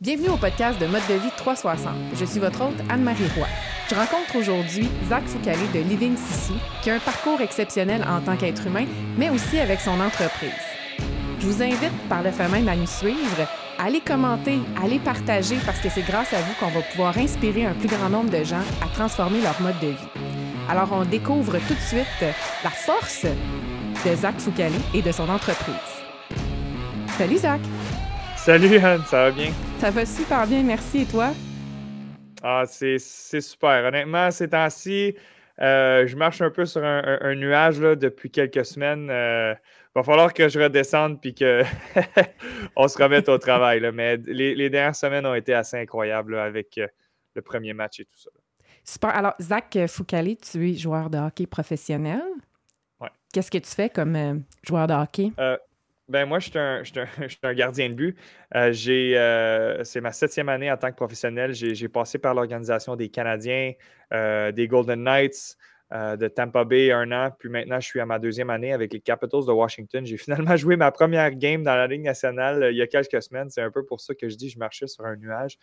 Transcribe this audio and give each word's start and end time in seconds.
Bienvenue 0.00 0.28
au 0.28 0.36
podcast 0.36 0.80
de 0.80 0.86
Mode 0.86 1.02
de 1.08 1.14
vie 1.14 1.30
360. 1.36 1.92
Je 2.14 2.24
suis 2.24 2.38
votre 2.38 2.62
hôte 2.62 2.80
Anne-Marie 2.88 3.26
Roy. 3.36 3.48
Je 3.90 3.96
rencontre 3.96 4.36
aujourd'hui 4.36 4.88
Zach 5.08 5.24
Foucalé 5.26 5.66
de 5.74 5.80
Living 5.80 6.16
Sissi, 6.16 6.52
qui 6.82 6.90
a 6.90 6.94
un 6.94 6.98
parcours 7.00 7.40
exceptionnel 7.40 8.06
en 8.08 8.20
tant 8.20 8.36
qu'être 8.36 8.64
humain, 8.68 8.86
mais 9.16 9.28
aussi 9.28 9.58
avec 9.58 9.80
son 9.80 9.98
entreprise. 10.00 10.52
Je 11.40 11.46
vous 11.48 11.60
invite 11.64 12.08
par 12.08 12.22
le 12.22 12.30
fait 12.30 12.46
même 12.46 12.68
à 12.68 12.76
nous 12.76 12.86
suivre, 12.86 13.48
à 13.76 13.86
aller 13.86 13.98
commenter, 13.98 14.60
à 14.80 14.84
aller 14.84 15.00
partager, 15.00 15.56
parce 15.66 15.80
que 15.80 15.88
c'est 15.88 16.06
grâce 16.06 16.32
à 16.32 16.42
vous 16.42 16.54
qu'on 16.60 16.70
va 16.70 16.82
pouvoir 16.82 17.18
inspirer 17.18 17.66
un 17.66 17.74
plus 17.74 17.88
grand 17.88 18.08
nombre 18.08 18.30
de 18.30 18.44
gens 18.44 18.62
à 18.80 18.86
transformer 18.94 19.40
leur 19.40 19.60
mode 19.60 19.80
de 19.80 19.88
vie. 19.88 20.08
Alors, 20.70 20.92
on 20.92 21.04
découvre 21.06 21.58
tout 21.66 21.74
de 21.74 21.80
suite 21.80 22.24
la 22.62 22.70
force 22.70 23.24
de 23.24 24.14
Zach 24.14 24.38
Foucalé 24.38 24.78
et 24.94 25.02
de 25.02 25.10
son 25.10 25.28
entreprise. 25.28 25.74
Salut 27.18 27.38
Zach! 27.38 27.60
Salut 28.36 28.78
Anne, 28.78 29.02
ça 29.10 29.24
va 29.24 29.30
bien? 29.32 29.50
Ça 29.78 29.92
va 29.92 30.04
super 30.04 30.44
bien, 30.44 30.64
merci. 30.64 31.02
Et 31.02 31.04
toi? 31.04 31.30
Ah, 32.42 32.64
c'est 32.66 32.98
super. 32.98 33.84
Honnêtement, 33.84 34.28
ces 34.32 34.48
temps-ci, 34.48 35.14
euh, 35.60 36.04
je 36.04 36.16
marche 36.16 36.40
un 36.40 36.50
peu 36.50 36.66
sur 36.66 36.82
un, 36.84 37.34
nuage 37.36 37.80
là, 37.80 37.94
depuis 37.94 38.28
quelques 38.28 38.64
semaines. 38.66 39.04
Il 39.04 39.12
euh, 39.12 39.54
va 39.94 40.02
falloir 40.02 40.34
que 40.34 40.48
je 40.48 40.58
redescende 40.58 41.20
puis 41.20 41.32
qu'on 41.32 42.88
se 42.88 43.00
remette 43.00 43.28
au 43.28 43.38
travail. 43.38 43.80
Mais 43.94 44.16
les, 44.16 44.68
dernières 44.68 44.96
semaines 44.96 45.24
ont 45.24 45.34
été 45.34 45.54
assez 45.54 45.76
incroyables 45.76 46.36
avec 46.36 46.76
euh, 46.78 46.88
le 47.36 47.42
premier 47.42 47.72
match 47.72 48.00
et 48.00 48.04
tout 48.04 48.18
ça. 48.18 48.30
Super. 48.82 49.10
Alors, 49.10 49.34
Zach 49.40 49.78
Foucalé, 49.86 50.36
tu 50.36 50.70
es 50.70 50.74
joueur 50.74 51.08
de 51.08 51.18
hockey 51.18 51.46
professionnel. 51.46 52.22
Ouais. 53.00 53.10
Qu'est-ce 53.32 53.50
que 53.52 53.58
tu 53.58 53.70
fais 53.70 53.90
comme 53.90 54.42
joueur 54.64 54.88
de 54.88 54.94
hockey? 54.94 55.30
Ben 56.08 56.24
moi, 56.26 56.38
je 56.40 56.48
suis 56.84 57.38
un, 57.42 57.54
gardien 57.54 57.90
de 57.90 57.94
but. 57.94 58.18
Euh, 58.54 58.72
euh, 58.88 59.84
c'est 59.84 60.00
ma 60.00 60.12
septième 60.12 60.48
année 60.48 60.70
en 60.70 60.76
tant 60.76 60.90
que 60.90 60.96
professionnel. 60.96 61.52
J'ai 61.52 61.88
passé 61.88 62.18
par 62.18 62.34
l'organisation 62.34 62.96
des 62.96 63.10
Canadiens, 63.10 63.72
euh, 64.14 64.50
des 64.50 64.68
Golden 64.68 65.02
Knights, 65.02 65.56
de 65.90 66.28
Tampa 66.28 66.64
Bay 66.64 66.92
un 66.92 67.12
an. 67.12 67.30
Puis 67.38 67.48
maintenant, 67.48 67.80
je 67.80 67.86
suis 67.86 68.00
à 68.00 68.06
ma 68.06 68.18
deuxième 68.18 68.50
année 68.50 68.72
avec 68.72 68.92
les 68.92 69.00
Capitals 69.00 69.46
de 69.46 69.52
Washington. 69.52 70.04
J'ai 70.04 70.16
finalement 70.18 70.56
joué 70.56 70.76
ma 70.76 70.90
première 70.90 71.30
game 71.30 71.62
dans 71.62 71.74
la 71.74 71.86
Ligue 71.86 72.04
nationale 72.04 72.68
il 72.70 72.76
y 72.76 72.82
a 72.82 72.86
quelques 72.86 73.22
semaines. 73.22 73.50
C'est 73.50 73.62
un 73.62 73.70
peu 73.70 73.84
pour 73.84 74.00
ça 74.00 74.14
que 74.14 74.28
je 74.28 74.36
dis 74.36 74.48
je 74.48 74.58
marchais 74.58 74.86
sur 74.86 75.04
un 75.04 75.16
nuage. 75.16 75.58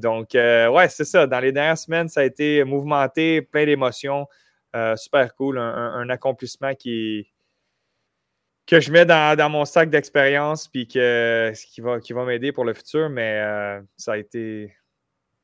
donc, 0.00 0.30
ouais, 0.34 0.88
c'est 0.88 1.04
ça. 1.04 1.26
Dans 1.28 1.40
les 1.40 1.52
dernières 1.52 1.78
semaines, 1.78 2.08
ça 2.08 2.20
a 2.20 2.24
été 2.24 2.64
mouvementé, 2.64 3.42
plein 3.42 3.64
d'émotions. 3.64 4.26
super 4.96 5.34
cool. 5.36 5.58
un 5.58 6.08
accomplissement 6.08 6.74
qui 6.74 7.28
que 8.70 8.78
je 8.78 8.92
mets 8.92 9.04
dans, 9.04 9.50
mon 9.50 9.64
sac 9.64 9.90
d'expérience 9.90 10.68
puis 10.68 10.86
que, 10.86 11.52
qui 11.72 11.80
va, 11.80 11.98
qui 11.98 12.12
va 12.12 12.24
m'aider 12.24 12.52
pour 12.52 12.64
le 12.64 12.72
futur, 12.72 13.10
mais 13.10 13.40
euh, 13.44 13.80
ça 13.96 14.12
a 14.12 14.16
été 14.16 14.72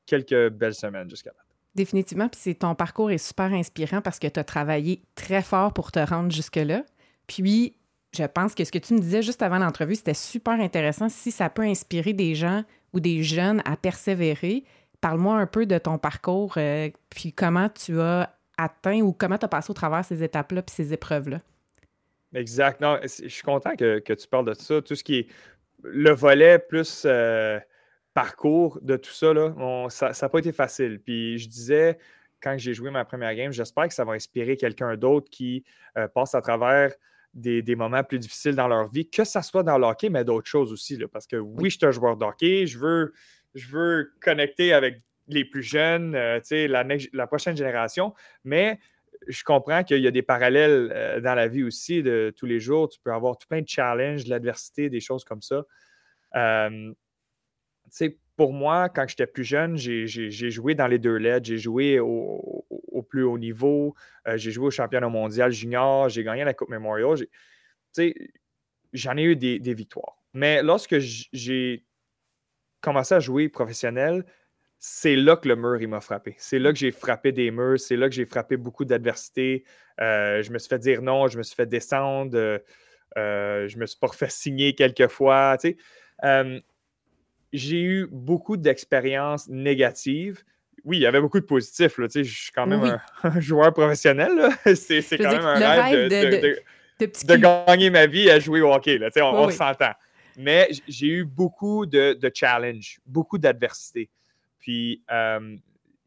quelques 0.07 0.51
belles 0.51 0.77
semaines 0.77 1.11
jusqu'à 1.11 1.31
maintenant. 1.31 1.43
Définitivement, 1.75 2.29
puis 2.29 2.55
ton 2.55 2.77
parcours 2.77 3.11
est 3.11 3.19
super 3.19 3.53
inspirant 3.53 4.01
parce 4.01 4.21
que 4.21 4.29
tu 4.29 4.39
as 4.39 4.45
travaillé 4.45 5.03
très 5.17 5.43
fort 5.43 5.73
pour 5.73 5.91
te 5.91 5.99
rendre 5.99 6.31
jusque-là. 6.31 6.85
Puis, 7.27 7.77
je 8.17 8.23
pense 8.23 8.55
que 8.55 8.65
ce 8.65 8.71
que 8.71 8.79
tu 8.79 8.95
me 8.95 9.01
disais 9.01 9.23
juste 9.23 9.43
avant 9.43 9.59
l'entrevue, 9.59 9.97
c'était 9.97 10.15
super 10.15 10.55
intéressant. 10.55 11.09
Si 11.09 11.33
ça 11.33 11.51
peut 11.51 11.63
inspirer 11.63 12.13
des 12.13 12.37
gens 12.37 12.63
ou 12.93 13.01
des 13.01 13.25
jeunes 13.25 13.61
à 13.65 13.77
persévérer, 13.77 14.63
parle-moi 15.01 15.37
un 15.37 15.47
peu 15.47 15.67
de 15.67 15.79
ton 15.79 15.99
parcours, 15.99 16.55
euh, 16.59 16.91
puis 17.11 17.33
comment 17.33 17.69
tu 17.69 18.01
as 18.01 18.33
atteint 18.57 19.01
ou 19.01 19.13
comment 19.13 19.37
tu 19.37 19.47
as 19.47 19.49
passé 19.49 19.71
au 19.73 19.75
travers 19.75 20.05
ces 20.05 20.23
étapes-là 20.23 20.63
puis 20.63 20.75
ces 20.75 20.93
épreuves-là. 20.93 21.41
Exact. 22.35 22.81
Non, 22.81 22.99
je 23.03 23.29
suis 23.29 23.43
content 23.43 23.77
que, 23.77 23.99
tu 23.99 24.29
parles 24.29 24.47
de 24.47 24.55
ça. 24.55 24.83
Tout 24.83 24.95
ce 24.95 25.05
qui 25.05 25.19
est 25.19 25.27
le 25.83 26.11
volet 26.11 26.59
plus 26.59 27.05
euh, 27.07 27.59
parcours 28.15 28.79
de 28.83 28.97
tout 28.97 29.11
ça, 29.11 29.33
ça 29.91 30.13
n'a 30.21 30.29
pas 30.29 30.39
été 30.39 30.53
facile. 30.53 31.01
Puis 31.01 31.39
je 31.39 31.49
disais, 31.49 31.99
quand 32.43 32.57
j'ai 32.59 32.75
joué 32.75 32.91
ma 32.91 33.05
première 33.05 33.35
game, 33.35 33.53
j'espère 33.53 33.89
que 33.89 33.95
ça 33.95 34.05
va 34.05 34.13
inspirer 34.13 34.57
quelqu'un 34.57 34.97
d'autre 34.97 35.31
qui 35.31 35.65
euh, 35.97 36.09
passe 36.09 36.35
à 36.35 36.41
travers 36.41 36.93
des, 37.35 37.77
moments 37.77 38.03
plus 38.03 38.19
difficiles 38.19 38.55
dans 38.55 38.69
leur 38.69 38.89
vie, 38.89 39.09
que 39.09 39.25
ce 39.25 39.41
soit 39.43 39.63
dans 39.63 39.77
le 39.77 39.87
hockey, 39.87 40.09
mais 40.09 40.25
d'autres 40.25 40.49
choses 40.49 40.73
aussi. 40.73 40.99
parce 41.13 41.27
que 41.27 41.37
oui, 41.37 41.71
je 41.71 41.77
suis 41.77 41.87
un 41.87 41.91
joueur 41.91 42.17
de 42.17 42.25
hockey, 42.25 42.67
je 42.67 42.79
veux, 42.79 43.13
je 43.55 43.69
veux 43.69 44.13
connecter 44.23 44.73
avec 44.73 45.03
les 45.29 45.45
plus 45.45 45.63
jeunes, 45.63 46.15
euh, 46.15 46.41
la, 46.51 46.85
la 47.13 47.27
prochaine 47.27 47.57
génération, 47.57 48.15
mais 48.45 48.79
je 49.27 49.45
comprends 49.45 49.83
qu'il 49.85 49.99
y 49.99 50.07
a 50.07 50.11
des 50.11 50.23
parallèles 50.23 50.91
euh, 50.93 51.21
dans 51.21 51.35
la 51.35 51.49
vie 51.49 51.63
aussi 51.63 52.03
de 52.03 52.33
tous 52.37 52.47
les 52.47 52.61
jours. 52.61 52.89
Tu 52.89 52.99
peux 53.01 53.13
avoir 53.13 53.37
tout 53.37 53.47
plein 53.49 53.61
de 53.61 53.69
challenges, 53.69 54.25
de 54.25 54.31
l'adversité, 54.31 54.89
des 54.91 55.01
choses 55.01 55.25
comme 55.25 55.43
ça. 55.43 55.65
Euh, 56.37 56.93
pour 58.37 58.53
moi, 58.53 58.89
quand 58.89 59.07
j'étais 59.09 59.27
plus 59.27 59.45
jeune, 59.45 59.77
j'ai 59.77 60.07
joué 60.51 60.75
dans 60.75 60.87
les 60.87 60.99
deux 60.99 61.17
LED. 61.17 61.47
J'ai 61.47 61.59
joué 61.59 61.99
au, 62.01 62.65
plus 63.09 63.23
haut 63.23 63.39
niveau. 63.39 63.95
Euh, 64.27 64.37
j'ai 64.37 64.51
joué 64.51 64.67
au 64.67 64.71
championnat 64.71 65.09
mondial 65.09 65.53
junior. 65.53 66.09
J'ai 66.09 66.25
gagné 66.25 66.45
la 66.45 66.55
Coupe 66.55 66.69
Memorial. 66.69 67.17
J'en 68.93 69.17
ai, 69.17 69.23
eu 69.23 69.37
des, 69.37 69.59
des 69.59 69.75
victoires. 69.75 70.17
Mais 70.35 70.63
lorsque 70.63 70.99
j'ai 70.99 71.85
commencé 72.81 73.15
à 73.15 73.21
jouer 73.21 73.49
professionnel, 73.49 74.25
c'est 74.79 75.17
là 75.17 75.37
que 75.37 75.49
le 75.49 75.57
mur 75.57 75.81
il 75.81 75.89
m'a 75.89 76.01
frappé. 76.01 76.35
C'est 76.39 76.59
là 76.59 76.73
que 76.73 76.79
j'ai 76.79 76.91
frappé 76.91 77.33
des 77.33 77.51
murs, 77.51 77.81
c'est 77.81 77.97
là 77.97 78.09
que 78.09 78.15
j'ai 78.15 78.27
frappé 78.27 78.57
beaucoup 78.57 78.85
d'adversité. 78.85 79.65
Euh, 80.01 80.43
je 80.43 80.53
me 80.53 80.59
suis 80.59 80.69
fait 80.69 80.79
dire 80.79 81.03
non, 81.03 81.29
je 81.29 81.39
me 81.39 81.43
suis 81.43 81.55
fait 81.55 81.67
descendre, 81.67 82.37
euh, 82.37 82.59
euh, 83.17 83.69
je 83.69 83.79
me 83.79 83.87
suis 83.87 83.99
pas 83.99 84.07
refait 84.09 84.29
signer 84.29 84.75
quelques 84.75 85.09
fois. 85.09 85.57
j'ai 87.53 87.83
eu 87.83 88.07
beaucoup 88.11 88.57
d'expériences 88.57 89.49
négatives. 89.49 90.43
Oui, 90.85 90.99
il 90.99 91.01
y 91.01 91.07
avait 91.07 91.21
beaucoup 91.21 91.41
de 91.41 91.47
positifs. 91.47 91.95
je 91.99 92.23
suis 92.23 92.53
quand 92.53 92.67
même 92.67 93.01
un, 93.23 93.41
joueur 93.41 93.73
professionnel. 93.73 94.31
C'est, 94.75 95.03
quand 95.19 95.33
même 95.33 95.47
un 95.47 95.83
rêve, 95.83 96.09
de, 96.09 97.37
gagner 97.37 97.91
ma 97.91 98.07
vie 98.07 98.31
à 98.31 98.39
jouer 98.39 98.61
au 98.61 98.73
hockey. 98.73 99.01
on, 99.21 99.51
s'entend. 99.51 99.93
Mais 100.37 100.69
j'ai 100.87 101.09
eu 101.09 101.25
beaucoup 101.25 101.87
de, 101.87 102.13
de 102.13 102.31
challenges, 102.33 103.01
beaucoup 103.05 103.39
d'adversité. 103.39 104.11
Puis 104.67 105.05
euh, 105.13 105.57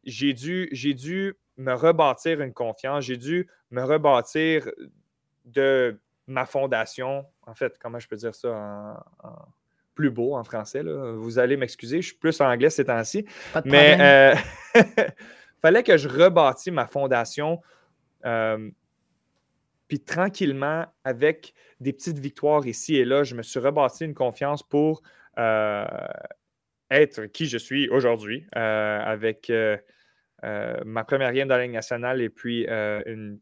j'ai 0.04 0.34
dû, 0.34 0.68
dû 0.70 1.34
me 1.56 1.72
rebâtir 1.72 2.42
une 2.42 2.52
confiance, 2.52 3.04
j'ai 3.04 3.16
dû 3.16 3.48
me 3.70 3.82
rebâtir 3.82 4.68
de 5.46 5.98
ma 6.26 6.44
fondation. 6.44 7.24
En 7.46 7.54
fait, 7.54 7.78
comment 7.78 7.98
je 7.98 8.06
peux 8.06 8.16
dire 8.16 8.34
ça 8.34 9.02
en, 9.22 9.32
plus 9.94 10.10
beau 10.10 10.36
en 10.36 10.44
français? 10.44 10.82
Vous 10.82 11.38
allez 11.38 11.56
m'excuser, 11.56 12.02
je 12.02 12.08
suis 12.08 12.16
plus 12.16 12.38
en 12.42 12.50
anglais 12.50 12.68
ces 12.68 12.84
temps-ci. 12.84 13.24
Mais 13.64 13.94
il 13.94 14.02
euh, 14.02 15.04
fallait 15.62 15.82
que 15.82 15.96
je 15.96 16.06
rebâtisse 16.06 16.70
ma 16.70 16.86
fondation. 16.86 17.62
Euh, 18.26 18.70
puis 19.88 20.00
tranquillement, 20.00 20.84
avec 21.02 21.54
des 21.80 21.94
petites 21.94 22.18
victoires 22.18 22.66
ici 22.66 22.96
et 22.96 23.06
là, 23.06 23.24
je 23.24 23.34
me 23.34 23.42
suis 23.42 23.58
rebâti 23.58 24.04
une 24.04 24.12
confiance 24.12 24.62
pour 24.62 25.00
être 26.90 27.26
qui 27.26 27.46
je 27.46 27.58
suis 27.58 27.88
aujourd'hui 27.88 28.44
euh, 28.56 29.00
avec 29.00 29.48
euh, 29.50 29.76
euh, 30.44 30.76
ma 30.84 31.04
première 31.04 31.32
game 31.32 31.48
dans 31.48 31.56
la 31.56 31.64
Ligue 31.64 31.72
nationale 31.72 32.20
et 32.20 32.28
puis 32.28 32.66
une, 32.68 33.38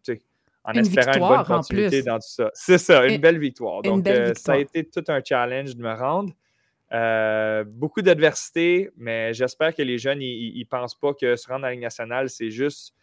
en 0.65 0.73
espérant 0.73 1.13
une 1.15 1.37
bonne 1.37 1.45
continuité 1.45 2.03
dans 2.03 2.17
tout 2.17 2.29
ça. 2.29 2.51
C'est 2.55 2.79
ça, 2.79 3.07
une, 3.07 3.21
belle 3.21 3.39
victoire. 3.39 3.83
Donc, 3.83 4.07
ça 4.35 4.53
a 4.53 4.59
été 4.59 4.85
tout 4.85 5.05
un 5.09 5.21
challenge 5.25 5.75
de 5.77 5.83
me 5.83 5.95
rendre. 5.95 7.65
beaucoup 7.67 8.03
d'adversité, 8.03 8.91
mais 8.97 9.33
j'espère 9.33 9.75
que 9.75 9.83
les 9.83 9.99
jeunes, 9.99 10.21
ils 10.21 10.59
ne 10.59 10.65
pensent 10.65 10.99
pas 10.99 11.15
que 11.15 11.37
se 11.37 11.49
rendre 11.49 11.63
dans 11.63 11.69
la 11.69 11.73
Ligue 11.73 11.83
nationale, 11.83 12.29
c'est 12.29 12.51
juste 12.51 12.95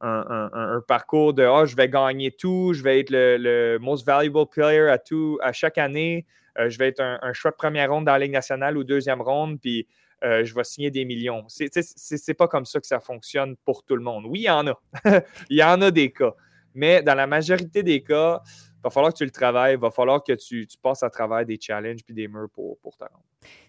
un, 0.00 0.82
parcours 0.88 1.32
de 1.32 1.44
oh, 1.46 1.64
je 1.64 1.76
vais 1.76 1.88
gagner 1.88 2.32
tout, 2.32 2.72
je 2.74 2.82
vais 2.82 3.00
être 3.00 3.10
le, 3.10 3.78
most 3.80 4.04
valuable 4.04 4.48
player 4.50 4.88
à, 4.88 4.98
tout, 4.98 5.38
à 5.42 5.52
chaque 5.52 5.78
année. 5.78 6.26
Euh, 6.58 6.68
je 6.68 6.78
vais 6.78 6.88
être 6.88 7.00
un, 7.00 7.32
choix 7.32 7.50
de 7.50 7.56
première 7.56 7.90
ronde 7.90 8.04
dans 8.04 8.12
la 8.12 8.18
Ligue 8.18 8.32
nationale 8.32 8.76
ou 8.76 8.84
deuxième 8.84 9.22
ronde, 9.22 9.60
puis 9.60 9.86
euh, 10.22 10.44
je 10.44 10.54
vais 10.54 10.64
signer 10.64 10.90
des 10.90 11.04
millions. 11.04 11.44
C'est 11.48 12.34
pas 12.34 12.48
comme 12.48 12.64
ça 12.64 12.80
que 12.80 12.86
ça 12.86 13.00
fonctionne 13.00 13.56
pour 13.64 13.84
tout 13.84 13.96
le 13.96 14.02
monde. 14.02 14.26
Oui, 14.26 14.40
il 14.40 14.44
y 14.44 14.50
en 14.50 14.66
a. 14.66 14.80
il 15.50 15.56
y 15.56 15.64
en 15.64 15.80
a 15.80 15.90
des 15.90 16.12
cas. 16.12 16.34
Mais 16.74 17.02
dans 17.02 17.14
la 17.14 17.26
majorité 17.26 17.82
des 17.82 18.02
cas, 18.02 18.40
il 18.46 18.82
va 18.84 18.90
falloir 18.90 19.12
que 19.12 19.18
tu 19.18 19.24
le 19.24 19.30
travailles, 19.30 19.74
il 19.74 19.80
va 19.80 19.90
falloir 19.90 20.22
que 20.22 20.32
tu, 20.32 20.66
passes 20.82 21.02
à 21.02 21.10
travers 21.10 21.44
des 21.44 21.58
challenges 21.60 22.02
puis 22.04 22.14
des 22.14 22.28
murs 22.28 22.48
pour, 22.52 22.78
pour 22.78 22.96
te 22.96 23.04
rendre. 23.04 23.22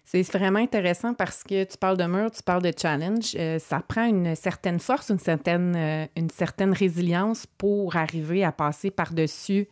C'est 0.04 0.22
vraiment 0.32 0.60
intéressant 0.60 1.14
parce 1.14 1.42
que 1.42 1.64
tu 1.64 1.76
parles 1.76 1.96
de 1.96 2.04
murs, 2.04 2.30
tu 2.30 2.42
parles 2.42 2.62
de 2.62 2.72
challenge. 2.76 3.34
Euh, 3.36 3.58
ça 3.58 3.80
prend 3.80 4.06
une 4.06 4.34
certaine 4.34 4.78
force, 4.78 5.10
une 5.10 5.18
certaine, 5.18 6.08
une 6.16 6.30
certaine 6.30 6.72
résilience 6.72 7.46
pour 7.46 7.96
arriver 7.96 8.44
à 8.44 8.52
passer 8.52 8.90
par-dessus 8.90 9.68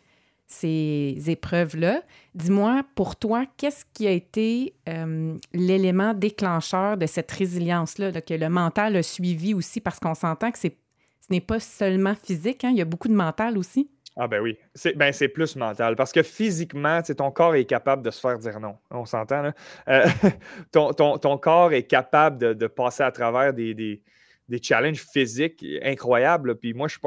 ces 0.53 1.17
épreuves-là. 1.27 2.03
Dis-moi, 2.35 2.83
pour 2.95 3.17
toi, 3.17 3.45
qu'est-ce 3.57 3.85
qui 3.95 4.07
a 4.07 4.11
été 4.11 4.75
euh, 4.89 5.37
l'élément 5.53 6.15
déclencheur 6.15 6.97
de 6.97 7.07
cette 7.07 7.31
résilience-là, 7.31 8.13
que 8.21 8.35
le 8.35 8.49
mental 8.49 8.97
a 8.97 9.03
suivi 9.03 9.55
aussi, 9.55 9.81
parce 9.81 9.99
qu'on 9.99 10.15
s'entend 10.15 10.51
que 10.51 10.59
ce 10.59 10.69
n'est 11.31 11.41
pas 11.41 11.59
seulement 11.59 12.15
physique, 12.15 12.65
hein, 12.65 12.71
il 12.71 12.77
y 12.77 12.83
a 12.83 12.85
beaucoup 12.85 13.09
de 13.09 13.15
mental 13.15 13.57
aussi. 13.57 13.91
Ah 14.15 14.29
ben 14.29 14.43
oui, 14.43 14.59
c'est 14.75 14.95
ben, 14.95 15.11
plus 15.33 15.57
mental 15.57 15.97
parce 15.97 16.13
que 16.13 16.23
physiquement, 16.23 17.01
ton 17.01 17.31
corps 17.31 17.55
est 17.55 17.65
capable 17.65 18.03
de 18.03 18.11
se 18.11 18.21
faire 18.21 18.39
dire 18.39 18.61
non. 18.61 18.77
On 18.91 19.07
s'entend? 19.07 19.53
Euh, 19.89 20.07
ton, 20.71 21.39
corps 21.39 21.73
est 21.73 21.85
capable 21.85 22.55
de, 22.55 22.67
passer 22.67 23.05
à 23.05 23.11
travers 23.11 23.55
des, 23.55 23.73
des, 23.73 24.63
challenges 24.63 25.03
physiques 25.03 25.65
incroyables. 25.83 26.57
Puis 26.57 26.75
moi, 26.75 26.89
je 26.89 26.99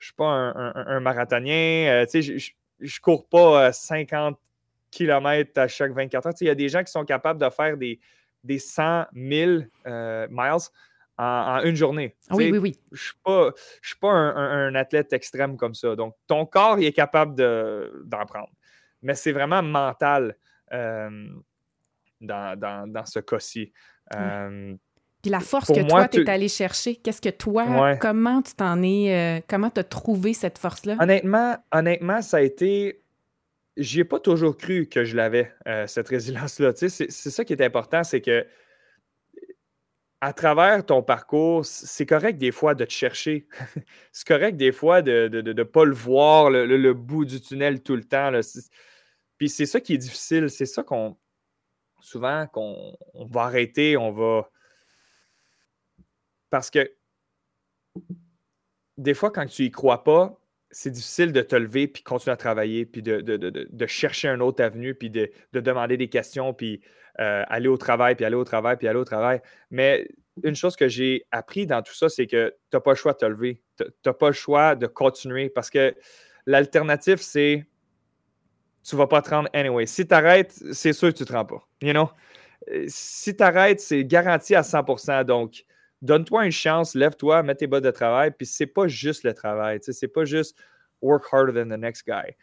ne 0.00 0.04
suis 0.04 0.14
pas 0.14 0.26
un, 0.26 0.72
un, 0.74 1.00
marathonien. 1.00 2.04
Euh, 2.04 2.06
je 2.12 2.50
ne 2.80 3.00
cours 3.00 3.28
pas 3.28 3.72
50 3.72 4.34
euh, 4.34 4.38
km 4.90 5.58
à 5.58 5.68
chaque 5.68 5.92
24 5.92 6.26
heures. 6.26 6.34
Il 6.40 6.46
y 6.46 6.50
a 6.50 6.54
des 6.54 6.68
gens 6.68 6.82
qui 6.82 6.92
sont 6.92 7.04
capables 7.04 7.40
de 7.40 7.50
faire 7.50 7.76
des, 7.76 8.00
des 8.44 8.58
100 8.58 9.06
000 9.14 9.62
miles 10.30 10.70
en, 11.18 11.60
une 11.64 11.74
journée. 11.74 12.16
Ah 12.28 12.36
oui, 12.36 12.50
oui, 12.50 12.58
oui. 12.58 12.80
Je 12.92 13.12
ne 13.26 13.50
suis 13.82 13.96
pas, 13.96 14.08
un, 14.08 14.74
athlète 14.74 15.12
extrême 15.12 15.56
comme 15.56 15.74
ça. 15.74 15.96
Donc, 15.96 16.14
ton 16.26 16.46
corps, 16.46 16.78
il 16.78 16.86
est 16.86 16.92
capable 16.92 17.34
d'en 17.34 18.26
prendre. 18.26 18.50
Mais 19.02 19.14
c'est 19.14 19.32
vraiment 19.32 19.62
mental 19.62 20.36
euh, 20.72 21.28
dans, 22.20 23.04
ce 23.04 23.18
cas-ci. 23.20 23.72
Euh, 24.14 24.74
Puis 25.22 25.30
la 25.30 25.40
force 25.40 25.68
que 25.68 25.88
toi, 25.88 26.06
tu 26.08 26.22
es 26.22 26.30
allé 26.30 26.48
chercher, 26.48 26.96
qu'est-ce 26.96 27.20
que 27.20 27.28
toi, 27.28 27.96
comment 28.00 28.40
tu 28.42 28.54
t'en 28.54 28.82
es, 28.82 29.12
euh, 29.12 29.40
comment 29.48 29.70
tu 29.70 29.80
as 29.80 29.84
trouvé 29.84 30.32
cette 30.32 30.58
force-là? 30.58 30.96
Honnêtement, 31.00 31.56
honnêtement, 31.72 32.22
ça 32.22 32.38
a 32.38 32.40
été 32.40 33.02
j'y 33.76 34.00
ai 34.00 34.04
pas 34.04 34.18
toujours 34.18 34.56
cru 34.56 34.86
que 34.86 35.04
je 35.04 35.16
l'avais, 35.16 35.52
cette 35.86 36.08
résilience-là. 36.08 36.72
c'est 36.74 37.10
ça 37.10 37.44
qui 37.44 37.52
est 37.52 37.62
important, 37.62 38.02
c'est 38.02 38.20
que 38.20 38.44
à 40.20 40.32
travers 40.32 40.84
ton 40.84 41.02
parcours, 41.02 41.64
c'est 41.64 42.06
correct 42.06 42.38
des 42.38 42.50
fois 42.50 42.74
de 42.74 42.84
te 42.84 42.92
chercher. 42.92 43.46
c'est 44.12 44.26
correct 44.26 44.56
des 44.56 44.72
fois 44.72 45.00
de 45.00 45.28
ne 45.28 45.62
pas 45.62 45.84
le 45.84 45.94
voir, 45.94 46.50
le, 46.50 46.92
bout 46.92 47.24
du 47.24 47.40
tunnel 47.40 47.82
tout 47.82 47.94
le 47.94 48.02
temps. 48.02 48.32
Puis 49.36 49.48
c'est 49.48 49.66
ça 49.66 49.80
qui 49.80 49.94
est 49.94 49.98
difficile. 49.98 50.50
C'est 50.50 50.66
ça 50.66 50.82
qu'on. 50.82 51.16
Souvent, 52.00 52.46
qu'on 52.46 52.96
va 53.14 53.42
arrêter, 53.42 53.96
on 53.96 54.12
va. 54.12 54.50
Parce 56.50 56.70
que 56.70 56.90
des 58.96 59.14
fois, 59.14 59.30
quand 59.30 59.46
tu 59.46 59.64
y 59.64 59.70
crois 59.70 60.04
pas, 60.04 60.40
c'est 60.70 60.90
difficile 60.90 61.32
de 61.32 61.40
te 61.40 61.56
lever 61.56 61.88
puis 61.88 62.02
continuer 62.02 62.34
à 62.34 62.36
travailler, 62.36 62.84
puis 62.84 63.02
de, 63.02 63.86
chercher 63.86 64.28
un 64.28 64.40
autre 64.40 64.62
avenue, 64.62 64.94
puis 64.94 65.10
de, 65.10 65.30
demander 65.52 65.96
des 65.96 66.08
questions, 66.08 66.52
puis 66.52 66.82
euh, 67.20 67.44
aller 67.48 67.68
au 67.68 67.76
travail, 67.76 68.14
puis 68.14 68.24
aller 68.24 68.36
au 68.36 68.44
travail, 68.44 68.76
puis 68.76 68.86
aller 68.86 68.98
au 68.98 69.04
travail. 69.04 69.40
Mais 69.70 70.08
une 70.44 70.54
chose 70.54 70.76
que 70.76 70.88
j'ai 70.88 71.24
appris 71.30 71.66
dans 71.66 71.82
tout 71.82 71.94
ça, 71.94 72.08
c'est 72.08 72.26
que 72.26 72.54
tu 72.70 72.76
n'as 72.76 72.80
pas 72.80 72.90
le 72.90 72.96
choix 72.96 73.12
de 73.12 73.18
te 73.18 73.26
lever. 73.26 73.62
Tu 73.78 73.84
n'as 74.04 74.12
pas 74.12 74.28
le 74.28 74.34
choix 74.34 74.74
de 74.74 74.86
continuer 74.86 75.48
parce 75.48 75.70
que 75.70 75.94
l'alternative, 76.46 77.18
c'est 77.20 77.66
tu 78.84 78.94
ne 78.94 78.98
vas 78.98 79.06
pas 79.06 79.22
te 79.22 79.30
rendre 79.30 79.48
anyway. 79.52 79.86
Si 79.86 80.06
tu 80.06 80.14
arrêtes, 80.14 80.52
c'est 80.72 80.92
sûr 80.92 81.08
que 81.12 81.16
tu 81.16 81.22
ne 81.24 81.28
te 81.28 81.32
rends 81.32 81.44
pas. 81.44 81.66
You 81.82 81.92
know? 81.92 82.10
Euh, 82.70 82.84
si 82.88 83.36
tu 83.36 83.42
arrêtes, 83.42 83.80
c'est 83.80 84.04
garanti 84.04 84.54
à 84.54 84.62
100 84.62 85.24
Donc, 85.24 85.64
donne-toi 86.02 86.46
une 86.46 86.52
chance, 86.52 86.94
lève-toi, 86.94 87.42
mets 87.42 87.54
tes 87.54 87.66
bottes 87.66 87.84
de 87.84 87.90
travail. 87.90 88.30
Puis, 88.30 88.46
c'est 88.46 88.66
pas 88.66 88.88
juste 88.88 89.24
le 89.24 89.34
travail. 89.34 89.80
Ce 89.82 89.90
n'est 89.90 90.10
pas 90.10 90.24
juste 90.24 90.56
work 91.00 91.24
harder 91.32 91.52
than 91.52 91.68
the 91.68 91.78
next 91.78 92.06
guy 92.06 92.34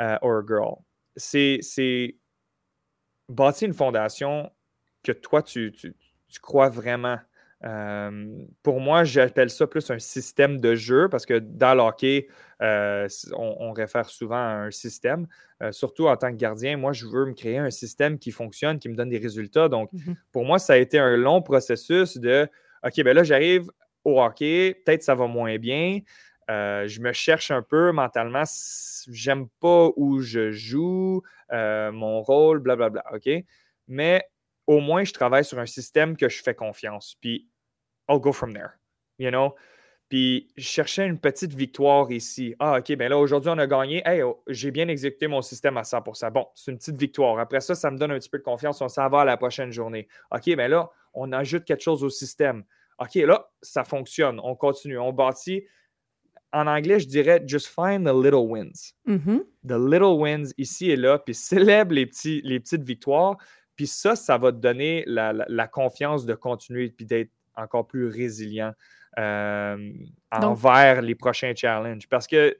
uh, 0.00 0.16
or 0.22 0.42
girl. 0.46 0.78
C'est 1.16 1.60
bâtir 3.28 3.68
une 3.68 3.74
fondation 3.74 4.50
que 5.02 5.12
toi, 5.12 5.42
tu, 5.42 5.72
tu, 5.72 5.94
crois 6.40 6.68
vraiment. 6.68 7.18
Euh, 7.64 8.44
pour 8.62 8.80
moi, 8.80 9.04
j'appelle 9.04 9.50
ça 9.50 9.66
plus 9.66 9.90
un 9.90 9.98
système 9.98 10.60
de 10.60 10.76
jeu 10.76 11.08
parce 11.08 11.26
que 11.26 11.38
dans 11.38 11.74
l'hockey, 11.74 12.28
euh, 12.62 13.08
on, 13.32 13.72
réfère 13.72 14.08
souvent 14.08 14.36
à 14.36 14.66
un 14.66 14.70
système. 14.70 15.26
Euh, 15.62 15.72
surtout 15.72 16.06
en 16.06 16.16
tant 16.16 16.30
que 16.30 16.36
gardien, 16.36 16.76
moi, 16.76 16.92
je 16.92 17.06
veux 17.06 17.26
me 17.26 17.32
créer 17.34 17.58
un 17.58 17.70
système 17.70 18.18
qui 18.18 18.30
fonctionne, 18.30 18.78
qui 18.78 18.88
me 18.88 18.94
donne 18.94 19.08
des 19.08 19.18
résultats. 19.18 19.68
Donc, 19.68 19.92
mm-hmm. 19.92 20.14
pour 20.30 20.44
moi, 20.44 20.58
ça 20.58 20.74
a 20.74 20.76
été 20.76 20.98
un 20.98 21.16
long 21.16 21.42
processus 21.42 22.16
de 22.16 22.48
OK, 22.84 23.02
ben 23.02 23.14
là, 23.14 23.24
j'arrive 23.24 23.70
au 24.04 24.22
hockey, 24.22 24.80
peut-être 24.84 25.02
ça 25.02 25.14
va 25.14 25.26
moins 25.26 25.58
bien. 25.58 26.00
je 26.48 27.00
me 27.00 27.12
cherche 27.12 27.50
un 27.50 27.62
peu 27.62 27.92
mentalement. 27.92 28.44
J'aime 29.08 29.48
pas 29.60 29.90
où 29.96 30.20
je 30.20 30.50
joue, 30.50 31.22
mon 31.50 32.22
rôle, 32.22 32.60
blablabla. 32.60 33.04
OK? 33.14 33.28
Mais 33.88 34.24
au 34.66 34.80
moins, 34.80 35.04
je 35.04 35.12
travaille 35.12 35.44
sur 35.44 35.58
un 35.58 35.66
système 35.66 36.16
que 36.16 36.28
je 36.28 36.42
fais 36.42 36.54
confiance. 36.54 37.16
Puis, 37.20 37.48
I'll 38.08 38.20
go 38.20 38.32
from 38.32 38.52
there. 38.52 38.70
You 39.18 39.30
know? 39.30 39.54
Puis, 40.08 40.50
je 40.56 40.64
cherchais 40.64 41.06
une 41.06 41.18
petite 41.18 41.52
victoire 41.52 42.10
ici. 42.10 42.54
Ah, 42.58 42.78
OK, 42.78 42.92
bien 42.92 43.08
là, 43.10 43.18
aujourd'hui, 43.18 43.50
on 43.50 43.58
a 43.58 43.66
gagné. 43.66 44.02
Hey, 44.06 44.22
oh, 44.22 44.42
j'ai 44.46 44.70
bien 44.70 44.88
exécuté 44.88 45.26
mon 45.26 45.42
système 45.42 45.76
à 45.76 45.82
100% 45.82 46.30
Bon, 46.32 46.46
c'est 46.54 46.70
une 46.70 46.78
petite 46.78 46.96
victoire. 46.96 47.38
Après 47.38 47.60
ça, 47.60 47.74
ça 47.74 47.90
me 47.90 47.98
donne 47.98 48.12
un 48.12 48.18
petit 48.18 48.30
peu 48.30 48.38
de 48.38 48.42
confiance. 48.42 48.80
On 48.80 48.88
s'en 48.88 49.08
va 49.08 49.20
à 49.20 49.24
la 49.24 49.36
prochaine 49.36 49.70
journée. 49.70 50.08
OK, 50.30 50.44
bien 50.44 50.68
là, 50.68 50.90
on 51.14 51.32
ajoute 51.32 51.64
quelque 51.64 51.82
chose 51.82 52.04
au 52.04 52.10
système. 52.10 52.64
OK, 52.98 53.14
là, 53.14 53.48
ça 53.62 53.84
fonctionne. 53.84 54.40
On 54.42 54.54
continue. 54.54 54.98
On 54.98 55.12
bâtit 55.12 55.64
en 56.52 56.66
anglais, 56.66 57.00
je 57.00 57.06
dirais 57.06 57.42
just 57.46 57.66
find 57.66 58.06
the 58.06 58.12
little 58.12 58.46
wins. 58.48 58.94
Mm-hmm. 59.06 59.40
The 59.66 59.78
little 59.78 60.18
wins 60.18 60.52
ici 60.56 60.90
et 60.90 60.96
là, 60.96 61.18
puis 61.18 61.34
célèbre 61.34 61.92
les, 61.92 62.06
petits, 62.06 62.40
les 62.44 62.60
petites 62.60 62.82
victoires. 62.82 63.36
Puis 63.76 63.86
ça, 63.86 64.16
ça 64.16 64.38
va 64.38 64.50
te 64.50 64.56
donner 64.56 65.04
la, 65.06 65.68
confiance 65.68 66.24
de 66.24 66.34
continuer 66.34 66.90
puis 66.90 67.06
d'être 67.06 67.30
encore 67.54 67.86
plus 67.86 68.08
résilient 68.08 68.72
euh, 69.18 69.92
envers 70.32 71.02
les 71.02 71.14
prochains 71.14 71.54
challenges. 71.54 72.08
Parce 72.08 72.26
que 72.26 72.56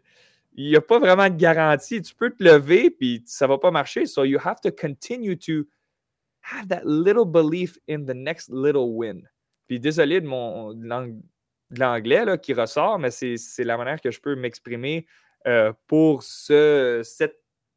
il 0.54 0.68
n'y 0.68 0.76
a 0.76 0.80
pas 0.80 0.98
vraiment 0.98 1.28
de 1.28 1.36
garantie. 1.36 2.02
Tu 2.02 2.14
peux 2.14 2.30
te 2.30 2.42
lever 2.42 2.90
puis 2.90 3.22
ça 3.26 3.46
ne 3.46 3.50
va 3.50 3.58
pas 3.58 3.70
marcher. 3.70 4.06
So 4.06 4.24
you 4.24 4.38
have 4.44 4.60
to 4.62 4.70
continue 4.70 5.36
to 5.38 5.64
have 6.52 6.68
that 6.68 6.82
little 6.84 7.24
belief 7.24 7.78
in 7.88 8.04
the 8.04 8.14
next 8.14 8.48
little 8.50 8.94
win. 8.94 9.22
Puis 9.66 9.78
désolé 9.80 10.20
de 10.20 10.26
mon 10.26 10.72
de 10.72 11.80
l'anglais 11.80 12.24
qui 12.42 12.54
ressort, 12.54 12.98
mais 12.98 13.10
c'est 13.10 13.64
la 13.64 13.76
manière 13.76 14.00
que 14.00 14.10
je 14.10 14.20
peux 14.20 14.34
m'exprimer 14.34 15.06
euh, 15.46 15.72
pour 15.86 16.22
ce, 16.22 17.02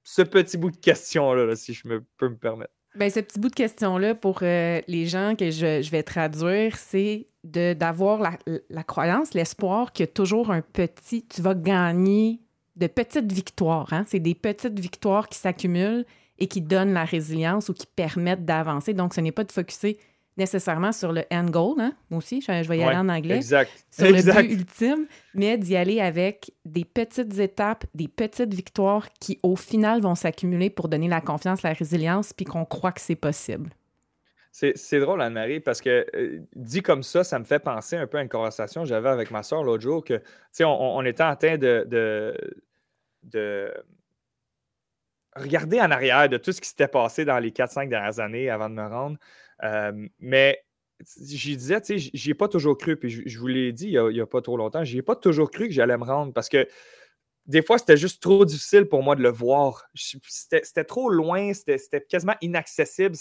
ce 0.04 0.22
petit 0.22 0.58
bout 0.58 0.72
de 0.72 0.78
question-là, 0.78 1.56
si 1.56 1.74
je 1.74 1.88
me, 1.88 2.04
peux 2.18 2.30
me 2.30 2.38
permettre. 2.38 2.74
Bien, 2.96 3.10
ce 3.10 3.20
petit 3.22 3.40
bout 3.40 3.50
de 3.50 3.56
question-là, 3.56 4.16
pour 4.16 4.40
euh, 4.42 4.82
les 4.88 5.06
gens 5.06 5.36
que 5.38 5.50
je, 5.50 5.90
vais 5.90 6.04
traduire, 6.04 6.76
c'est 6.78 7.28
d'avoir 7.44 8.20
la, 8.20 8.38
la, 8.70 8.84
croyance, 8.84 9.34
l'espoir 9.34 9.94
que 9.94 10.04
toujours 10.04 10.52
un 10.52 10.62
petit, 10.62 11.26
tu 11.26 11.42
vas 11.42 11.56
gagner 11.56 12.42
de 12.76 12.88
petites 12.88 13.32
victoires. 13.32 13.92
Hein? 13.94 14.04
C'est 14.08 14.20
des 14.20 14.36
petites 14.36 14.80
victoires 14.80 15.30
qui 15.30 15.40
s'accumulent 15.40 16.06
et 16.42 16.48
qui 16.48 16.60
donnent 16.60 16.94
la 16.94 17.06
résilience 17.06 17.70
ou 17.70 17.74
qui 17.74 17.86
permettent 17.86 18.44
d'avancer. 18.44 18.94
Donc, 18.94 19.14
ce 19.14 19.22
n'est 19.22 19.32
pas 19.32 19.44
de 19.44 19.52
focuser 19.52 19.98
nécessairement 20.38 20.92
sur 20.92 21.12
le 21.12 21.24
end 21.32 21.46
goal, 21.46 21.80
hein? 21.80 21.94
moi 22.10 22.18
aussi, 22.18 22.42
je, 22.42 22.68
vais 22.68 22.78
y 22.78 22.84
aller 22.84 22.98
en 22.98 23.10
anglais, 23.10 23.36
exact. 23.36 23.70
sur 23.92 24.08
le 24.08 24.24
but 24.24 24.52
ultime, 24.52 25.06
mais 25.36 25.58
d'y 25.58 25.76
aller 25.76 26.00
avec 26.00 26.52
des 26.66 26.84
petites 26.86 27.38
étapes, 27.38 27.86
des 27.94 28.08
petites 28.08 28.54
victoires 28.54 29.10
qui, 29.20 29.40
au 29.44 29.56
final, 29.56 30.02
vont 30.02 30.16
s'accumuler 30.16 30.70
pour 30.70 30.88
donner 30.88 31.10
la 31.10 31.22
confiance, 31.22 31.62
la 31.62 31.74
résilience, 31.74 32.34
puis 32.34 32.46
qu'on 32.46 32.66
croit 32.66 32.92
que 32.92 33.02
c'est 33.02 33.16
possible. 33.16 33.70
C'est 34.52 35.00
drôle, 35.00 35.22
Anne-Marie, 35.22 35.60
parce 35.60 35.80
que 35.80 36.06
euh, 36.16 36.40
dit 36.56 36.82
comme 36.82 37.04
ça, 37.04 37.24
ça 37.24 37.38
me 37.38 37.46
fait 37.46 37.60
penser 37.60 37.96
un 37.96 38.08
peu 38.08 38.18
à 38.18 38.22
une 38.22 38.30
conversation 38.30 38.82
que 38.82 38.88
j'avais 38.88 39.10
avec 39.10 39.32
ma 39.32 39.44
soeur 39.44 39.64
l'autre 39.64 39.84
jour, 39.84 40.04
que, 40.04 40.16
tu 40.16 40.24
sais, 40.52 40.64
on, 40.66 40.98
on, 40.98 41.06
était 41.06 41.24
en 41.24 41.36
train 41.36 41.58
de, 41.58 41.86
de, 41.88 42.36
de 43.24 43.72
regarder 45.36 45.80
en 45.80 45.92
arrière 45.92 46.30
de 46.30 46.38
tout 46.38 46.52
ce 46.52 46.62
qui 46.62 46.70
s'était 46.70 46.88
passé 46.88 47.26
dans 47.26 47.40
les 47.40 47.52
4-5 47.52 47.90
dernières 47.90 48.20
années 48.20 48.50
avant 48.50 48.70
de 48.70 48.76
me 48.76 48.88
rendre. 48.88 49.18
Euh, 49.64 50.08
mais 50.20 50.64
j'y 51.18 51.58
disais, 51.58 51.82
tu 51.82 52.00
sais, 52.00 52.10
j'y 52.14 52.32
ai 52.32 52.34
pas 52.34 52.48
toujours 52.48 52.78
cru, 52.78 52.98
puis 52.98 53.10
je, 53.10 53.40
vous 53.40 53.48
l'ai 53.48 53.72
dit 53.72 53.88
il 53.88 54.08
n'y 54.10 54.20
a, 54.20 54.26
pas 54.28 54.42
trop 54.42 54.58
longtemps, 54.58 54.84
j'y 54.84 55.00
ai 55.00 55.02
pas 55.02 55.16
toujours 55.16 55.50
cru 55.50 55.68
que 55.68 55.74
j'allais 55.74 55.98
me 55.98 56.04
rendre 56.04 56.34
parce 56.34 56.50
que 56.50 56.68
des 57.48 57.64
fois, 57.64 57.80
c'était 57.80 57.98
juste 57.98 58.22
trop 58.22 58.46
difficile 58.46 58.86
pour 58.86 59.02
moi 59.02 59.16
de 59.16 59.24
le 59.24 59.32
voir. 59.32 59.90
C'était 59.96 60.84
trop 60.84 61.10
loin, 61.10 61.54
c'était 61.54 62.02
quasiment 62.02 62.36
inaccessible. 62.42 63.16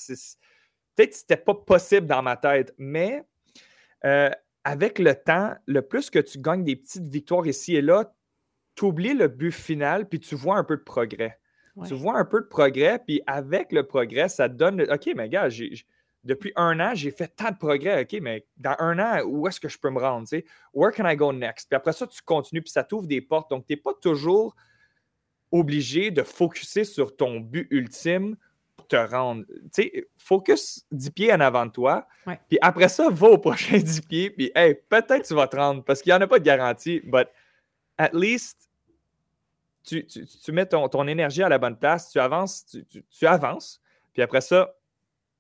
Peut-être 0.95 1.11
que 1.11 1.17
c'était 1.17 1.37
pas 1.39 1.55
possible 1.55 2.07
dans 2.07 2.23
ma 2.23 2.37
tête, 2.37 2.75
mais 2.77 3.25
euh, 4.05 4.31
avec 4.63 4.99
le 4.99 5.15
temps, 5.15 5.55
le 5.67 5.83
plus 5.83 6.11
que 6.11 6.19
tu 6.19 6.39
gagnes 6.39 6.65
des 6.65 6.77
petites 6.77 7.09
victoires 7.09 7.47
ici 7.47 7.77
et 7.77 7.83
là, 7.83 8.15
tu 8.75 8.85
oublies 8.85 9.15
le 9.15 9.29
but 9.29 9.53
final, 9.53 10.09
puis 10.09 10.21
tu 10.21 10.35
vois 10.35 10.57
un 10.57 10.65
peu 10.65 10.77
de 10.77 10.83
progrès. 10.83 11.41
Tu 11.87 11.95
vois 11.95 12.19
un 12.19 12.25
peu 12.25 12.41
de 12.41 12.47
progrès, 12.47 12.99
puis 12.99 13.23
avec 13.27 13.73
le 13.73 13.87
progrès, 13.87 14.29
ça 14.29 14.49
te 14.49 14.55
donne. 14.55 14.83
OK, 14.83 15.11
mais 15.15 15.29
gars, 15.29 15.49
j'ai 15.49 15.73
depuis 16.25 16.53
un 16.57 16.79
an, 16.81 16.95
j'ai 16.95 17.11
fait 17.11 17.29
tant 17.29 17.51
de 17.51 17.57
progrès. 17.57 18.03
OK, 18.03 18.21
mais 18.21 18.47
dans 18.57 18.77
un 18.79 18.99
an, 18.99 19.23
où 19.25 19.47
est-ce 19.49 19.59
que 19.59 19.69
je 19.69 19.79
peux 19.79 19.91
me 19.91 19.99
rendre? 19.99 20.29
Where 20.75 20.93
can 20.93 21.09
I 21.09 21.17
go 21.17 21.33
next? 21.33 21.69
Puis 21.69 21.77
après 21.77 21.93
ça, 21.93 22.07
tu 22.07 22.21
continues, 22.23 22.63
puis 22.63 22.71
ça 22.71 22.85
t'ouvre 22.85 23.07
des 23.07 23.21
portes. 23.21 23.51
Donc, 23.51 23.67
tu 23.67 23.73
n'es 23.73 23.77
pas 23.77 23.95
toujours 23.95 24.55
obligé 25.51 26.11
de 26.11 26.23
focuser 26.23 26.85
sur 26.85 27.17
ton 27.17 27.41
but 27.41 27.67
ultime 27.71 28.37
pour 28.77 28.87
te 28.87 28.97
rendre. 28.97 29.45
Tu 29.73 29.83
sais, 29.83 30.09
focus 30.17 30.87
10 30.93 31.11
pieds 31.11 31.33
en 31.33 31.41
avant 31.41 31.67
de 31.67 31.73
toi. 31.73 32.07
Puis 32.49 32.59
après 32.61 32.89
ça, 32.89 33.09
va 33.11 33.29
au 33.29 33.39
prochain 33.39 33.79
10 33.83 34.01
pieds. 34.03 34.31
Puis, 34.31 34.53
hey, 34.55 34.75
peut-être 34.89 35.27
tu 35.27 35.35
vas 35.35 35.49
te 35.49 35.57
rendre 35.57 35.83
parce 35.83 36.03
qu'il 36.03 36.11
n'y 36.11 36.19
en 36.19 36.21
a 36.21 36.27
pas 36.27 36.39
de 36.39 36.45
garantie, 36.45 37.01
but 37.05 37.29
at 37.99 38.11
least 38.13 38.70
tu, 39.85 40.53
mets 40.53 40.67
ton, 40.67 40.89
ton, 40.89 41.07
énergie 41.07 41.43
à 41.43 41.49
la 41.49 41.59
bonne 41.59 41.77
place, 41.77 42.11
tu 42.11 42.19
avances, 42.19 42.67
tu, 43.11 43.27
avances, 43.27 43.81
puis 44.13 44.23
après 44.23 44.41
ça, 44.41 44.75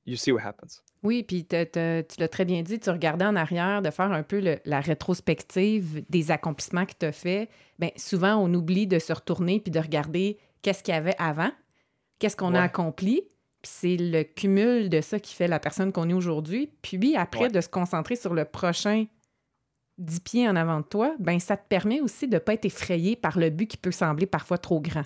you 0.06 0.16
see 0.16 0.32
what 0.32 0.42
happens. 0.42 0.82
Oui, 1.02 1.22
puis 1.22 1.46
tu 1.46 1.56
l'as 1.56 2.28
très 2.28 2.44
bien 2.44 2.62
dit, 2.62 2.78
tu 2.78 2.90
regardais 2.90 3.24
en 3.24 3.36
arrière, 3.36 3.80
de 3.80 3.90
faire 3.90 4.12
un 4.12 4.22
peu 4.22 4.42
la 4.64 4.80
rétrospective 4.80 6.04
des 6.10 6.30
accomplissements 6.30 6.84
que 6.84 6.92
tu 6.98 7.06
as 7.06 7.12
fait. 7.12 7.48
Bien, 7.78 7.90
souvent, 7.96 8.36
on 8.36 8.52
oublie 8.52 8.86
de 8.86 8.98
se 8.98 9.12
retourner 9.12 9.60
puis 9.60 9.70
de 9.70 9.78
regarder 9.80 10.38
qu'est-ce 10.60 10.82
qu'il 10.82 10.92
y 10.92 10.96
avait 10.96 11.16
avant, 11.18 11.50
qu'est-ce 12.18 12.36
qu'on 12.36 12.54
a 12.54 12.60
accompli. 12.60 13.22
Puis 13.62 13.72
c'est 13.72 13.96
le 13.96 14.24
cumul 14.24 14.90
de 14.90 15.00
ça 15.00 15.18
qui 15.18 15.34
fait 15.34 15.48
la 15.48 15.58
personne 15.58 15.92
qu'on 15.92 16.08
est 16.08 16.14
aujourd'hui. 16.14 16.70
Puis 16.82 17.16
après, 17.16 17.48
de 17.48 17.60
se 17.60 17.68
concentrer 17.68 18.16
sur 18.16 18.34
le 18.34 18.44
prochain 18.44 19.06
10 20.00 20.20
pieds 20.20 20.48
en 20.48 20.56
avant 20.56 20.80
de 20.80 20.86
toi, 20.86 21.14
ben 21.18 21.38
ça 21.38 21.56
te 21.56 21.66
permet 21.68 22.00
aussi 22.00 22.26
de 22.26 22.34
ne 22.34 22.38
pas 22.38 22.54
être 22.54 22.64
effrayé 22.64 23.16
par 23.16 23.38
le 23.38 23.50
but 23.50 23.66
qui 23.66 23.76
peut 23.76 23.92
sembler 23.92 24.26
parfois 24.26 24.58
trop 24.58 24.80
grand. 24.80 25.04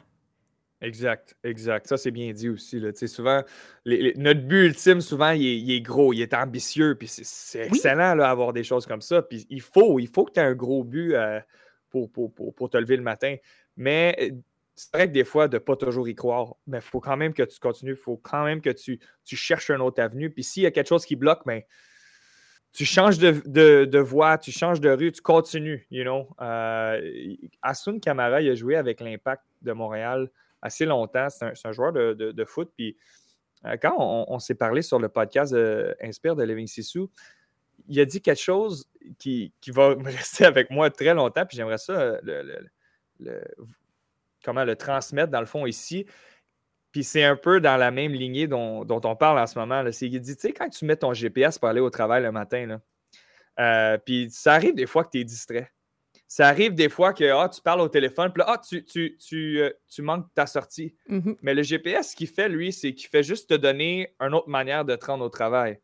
Exact, 0.80 1.34
exact. 1.42 1.86
Ça, 1.86 1.96
c'est 1.96 2.10
bien 2.10 2.32
dit 2.32 2.48
aussi. 2.48 2.78
Là. 2.78 2.90
Souvent, 2.94 3.42
notre 3.86 4.40
but 4.40 4.66
ultime, 4.66 5.00
souvent, 5.00 5.30
il 5.30 5.70
est, 5.70 5.80
gros, 5.80 6.12
il 6.12 6.20
est 6.20 6.34
ambitieux, 6.34 6.94
puis 6.94 7.08
c'est 7.08 7.66
excellent 7.66 8.16
d'avoir 8.16 8.52
des 8.52 8.64
choses 8.64 8.84
comme 8.86 9.00
ça. 9.00 9.22
Puis 9.22 9.46
il 9.48 9.62
faut, 9.62 9.98
il 9.98 10.08
faut 10.08 10.26
que 10.26 10.32
tu 10.32 10.40
aies 10.40 10.44
un 10.44 10.54
gros 10.54 10.84
but 10.84 11.14
euh, 11.14 11.40
pour, 11.88 12.10
pour, 12.10 12.70
te 12.70 12.76
lever 12.76 12.96
le 12.96 13.02
matin. 13.02 13.36
Mais 13.76 14.14
euh, 14.20 14.30
c'est 14.74 14.94
vrai 14.94 15.08
que 15.08 15.12
des 15.12 15.24
fois, 15.24 15.48
de 15.48 15.56
ne 15.56 15.60
pas 15.60 15.76
toujours 15.76 16.06
y 16.06 16.14
croire, 16.14 16.54
mais 16.66 16.78
il 16.78 16.82
faut 16.82 17.00
quand 17.00 17.16
même 17.16 17.32
que 17.32 17.44
tu 17.44 17.58
continues, 17.58 17.92
il 17.92 17.96
faut 17.96 18.18
quand 18.18 18.44
même 18.44 18.60
que 18.60 18.70
tu, 18.70 19.00
tu 19.24 19.36
cherches 19.36 19.70
une 19.70 19.80
autre 19.80 20.02
avenue. 20.02 20.30
Puis 20.30 20.42
s'il 20.42 20.64
y 20.64 20.66
a 20.66 20.70
quelque 20.70 20.88
chose 20.88 21.06
qui 21.06 21.16
bloque, 21.16 21.46
mais 21.46 21.60
ben, 21.60 21.66
tu 22.74 22.84
changes 22.84 23.18
de, 23.18 23.98
voie, 24.00 24.36
tu 24.36 24.50
changes 24.50 24.80
de 24.80 24.90
rue, 24.90 25.12
tu 25.12 25.22
continues, 25.22 25.86
you 25.92 26.02
know. 26.02 26.26
Euh, 26.40 27.34
Asun 27.62 28.00
Kamara, 28.00 28.42
il 28.42 28.50
a 28.50 28.54
joué 28.56 28.74
avec 28.74 29.00
l'Impact 29.00 29.44
de 29.62 29.72
Montréal 29.72 30.28
assez 30.60 30.84
longtemps. 30.84 31.28
C'est 31.30 31.52
un, 31.64 31.72
joueur 31.72 31.92
de, 31.92 32.44
foot. 32.44 32.72
Puis 32.76 32.96
euh, 33.64 33.76
quand 33.80 33.94
on, 33.96 34.38
s'est 34.40 34.56
parlé 34.56 34.82
sur 34.82 34.98
le 34.98 35.08
podcast 35.08 35.54
Inspire 36.02 36.34
de 36.34 36.42
Living 36.42 36.66
Sissou, 36.66 37.08
il 37.88 38.00
a 38.00 38.04
dit 38.04 38.20
quelque 38.20 38.42
chose 38.42 38.90
qui, 39.18 39.52
va 39.68 39.94
rester 40.04 40.44
avec 40.44 40.68
moi 40.70 40.90
très 40.90 41.14
longtemps. 41.14 41.46
Puis 41.46 41.56
j'aimerais 41.56 41.78
ça 41.78 42.18
le, 42.24 42.68
comment 44.44 44.64
le 44.64 44.74
transmettre 44.74 45.30
dans 45.30 45.40
le 45.40 45.46
fond 45.46 45.64
ici. 45.64 46.06
Puis 46.94 47.02
c'est 47.02 47.24
un 47.24 47.34
peu 47.34 47.60
dans 47.60 47.76
la 47.76 47.90
même 47.90 48.12
lignée 48.12 48.46
dont, 48.46 48.86
on 48.88 49.16
parle 49.16 49.40
en 49.40 49.48
ce 49.48 49.58
moment. 49.58 49.82
C'est 49.90 50.08
qu'il 50.08 50.20
dit, 50.20 50.36
tu 50.36 50.42
sais, 50.42 50.52
quand 50.52 50.68
tu 50.68 50.84
mets 50.84 50.94
ton 50.94 51.12
GPS 51.12 51.58
pour 51.58 51.68
aller 51.68 51.80
au 51.80 51.90
travail 51.90 52.22
le 52.22 52.30
matin, 52.30 52.80
euh, 53.58 53.98
puis 53.98 54.28
ça 54.30 54.54
arrive 54.54 54.76
des 54.76 54.86
fois 54.86 55.02
que 55.02 55.10
tu 55.10 55.18
es 55.18 55.24
distrait. 55.24 55.72
Ça 56.28 56.46
arrive 56.46 56.72
des 56.72 56.88
fois 56.88 57.12
que 57.12 57.24
ah, 57.24 57.48
tu 57.48 57.60
parles 57.62 57.80
au 57.80 57.88
téléphone, 57.88 58.32
puis 58.32 58.42
là, 58.42 58.46
ah, 58.46 58.58
tu, 58.58 58.84
tu, 58.84 59.16
tu, 59.16 59.60
euh, 59.60 59.72
manques 59.98 60.32
ta 60.36 60.46
sortie. 60.46 60.94
Mm-hmm. 61.10 61.36
Mais 61.42 61.54
le 61.54 61.64
GPS, 61.64 62.12
ce 62.12 62.16
qu'il 62.16 62.28
fait, 62.28 62.48
lui, 62.48 62.72
c'est 62.72 62.94
qu'il 62.94 63.08
fait 63.08 63.24
juste 63.24 63.50
te 63.50 63.54
donner 63.54 64.14
une 64.20 64.32
autre 64.32 64.48
manière 64.48 64.84
de 64.84 64.94
te 64.94 65.06
rendre 65.06 65.24
au 65.24 65.30
travail. 65.30 65.80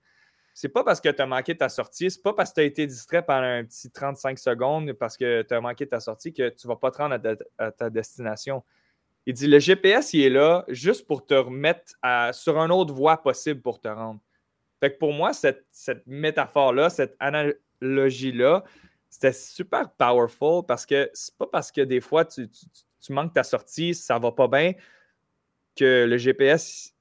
C'est 0.54 0.68
pas 0.68 0.84
parce 0.84 1.00
que 1.00 1.08
tu 1.08 1.20
as 1.20 1.26
manqué 1.26 1.56
ta 1.56 1.68
sortie, 1.68 2.08
c'est 2.12 2.22
pas 2.22 2.34
parce 2.34 2.50
que 2.50 2.54
tu 2.54 2.60
as 2.60 2.64
été 2.64 2.86
distrait 2.86 3.24
pendant 3.24 3.48
un 3.48 3.64
petit 3.64 3.90
35 3.90 4.38
secondes, 4.38 4.92
parce 4.92 5.16
que 5.16 5.42
tu 5.42 5.54
as 5.54 5.60
manqué 5.60 5.88
ta 5.88 5.98
sortie, 5.98 6.32
que 6.32 6.50
tu 6.50 6.68
vas 6.68 6.76
pas 6.76 6.92
te 6.92 6.98
rendre 6.98 7.18
à 7.58 7.72
ta 7.72 7.90
destination. 7.90 8.62
Il 9.26 9.34
dit 9.34 9.46
le 9.46 9.58
GPS, 9.58 10.14
il 10.14 10.22
est 10.22 10.30
là 10.30 10.64
juste 10.68 11.06
pour 11.06 11.26
te 11.26 11.34
remettre 11.34 11.92
sur 12.32 12.56
une 12.58 12.72
autre 12.72 12.94
voie 12.94 13.22
possible 13.22 13.60
pour 13.60 13.80
te 13.80 13.88
rendre. 13.88 14.20
Fait 14.80 14.92
que 14.92 14.98
pour 14.98 15.12
moi, 15.12 15.32
cette, 15.32 15.66
métaphore-là, 16.06 16.88
cette 16.88 17.16
analogie-là, 17.20 18.64
c'était 19.10 19.32
super 19.32 19.90
powerful 19.92 20.64
parce 20.66 20.86
que 20.86 21.10
c'est 21.12 21.36
pas 21.36 21.46
parce 21.46 21.70
que 21.70 21.82
des 21.82 22.00
fois 22.00 22.24
tu, 22.24 22.48
manques 23.10 23.34
ta 23.34 23.42
sortie, 23.42 23.94
ça 23.94 24.18
va 24.18 24.32
pas 24.32 24.48
bien, 24.48 24.72
que 25.76 26.06
le 26.08 26.16
GPS, 26.16 26.94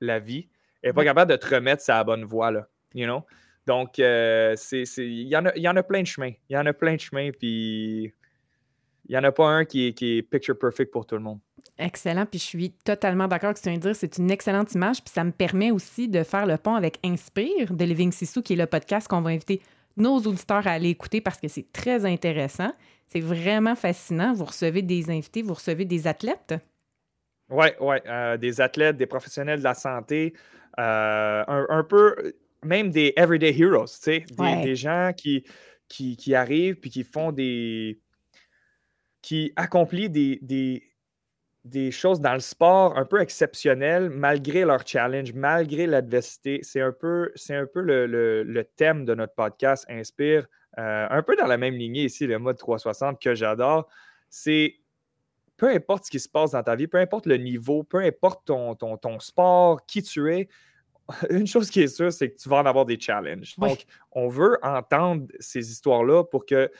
la 0.00 0.18
vie, 0.18 0.48
est 0.82 0.92
pas 0.92 1.04
capable 1.04 1.30
de 1.30 1.36
te 1.36 1.54
remettre 1.54 1.82
sur 1.82 1.94
la 1.94 2.04
bonne 2.04 2.24
voie, 2.24 2.50
là. 2.50 2.68
You 2.94 3.06
know? 3.06 3.24
Donc, 3.66 3.98
euh, 3.98 4.56
il 4.72 5.28
y, 5.28 5.36
en 5.36 5.44
a, 5.44 5.56
y 5.56 5.68
en 5.68 5.76
a 5.76 5.82
plein 5.82 6.00
de 6.00 6.06
chemins. 6.06 6.32
Il 6.48 6.54
y 6.54 6.56
en 6.56 6.64
a 6.64 6.72
plein 6.72 6.94
de 6.94 7.00
chemins, 7.00 7.30
puis 7.30 8.04
il 8.04 9.10
n'y 9.10 9.16
en 9.18 9.24
a 9.24 9.32
pas 9.32 9.46
un 9.46 9.64
qui 9.66 9.88
est 9.88 10.22
picture 10.22 10.58
perfect 10.58 10.90
pour 10.90 11.04
tout 11.04 11.16
le 11.16 11.20
monde. 11.20 11.40
Excellent. 11.78 12.26
Puis 12.26 12.40
je 12.40 12.44
suis 12.44 12.70
totalement 12.70 13.28
d'accord 13.28 13.48
avec 13.48 13.58
ce 13.58 13.62
que 13.62 13.68
tu 13.68 13.70
viens 13.70 13.78
de 13.78 13.82
dire. 13.82 13.96
C'est 13.96 14.18
une 14.18 14.30
excellente 14.30 14.72
image. 14.74 15.02
Puis 15.02 15.12
ça 15.12 15.22
me 15.24 15.30
permet 15.30 15.70
aussi 15.70 16.08
de 16.08 16.22
faire 16.24 16.46
le 16.46 16.56
pont 16.56 16.74
avec 16.74 16.98
Inspire 17.04 17.72
de 17.72 17.84
Living 17.84 18.10
Sissou, 18.10 18.42
qui 18.42 18.54
est 18.54 18.56
le 18.56 18.66
podcast 18.66 19.06
qu'on 19.06 19.20
va 19.20 19.30
inviter 19.30 19.60
nos 19.96 20.18
auditeurs 20.18 20.66
à 20.66 20.72
aller 20.72 20.90
écouter 20.90 21.20
parce 21.20 21.40
que 21.40 21.48
c'est 21.48 21.70
très 21.72 22.04
intéressant. 22.04 22.72
C'est 23.08 23.20
vraiment 23.20 23.76
fascinant. 23.76 24.32
Vous 24.32 24.44
recevez 24.44 24.82
des 24.82 25.10
invités, 25.10 25.42
vous 25.42 25.54
recevez 25.54 25.84
des 25.84 26.06
athlètes. 26.06 26.54
Oui, 27.50 27.68
oui. 27.80 27.96
Euh, 28.06 28.36
des 28.36 28.60
athlètes, 28.60 28.96
des 28.96 29.06
professionnels 29.06 29.60
de 29.60 29.64
la 29.64 29.74
santé, 29.74 30.34
euh, 30.78 31.44
un, 31.46 31.82
peu, 31.82 32.34
même 32.62 32.90
des 32.90 33.14
everyday 33.16 33.56
heroes, 33.58 33.86
tu 33.86 33.94
sais, 34.00 34.24
des, 34.62 34.76
gens 34.76 35.12
qui, 35.16 35.44
qui, 35.88 36.16
qui, 36.16 36.34
arrivent 36.34 36.76
puis 36.76 36.90
qui 36.90 37.04
font 37.04 37.32
des. 37.32 37.98
qui 39.22 39.52
accomplissent 39.56 40.10
des, 40.10 40.38
des 40.42 40.87
des 41.68 41.90
choses 41.90 42.20
dans 42.20 42.34
le 42.34 42.40
sport 42.40 42.96
un 42.96 43.04
peu 43.04 43.20
exceptionnelles 43.20 44.10
malgré 44.10 44.64
leur 44.64 44.86
challenge, 44.86 45.32
malgré 45.32 45.86
l'adversité. 45.86 46.60
C'est 46.62 46.80
un 46.80 46.92
peu, 46.92 47.30
c'est 47.34 47.54
un 47.54 47.66
peu 47.66 47.80
le, 47.80 48.64
thème 48.76 49.04
de 49.04 49.14
notre 49.14 49.34
podcast 49.34 49.84
Inspire, 49.88 50.46
euh, 50.78 51.06
un 51.10 51.22
peu 51.22 51.36
dans 51.36 51.46
la 51.46 51.56
même 51.56 51.74
lignée 51.74 52.04
ici, 52.04 52.26
le 52.26 52.38
mode 52.38 52.56
360 52.58 53.20
que 53.20 53.34
j'adore. 53.34 53.88
C'est 54.30 54.76
peu 55.56 55.68
importe 55.68 56.04
ce 56.04 56.10
qui 56.10 56.20
se 56.20 56.28
passe 56.28 56.52
dans 56.52 56.62
ta 56.62 56.76
vie, 56.76 56.86
peu 56.86 56.98
importe 56.98 57.26
le 57.26 57.36
niveau, 57.36 57.82
peu 57.82 57.98
importe 57.98 58.46
ton, 58.46 58.74
ton, 58.74 58.96
ton 58.96 59.18
sport, 59.18 59.84
qui 59.86 60.02
tu 60.02 60.32
es, 60.32 60.48
une 61.30 61.46
chose 61.46 61.70
qui 61.70 61.80
est 61.82 61.88
sûre, 61.88 62.12
c'est 62.12 62.30
que 62.30 62.36
tu 62.36 62.48
vas 62.48 62.58
en 62.58 62.66
avoir 62.66 62.84
des 62.84 62.98
challenges. 62.98 63.56
Donc, 63.58 63.84
on 64.12 64.28
veut 64.28 64.58
entendre 64.62 65.26
ces 65.40 65.70
histoires-là 65.70 66.24
pour 66.24 66.46
que 66.46 66.70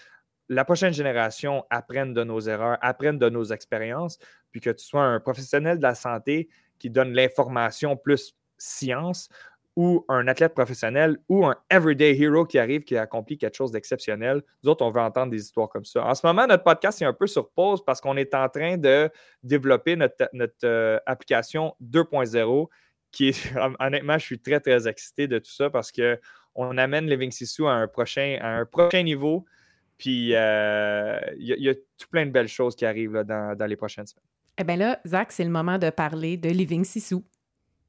la 0.49 0.65
prochaine 0.65 0.93
génération 0.93 1.65
apprenne 1.71 2.15
de 2.15 2.25
nos 2.25 2.41
erreurs, 2.41 2.79
apprenne 2.81 3.19
de 3.19 3.29
nos 3.29 3.45
expériences, 3.45 4.19
puis 4.51 4.61
que 4.61 4.71
tu 4.71 4.85
sois 4.85 5.03
un 5.03 5.21
professionnel 5.21 5.79
de 5.79 5.83
la 5.83 5.95
santé 5.95 6.49
qui 6.79 6.91
donne 6.91 7.13
l'information 7.13 7.97
plus 7.97 8.35
science, 8.57 9.29
ou 9.79 10.05
un 10.09 10.27
athlète 10.27 10.55
professionnel, 10.55 11.19
ou 11.29 11.47
un 11.47 11.55
everyday 11.71 12.21
hero 12.21 12.45
qui 12.45 12.59
arrive, 12.59 12.83
qui 12.83 12.97
accomplit 12.97 13.39
quelque 13.39 13.55
chose 13.55 13.71
d'exceptionnel. 13.71 14.43
Nous 14.65 14.71
autres, 14.71 14.85
on 14.85 14.91
veut 14.91 15.01
entendre 15.01 15.31
des 15.31 15.41
histoires 15.41 15.69
comme 15.69 15.85
ça. 15.85 16.05
En 16.05 16.17
ce 16.17 16.27
moment, 16.27 16.49
notre 16.49 16.65
podcast 16.65 17.01
est 17.01 17.05
un 17.05 17.13
peu 17.13 17.29
sur 17.29 17.49
pause 17.51 17.85
parce 17.85 18.01
qu'on 18.01 18.17
est 18.17 18.35
en 18.35 18.49
train 18.49 18.77
de 18.77 19.09
développer 19.45 19.95
notre, 19.95 20.17
euh, 20.65 20.99
application 21.07 21.77
2.0 21.81 22.67
qui 23.13 23.29
est, 23.29 23.53
honnêtement, 23.79 24.19
je 24.19 24.25
suis 24.25 24.41
très, 24.41 24.59
très 24.59 24.89
excité 24.89 25.29
de 25.29 25.39
tout 25.39 25.53
ça 25.53 25.71
parce 25.71 25.93
qu'on 25.93 26.77
amène 26.77 27.09
Living 27.09 27.31
Sissou 27.31 27.69
à 27.69 27.75
un 27.75 27.87
prochain, 27.87 28.37
un 28.43 28.65
prochain 28.65 29.05
niveau. 29.05 29.45
Puis, 29.97 30.35
euh, 30.35 31.21
il 31.39 31.47
y, 31.47 31.69
a 31.69 31.75
tout 31.75 32.09
plein 32.11 32.27
de 32.27 32.33
belles 32.33 32.49
choses 32.49 32.75
qui 32.75 32.85
arrivent 32.85 33.23
dans, 33.25 33.67
les 33.69 33.77
prochaines 33.77 34.07
semaines. 34.07 34.25
Eh 34.59 34.65
bien 34.65 34.77
là, 34.77 35.01
Zach, 35.07 35.31
c'est 35.31 35.45
le 35.45 35.51
moment 35.51 35.79
de 35.79 35.89
parler 35.91 36.37
de 36.37 36.49
Living 36.49 36.85
Sissou. 36.85 37.25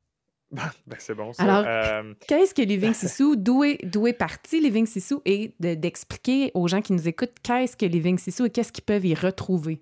ben, 0.52 0.70
c'est 0.98 1.16
bon 1.16 1.34
ça. 1.34 1.44
Alors, 1.44 1.66
euh, 1.68 2.14
qu'est-ce 2.28 2.54
que 2.54 2.62
Living 2.62 2.94
Sissou? 2.96 3.36
D'où 3.36 3.64
est, 3.64 3.80
est, 3.84 4.14
parti 4.14 4.62
Living 4.62 4.86
Sissou? 4.86 5.22
Et 5.26 5.56
d'expliquer 5.60 6.52
aux 6.54 6.68
gens 6.68 6.82
qui 6.82 6.94
nous 6.94 7.08
écoutent 7.08 7.36
qu'est-ce 7.42 7.76
que 7.76 7.86
Living 7.86 8.18
Sissou 8.18 8.46
et 8.46 8.50
qu'est-ce 8.50 8.72
qu'ils 8.72 8.84
peuvent 8.84 9.06
y 9.06 9.16
retrouver? 9.16 9.82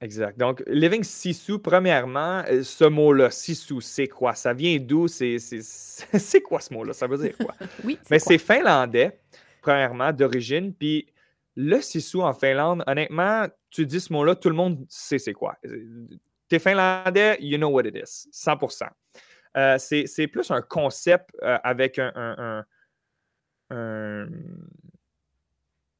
Exact. 0.00 0.38
Donc, 0.38 0.62
Living 0.66 1.04
Sissou, 1.04 1.58
premièrement, 1.58 2.42
euh, 2.50 2.62
ce 2.64 2.84
mot-là, 2.84 3.30
Sissou, 3.30 3.80
c'est 3.80 4.08
quoi? 4.08 4.34
Ça 4.34 4.52
vient 4.52 4.78
d'où? 4.78 5.06
C'est 5.08 6.40
quoi 6.42 6.60
ce 6.60 6.74
mot-là? 6.74 6.92
Ça 6.92 7.06
veut 7.06 7.18
dire 7.18 7.36
quoi? 7.36 7.54
oui. 7.84 7.98
Mais 8.10 8.18
c'est 8.18 8.38
finlandais, 8.38 9.18
premièrement, 9.60 10.12
d'origine. 10.12 10.72
Puis 10.74 11.06
le 11.54 11.80
sissou 11.80 12.22
en 12.22 12.32
Finlande, 12.32 12.82
honnêtement, 12.86 13.46
tu 13.72 13.86
dis 13.86 14.00
ce 14.00 14.12
mot-là, 14.12 14.36
tout 14.36 14.48
le 14.48 14.54
monde 14.54 14.84
sait 14.88 15.18
c'est 15.18 15.32
quoi. 15.32 15.56
T'es 16.48 16.58
finlandais, 16.58 17.38
you 17.40 17.56
know 17.56 17.70
what 17.70 17.82
it 17.84 17.96
is, 17.96 18.28
100%. 18.32 18.88
Euh, 19.56 19.76
c'est 19.78 20.26
plus 20.28 20.50
un 20.50 20.62
concept 20.62 21.30
euh, 21.42 21.58
avec 21.64 21.98
un, 21.98 22.64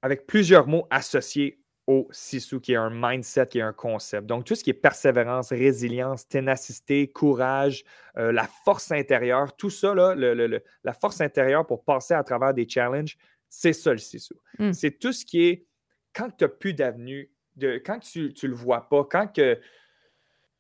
avec 0.03 0.27
plusieurs 0.27 0.67
mots 0.67 0.87
associés 0.91 1.59
au 1.87 2.09
Sisu, 2.13 2.61
qui 2.61 2.73
est 2.73 2.77
un 2.77 2.91
mindset, 2.93 3.49
qui 3.49 3.59
est 3.59 3.63
un 3.63 3.73
concept. 3.73 4.27
Donc, 4.27 4.45
tout 4.45 4.55
ce 4.55 4.63
qui 4.63 4.71
est 4.71 4.75
persévérance, 4.75 5.51
résilience, 5.51 6.29
ténacité, 6.29 7.09
courage, 7.09 7.85
euh, 8.19 8.31
la 8.31 8.49
force 8.65 8.93
intérieure, 8.93 9.57
tout 9.57 9.71
ça, 9.71 9.95
là, 9.95 10.15
la 10.15 10.93
force 10.93 11.21
intérieure 11.21 11.67
pour 11.67 11.85
passer 11.85 12.15
à 12.15 12.23
travers 12.23 12.55
des 12.55 12.69
challenges, 12.69 13.17
c'est 13.49 13.73
ça 13.73 13.93
le 13.93 13.99
Sisu. 13.99 14.35
Hmm. 14.59 14.73
C'est 14.73 14.93
tout 14.93 15.13
ce 15.13 15.25
qui 15.25 15.45
est 15.45 15.67
quand 16.15 16.31
tu 16.31 16.45
n'as 16.45 16.49
plus 16.49 16.75
d'avenue, 16.75 17.31
de, 17.57 17.81
quand 17.85 17.99
tu 17.99 18.33
ne 18.43 18.49
le 18.49 18.55
vois 18.55 18.89
pas, 18.89 19.05
quand 19.05 19.27
que 19.33 19.59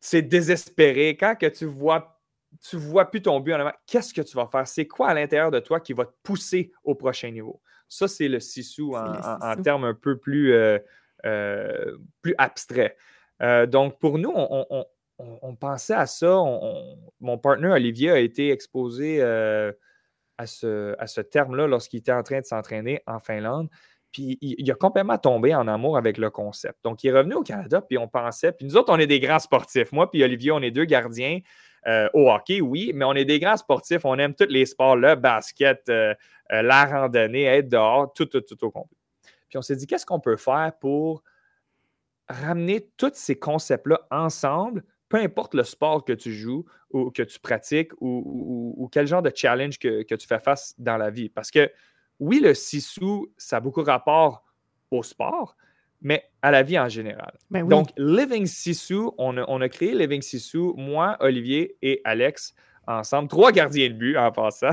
c'est 0.00 0.22
désespéré, 0.22 1.16
quand 1.16 1.36
que 1.36 1.46
tu 1.46 1.64
vois 1.64 2.20
tu 2.60 2.76
vois 2.76 3.10
plus 3.10 3.22
ton 3.22 3.40
but 3.40 3.54
en 3.54 3.60
avant, 3.60 3.72
qu'est-ce 3.86 4.12
que 4.12 4.20
tu 4.20 4.36
vas 4.36 4.46
faire? 4.46 4.66
C'est 4.66 4.86
quoi 4.86 5.08
à 5.08 5.14
l'intérieur 5.14 5.50
de 5.50 5.58
toi 5.58 5.80
qui 5.80 5.94
va 5.94 6.04
te 6.04 6.12
pousser 6.22 6.70
au 6.84 6.94
prochain 6.94 7.30
niveau? 7.30 7.62
Ça, 7.88 8.08
c'est 8.08 8.28
le 8.28 8.40
Sisu 8.40 8.94
en, 8.94 9.56
termes 9.62 9.84
un 9.84 9.94
peu 9.94 10.18
plus, 10.18 10.52
euh, 10.52 10.78
euh, 11.24 11.96
plus 12.20 12.34
abstraits. 12.36 12.96
donc, 13.68 13.98
pour 13.98 14.18
nous, 14.18 14.32
on, 14.34 15.56
pensait 15.56 15.94
à 15.94 16.06
ça. 16.06 16.36
mon 17.20 17.38
partenaire 17.38 17.72
Olivier 17.72 18.10
a 18.10 18.18
été 18.18 18.50
exposé 18.50 19.22
à 19.22 20.46
ce, 20.46 20.94
à 20.98 21.06
ce 21.06 21.20
terme-là 21.20 21.66
lorsqu'il 21.66 22.00
était 22.00 22.12
en 22.12 22.22
train 22.22 22.40
de 22.40 22.46
s'entraîner 22.46 23.02
en 23.06 23.18
Finlande. 23.18 23.68
Puis 24.12 24.38
il, 24.40 24.70
a 24.70 24.74
complètement 24.74 25.16
tombé 25.16 25.54
en 25.54 25.66
amour 25.66 25.96
avec 25.96 26.18
le 26.18 26.30
concept. 26.30 26.84
Donc, 26.84 27.02
il 27.02 27.08
est 27.08 27.12
revenu 27.12 27.34
au 27.34 27.42
Canada, 27.42 27.80
puis 27.80 27.96
on 27.96 28.08
pensait, 28.08 28.52
puis 28.52 28.66
nous 28.66 28.76
autres, 28.76 28.92
on 28.92 28.98
est 28.98 29.06
des 29.06 29.20
grands 29.20 29.38
sportifs. 29.38 29.90
Moi, 29.90 30.10
puis 30.10 30.22
Olivier, 30.22 30.52
on 30.52 30.60
est 30.60 30.70
deux 30.70 30.84
gardiens 30.84 31.40
euh, 31.86 32.08
au 32.12 32.30
hockey, 32.30 32.60
oui, 32.60 32.92
mais 32.94 33.04
on 33.04 33.14
est 33.14 33.24
des 33.24 33.40
grands 33.40 33.56
sportifs. 33.56 34.04
On 34.04 34.18
aime 34.18 34.34
tous 34.34 34.46
les 34.48 34.66
sports, 34.66 34.96
le 34.96 35.14
basket, 35.14 35.88
euh, 35.88 36.14
euh, 36.52 36.62
la 36.62 36.84
randonnée, 36.84 37.44
être 37.44 37.68
dehors, 37.68 38.12
tout, 38.12 38.26
tout, 38.26 38.42
tout 38.42 38.62
au 38.64 38.70
complet. 38.70 38.98
Puis 39.48 39.58
on 39.58 39.62
s'est 39.62 39.76
dit, 39.76 39.86
qu'est-ce 39.86 40.06
qu'on 40.06 40.20
peut 40.20 40.36
faire 40.36 40.72
pour 40.78 41.22
ramener 42.28 42.88
tous 42.96 43.12
ces 43.14 43.38
concepts-là 43.38 44.00
ensemble, 44.10 44.84
peu 45.08 45.18
importe 45.18 45.54
le 45.54 45.64
sport 45.64 46.04
que 46.04 46.12
tu 46.12 46.32
joues 46.32 46.64
ou 46.90 47.10
que 47.10 47.22
tu 47.22 47.40
pratiques 47.40 47.92
ou, 48.00 48.88
quel 48.92 49.06
genre 49.06 49.22
de 49.22 49.32
challenge 49.34 49.78
que, 49.78 50.02
que 50.02 50.14
tu 50.14 50.26
fais 50.26 50.38
face 50.38 50.74
dans 50.78 50.96
la 50.96 51.10
vie? 51.10 51.28
Parce 51.28 51.50
que 51.50 51.70
oui, 52.22 52.38
le 52.38 52.54
sissou, 52.54 53.32
ça 53.36 53.56
a 53.56 53.60
beaucoup 53.60 53.82
rapport 53.82 54.44
au 54.92 55.02
sport, 55.02 55.56
mais 56.00 56.22
à 56.40 56.52
la 56.52 56.62
vie 56.62 56.78
en 56.78 56.88
général. 56.88 57.36
Ben 57.50 57.66
Donc, 57.66 57.88
Living 57.96 58.46
Sissou, 58.46 59.12
on 59.18 59.36
a, 59.36 59.68
créé 59.68 59.92
Living 59.92 60.22
Sissou, 60.22 60.72
moi, 60.76 61.16
Olivier 61.18 61.76
et 61.82 62.00
Alex, 62.04 62.54
ensemble, 62.86 63.28
trois 63.28 63.50
gardiens 63.50 63.88
de 63.88 63.94
but 63.94 64.16
en 64.16 64.30
passant 64.30 64.70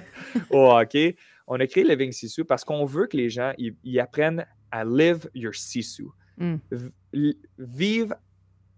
au 0.50 0.70
hockey. 0.70 1.16
On 1.48 1.58
a 1.58 1.66
créé 1.66 1.82
Living 1.82 2.12
Sissou 2.12 2.44
parce 2.44 2.64
qu'on 2.64 2.84
veut 2.84 3.08
que 3.08 3.16
les 3.16 3.30
gens 3.30 3.52
y, 3.58 3.98
apprennent 3.98 4.46
à 4.70 4.84
live 4.84 5.28
your 5.34 5.56
Sissou. 5.56 6.12
Mm. 6.36 6.56
Vivre 7.58 8.14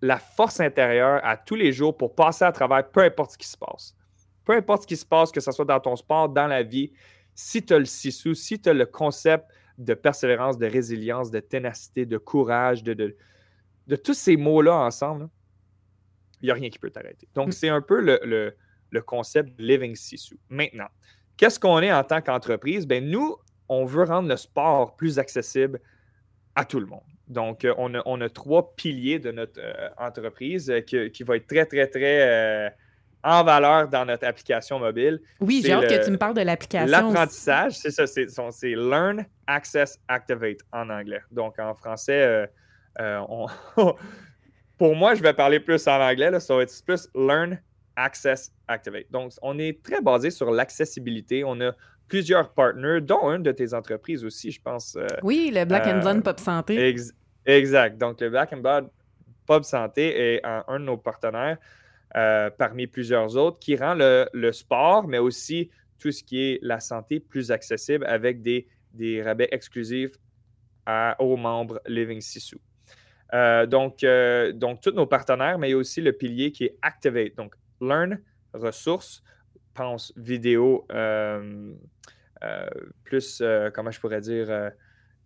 la 0.01 0.19
force 0.19 0.61
intérieure 0.61 1.21
à 1.25 1.37
tous 1.37 1.57
les 1.57 1.73
jours 1.73 1.95
pour 1.95 2.15
passer 2.15 2.47
à 2.47 2.53
travers 2.53 2.91
peu 2.91 3.01
importe 3.01 3.33
ce 3.33 3.39
qui 3.39 3.49
se 3.49 3.59
passe. 3.59 3.95
Peu 4.47 4.55
importe 4.55 4.83
ce 4.83 4.87
qui 4.87 4.97
se 4.97 5.07
passe, 5.07 5.31
que 5.31 5.41
ce 5.41 5.53
soit 5.53 5.65
dans 5.67 5.81
ton 5.81 5.97
sport, 5.97 6.31
dans 6.31 6.47
la 6.47 6.63
vie, 6.63 6.91
si 7.35 7.65
tu 7.65 7.75
as 7.75 7.79
le 7.79 7.85
sissou, 7.85 8.35
si 8.35 8.61
tu 8.61 8.69
as 8.69 8.75
le 8.75 8.87
concept 8.87 9.47
de 9.79 9.95
persévérance, 9.95 10.59
de 10.59 10.67
résilience, 10.67 11.31
de 11.31 11.41
ténacité, 11.41 12.07
de 12.07 12.19
courage, 12.19 12.83
de, 12.83 12.95
de, 12.95 13.97
tous 13.97 14.15
ces 14.15 14.37
mots-là 14.37 14.75
ensemble, 14.75 15.29
il 16.41 16.47
n'y 16.47 16.51
a 16.51 16.55
rien 16.55 16.71
qui 16.71 16.79
peut 16.79 16.91
t'arrêter. 16.91 17.29
Donc, 17.35 17.49
mm. 17.49 17.53
c'est 17.53 17.69
un 17.69 17.81
peu 17.81 18.01
le, 18.01 18.55
concept 19.01 19.59
living 19.59 19.97
sissou. 19.97 20.37
Maintenant, 20.49 20.87
qu'est-ce 21.37 21.59
qu'on 21.59 21.81
est 21.81 21.93
en 21.93 22.05
tant 22.05 22.21
qu'entreprise? 22.21 22.87
Ben, 22.87 23.05
nous, 23.05 23.37
on 23.69 23.85
veut 23.85 24.05
rendre 24.05 24.29
le 24.29 24.37
sport 24.37 24.95
plus 24.95 25.19
accessible 25.19 25.81
à 26.55 26.65
tout 26.65 26.79
le 26.79 26.87
monde. 26.87 27.03
Donc, 27.27 27.65
euh, 27.65 27.75
on, 27.79 28.21
a, 28.21 28.29
trois 28.29 28.77
piliers 28.77 29.19
de 29.19 29.33
notre 29.33 29.59
euh, 29.59 29.89
entreprise 29.97 30.71
euh, 30.71 30.81
qui, 30.83 31.11
qui, 31.11 31.25
va 31.25 31.37
être 31.37 31.47
très, 31.47 31.67
très, 31.67 31.87
très 31.89 32.77
en 33.25 33.43
valeur 33.43 33.89
dans 33.89 34.05
notre 34.05 34.27
application 34.27 34.79
mobile. 34.79 35.19
Oui, 35.41 35.63
j'ai 35.65 35.73
hâte 35.73 35.89
que 35.89 36.05
tu 36.05 36.11
me 36.11 36.19
parles 36.19 36.35
de 36.35 36.43
l'application. 36.43 36.91
L'apprentissage, 36.91 37.73
c'est 37.73 37.91
ça, 37.91 38.07
c'est 38.07 38.75
Learn, 38.75 39.25
Access, 39.47 39.99
Activate 40.09 40.59
en 40.73 40.91
anglais. 40.91 41.23
Donc 41.33 41.59
en 41.59 41.75
français, 41.75 42.23
euh, 42.23 42.47
euh, 43.01 43.47
pour 44.79 44.95
moi, 44.95 45.15
je 45.15 45.23
vais 45.23 45.33
parler 45.33 45.59
plus 45.59 45.89
en 45.89 46.01
anglais, 46.01 46.31
là, 46.31 46.39
ça 46.39 46.55
va 46.55 46.63
être 46.63 46.85
plus 46.85 47.09
Learn, 47.15 47.59
Access, 47.97 48.53
Activate. 48.69 49.11
Donc 49.11 49.33
on 49.41 49.59
est 49.59 49.83
très 49.83 50.03
basé 50.03 50.31
sur 50.31 50.51
l'accessibilité. 50.51 51.45
On 51.45 51.59
a 51.63 51.73
plusieurs 52.09 52.53
partners, 52.53 53.01
dont 53.01 53.31
une 53.31 53.43
de 53.43 53.53
tes 53.53 53.73
entreprises 53.73 54.23
aussi, 54.23 54.51
je 54.51 54.61
pense. 54.61 54.97
Euh, 54.97 55.07
oui, 55.23 55.51
le 55.53 55.65
Black 55.65 55.87
and 55.87 56.01
Blonde 56.01 56.23
Pop 56.23 56.39
Santé. 56.39 56.95
exact. 57.47 57.97
Donc 57.99 58.21
le 58.21 58.29
Black 58.29 58.53
and 58.53 58.59
Blonde 58.59 58.91
Pop 59.47 59.65
Santé 59.65 60.35
est 60.35 60.43
un 60.45 60.79
de 60.79 60.85
nos 60.85 60.99
partenaires. 60.99 61.57
Euh, 62.17 62.49
parmi 62.49 62.87
plusieurs 62.87 63.37
autres, 63.37 63.59
qui 63.59 63.75
rend 63.75 63.95
le, 63.97 64.53
sport, 64.53 65.09
mais 65.09 65.19
aussi 65.19 65.69
tout 65.99 66.13
ce 66.13 66.23
qui 66.23 66.43
est 66.43 66.59
la 66.63 66.79
santé 66.79 67.19
plus 67.19 67.51
accessible 67.51 68.07
avec 68.07 68.41
des, 68.41 68.69
des 68.93 69.21
rabais 69.21 69.49
exclusifs 69.51 70.13
aux 71.19 71.37
membres 71.37 71.81
Living 71.89 72.21
Sissou. 72.21 72.61
Euh, 73.33 73.67
donc, 73.67 74.05
euh, 74.05 74.53
donc, 74.53 74.81
tous 74.81 74.93
nos 74.93 75.07
partenaires, 75.07 75.59
mais 75.59 75.69
il 75.69 75.71
y 75.73 75.75
a 75.75 75.77
aussi 75.77 76.01
le 76.01 76.13
pilier 76.13 76.53
qui 76.53 76.67
est 76.67 76.77
Activate. 76.83 77.35
Donc, 77.35 77.57
Learn, 77.81 78.21
ressources, 78.53 79.25
pense 79.73 80.13
vidéo, 80.17 80.87
plus, 83.03 83.43
comment 83.75 83.91
je 83.91 83.99
pourrais 83.99 84.21
dire, 84.21 84.71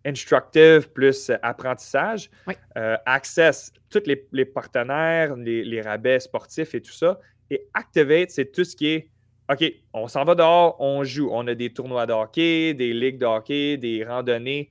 instructive 0.05 0.89
plus 0.91 1.31
apprentissage. 1.41 2.29
Euh, 2.77 2.97
access, 3.05 3.71
tous 3.89 4.03
les, 4.05 4.45
partenaires, 4.45 5.35
les, 5.35 5.81
rabais 5.81 6.19
sportifs 6.19 6.75
et 6.75 6.81
tout 6.81 6.91
ça. 6.91 7.19
Et 7.49 7.67
Activate, 7.73 8.29
c'est 8.29 8.51
tout 8.51 8.63
ce 8.63 8.75
qui 8.75 8.87
est 8.87 9.09
OK, 9.51 9.63
on 9.93 10.07
s'en 10.07 10.25
va 10.25 10.35
dehors, 10.35 10.75
on 10.79 11.03
joue. 11.03 11.29
On 11.31 11.47
a 11.47 11.55
des 11.55 11.73
tournois 11.73 12.05
de 12.05 12.13
hockey, 12.13 12.75
des 12.75 12.93
ligues 12.93 13.17
de 13.17 13.25
hockey, 13.25 13.77
des 13.77 14.05
randonnées. 14.05 14.69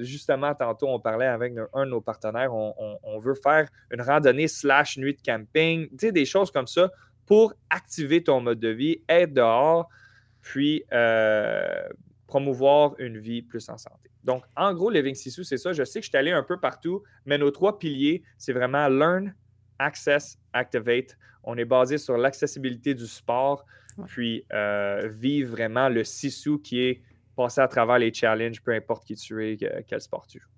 justement, 0.00 0.54
tantôt, 0.54 0.86
on 0.88 1.00
parlait 1.00 1.26
avec 1.26 1.54
un 1.74 1.86
de 1.86 1.90
nos 1.90 2.00
partenaires. 2.00 2.54
On, 2.54 3.18
veut 3.18 3.34
faire 3.34 3.68
une 3.90 4.00
randonnée 4.00 4.46
slash 4.46 4.96
nuit 4.96 5.14
de 5.14 5.22
camping, 5.22 5.88
tu 5.88 5.96
sais, 5.98 6.12
des 6.12 6.24
choses 6.24 6.52
comme 6.52 6.68
ça 6.68 6.92
pour 7.26 7.52
activer 7.68 8.22
ton 8.22 8.40
mode 8.40 8.60
de 8.60 8.68
vie, 8.68 9.02
être 9.08 9.32
dehors, 9.32 9.88
puis 10.40 10.84
euh, 10.92 11.88
promouvoir 12.28 12.94
une 12.98 13.18
vie 13.18 13.42
plus 13.42 13.68
en 13.68 13.76
santé. 13.76 14.08
Donc, 14.26 14.42
en 14.56 14.74
gros, 14.74 14.90
Living 14.90 15.14
Sisu, 15.14 15.44
c'est 15.44 15.56
ça. 15.56 15.72
Je 15.72 15.84
sais 15.84 16.00
que 16.00 16.04
je 16.04 16.10
suis 16.10 16.18
allé 16.18 16.32
un 16.32 16.42
peu 16.42 16.58
partout, 16.58 17.02
mais 17.24 17.38
nos 17.38 17.52
trois 17.52 17.78
piliers, 17.78 18.24
c'est 18.36 18.52
vraiment 18.52 18.88
Learn, 18.88 19.32
Access, 19.78 20.36
Activate. 20.52 21.16
On 21.44 21.56
est 21.56 21.64
basé 21.64 21.96
sur 21.96 22.18
l'accessibilité 22.18 22.92
du 22.92 23.06
sport, 23.06 23.64
puis 24.08 24.44
euh, 24.52 25.08
vivre 25.08 25.52
vraiment 25.52 25.88
le 25.88 26.02
Sisu 26.02 26.60
qui 26.60 26.80
est 26.80 27.02
passer 27.36 27.60
à 27.60 27.68
travers 27.68 27.98
les 27.98 28.12
challenges, 28.12 28.60
peu 28.62 28.72
importe 28.72 29.04
qui 29.04 29.14
tu 29.14 29.46
es, 29.46 29.56
quel 29.86 30.00
sport 30.00 30.26
tu 30.26 30.40
joues. 30.40 30.55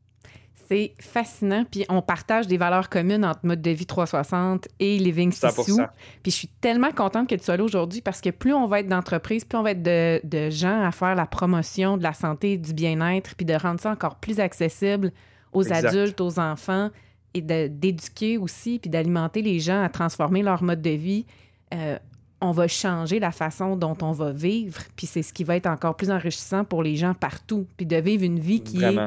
C'est 0.68 0.92
fascinant. 1.00 1.64
Puis 1.70 1.86
on 1.88 2.02
partage 2.02 2.46
des 2.46 2.58
valeurs 2.58 2.90
communes 2.90 3.24
entre 3.24 3.40
mode 3.44 3.62
de 3.62 3.70
vie 3.70 3.86
360 3.86 4.68
et 4.78 4.98
Living 4.98 5.32
Sissou. 5.32 5.80
Puis 6.22 6.30
je 6.30 6.36
suis 6.36 6.48
tellement 6.60 6.92
contente 6.92 7.26
que 7.26 7.34
tu 7.34 7.42
sois 7.42 7.56
là 7.56 7.64
aujourd'hui 7.64 8.02
parce 8.02 8.20
que 8.20 8.28
plus 8.28 8.52
on 8.52 8.66
va 8.66 8.80
être 8.80 8.88
d'entreprise, 8.88 9.46
plus 9.46 9.56
on 9.58 9.62
va 9.62 9.70
être 9.70 9.82
de, 9.82 10.50
gens 10.50 10.82
à 10.82 10.92
faire 10.92 11.14
la 11.14 11.24
promotion 11.24 11.96
de 11.96 12.02
la 12.02 12.12
santé, 12.12 12.58
du 12.58 12.74
bien-être, 12.74 13.34
puis 13.34 13.46
de 13.46 13.54
rendre 13.54 13.80
ça 13.80 13.90
encore 13.90 14.16
plus 14.16 14.40
accessible 14.40 15.10
aux 15.52 15.72
adultes, 15.72 16.20
aux 16.20 16.38
enfants 16.38 16.90
et 17.32 17.40
d'éduquer 17.40 18.36
aussi, 18.36 18.78
puis 18.78 18.90
d'alimenter 18.90 19.40
les 19.40 19.60
gens 19.60 19.82
à 19.82 19.88
transformer 19.88 20.42
leur 20.42 20.62
mode 20.62 20.82
de 20.82 20.90
vie. 20.90 21.24
Euh, 21.72 21.98
on 22.42 22.52
va 22.52 22.68
changer 22.68 23.18
la 23.20 23.32
façon 23.32 23.74
dont 23.74 23.96
on 24.02 24.12
va 24.12 24.32
vivre, 24.32 24.82
puis 24.96 25.06
c'est 25.06 25.22
ce 25.22 25.32
qui 25.32 25.44
va 25.44 25.56
être 25.56 25.66
encore 25.66 25.96
plus 25.96 26.10
enrichissant 26.10 26.64
pour 26.64 26.82
les 26.82 26.96
gens 26.96 27.14
partout, 27.14 27.66
puis 27.78 27.86
de 27.86 27.96
vivre 27.96 28.24
une 28.24 28.38
vie 28.38 28.62
qui 28.62 28.84
est 28.84 28.98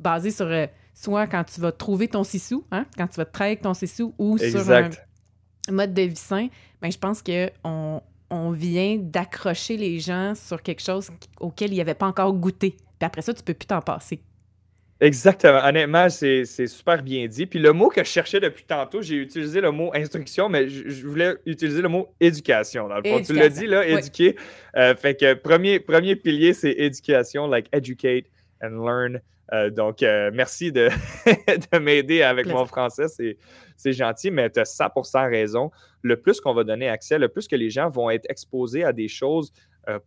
basée 0.00 0.30
sur 0.30 0.46
euh, 0.46 0.66
soit 0.94 1.26
quand 1.26 1.44
tu 1.44 1.60
vas 1.60 1.72
trouver 1.72 2.08
ton 2.08 2.24
sissou, 2.24 2.66
hein, 2.70 2.86
quand 2.96 3.06
tu 3.06 3.16
vas 3.16 3.24
te 3.24 3.32
travailler 3.32 3.52
avec 3.52 3.62
ton 3.62 3.74
sissou 3.74 4.14
ou 4.18 4.38
sur 4.38 4.70
un 4.70 4.90
mode 5.70 5.94
de 5.94 6.02
vie 6.02 6.16
sain, 6.16 6.48
ben, 6.80 6.90
je 6.90 6.98
pense 6.98 7.22
qu'on 7.22 8.02
on 8.30 8.50
vient 8.50 8.96
d'accrocher 8.98 9.76
les 9.76 9.98
gens 9.98 10.34
sur 10.34 10.62
quelque 10.62 10.82
chose 10.82 11.10
auquel 11.38 11.72
ils 11.72 11.78
n'avaient 11.78 11.94
pas 11.94 12.06
encore 12.06 12.32
goûté. 12.32 12.70
Puis 12.70 13.06
après 13.06 13.22
ça, 13.22 13.32
tu 13.32 13.40
ne 13.40 13.44
peux 13.44 13.54
plus 13.54 13.66
t'en 13.66 13.80
passer. 13.80 14.22
Exactement. 15.00 15.60
Honnêtement, 15.64 16.10
c'est 16.10 16.44
super 16.66 17.02
bien 17.02 17.26
dit. 17.26 17.46
Puis 17.46 17.58
le 17.58 17.72
mot 17.72 17.88
que 17.88 18.04
je 18.04 18.08
cherchais 18.08 18.38
depuis 18.38 18.64
tantôt, 18.64 19.00
j'ai 19.00 19.16
utilisé 19.16 19.62
le 19.62 19.70
mot 19.70 19.90
instruction, 19.94 20.50
mais 20.50 20.68
je, 20.68 21.06
voulais 21.06 21.34
utiliser 21.46 21.80
le 21.80 21.88
mot 21.88 22.08
éducation. 22.20 22.86
Dans 22.86 22.96
le 22.96 23.02
fond. 23.02 23.22
Tu 23.22 23.32
l'as 23.32 23.48
dit, 23.48 23.66
là, 23.66 23.86
éduquer. 23.86 24.36
Euh, 24.76 24.94
fait 24.94 25.18
que 25.18 25.32
premier, 25.34 25.80
premier 25.80 26.16
pilier, 26.16 26.52
c'est 26.52 26.72
éducation, 26.72 27.46
like 27.46 27.66
educate 27.72 28.26
and 28.62 28.84
learn. 28.84 29.20
Euh, 29.52 29.70
donc, 29.70 30.02
euh, 30.02 30.30
merci 30.32 30.70
de, 30.72 30.88
m'aider 31.80 32.22
avec 32.22 32.46
mon 32.46 32.64
français. 32.66 33.06
C'est 33.76 33.92
gentil, 33.92 34.30
mais 34.30 34.50
tu 34.50 34.60
as 34.60 34.64
100 34.64 34.90
raison. 35.28 35.70
Le 36.02 36.20
plus 36.20 36.40
qu'on 36.40 36.54
va 36.54 36.64
donner 36.64 36.88
accès, 36.88 37.18
le 37.18 37.28
plus 37.28 37.48
que 37.48 37.56
les 37.56 37.70
gens 37.70 37.88
vont 37.88 38.10
être 38.10 38.26
exposés 38.28 38.84
à 38.84 38.92
des 38.92 39.08
choses 39.08 39.52
euh, 39.88 39.98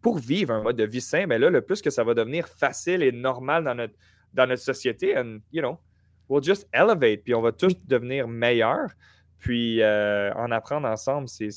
pour 0.00 0.18
vivre 0.18 0.52
un 0.52 0.62
mode 0.62 0.76
de 0.76 0.84
vie 0.84 1.00
sain, 1.00 1.26
mais 1.26 1.38
là, 1.38 1.50
le 1.50 1.60
plus 1.60 1.82
que 1.82 1.90
ça 1.90 2.04
va 2.04 2.14
devenir 2.14 2.48
facile 2.48 3.02
et 3.02 3.12
normal 3.12 3.64
dans 3.64 3.74
notre, 3.74 3.94
dans 4.34 4.46
notre 4.46 4.62
société, 4.62 5.16
and, 5.16 5.38
you 5.52 5.60
know, 5.60 5.78
we'll 6.28 6.42
just 6.42 6.68
elevate, 6.72 7.24
puis 7.24 7.34
on 7.34 7.40
va 7.40 7.52
tous 7.52 7.74
devenir 7.86 8.28
meilleurs. 8.28 8.90
Puis 9.38 9.84
en 9.84 10.50
apprendre 10.50 10.88
ensemble, 10.88 11.28
c'est 11.28 11.50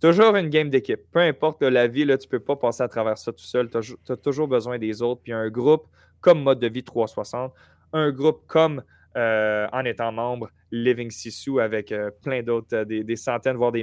c'est 0.00 0.10
toujours 0.10 0.36
une 0.36 0.48
game 0.48 0.70
d'équipe. 0.70 1.00
Peu 1.10 1.18
importe 1.18 1.62
la 1.62 1.88
vie, 1.88 2.04
là, 2.04 2.16
tu 2.16 2.26
ne 2.26 2.30
peux 2.30 2.38
pas 2.38 2.54
passer 2.54 2.84
à 2.84 2.88
travers 2.88 3.18
ça 3.18 3.32
tout 3.32 3.44
seul. 3.44 3.68
Tu 3.68 4.12
as, 4.12 4.16
toujours 4.16 4.46
besoin 4.46 4.78
des 4.78 5.02
autres. 5.02 5.22
Puis 5.24 5.32
un 5.32 5.48
groupe 5.50 5.88
comme 6.20 6.42
Mode 6.42 6.60
de 6.60 6.68
vie 6.68 6.84
360, 6.84 7.52
un 7.92 8.10
groupe 8.12 8.42
comme 8.46 8.82
euh, 9.16 9.66
en 9.72 9.84
étant 9.84 10.12
membre 10.12 10.50
Living 10.70 11.10
Sissou 11.10 11.58
avec 11.58 11.90
euh, 11.90 12.10
plein 12.22 12.42
d'autres, 12.42 12.76
euh, 12.76 12.84
des, 12.84 13.16
centaines, 13.16 13.56
voire 13.56 13.72
des 13.72 13.82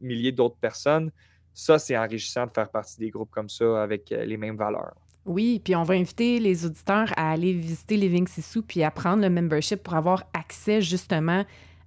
milliers 0.00 0.32
d'autres 0.32 0.56
personnes. 0.56 1.10
Ça, 1.52 1.78
c'est 1.78 1.96
enrichissant 1.96 2.46
de 2.46 2.50
faire 2.50 2.70
partie 2.70 2.98
des 2.98 3.10
groupes 3.10 3.30
comme 3.30 3.50
ça 3.50 3.82
avec 3.82 4.10
les 4.10 4.36
mêmes 4.36 4.56
valeurs. 4.56 4.94
Oui, 5.26 5.60
puis 5.62 5.76
on 5.76 5.82
va 5.82 5.94
inviter 5.94 6.38
les 6.38 6.64
auditeurs 6.64 7.12
à 7.16 7.32
aller 7.32 7.52
visiter 7.52 7.96
Living 7.96 8.26
Sissou 8.26 8.62
puis 8.62 8.82
à 8.82 8.90
prendre 8.90 9.22
le 9.22 9.30
membership 9.30 9.82
pour 9.82 9.94
avoir 9.94 10.24
accès 10.32 10.80
justement 10.80 11.44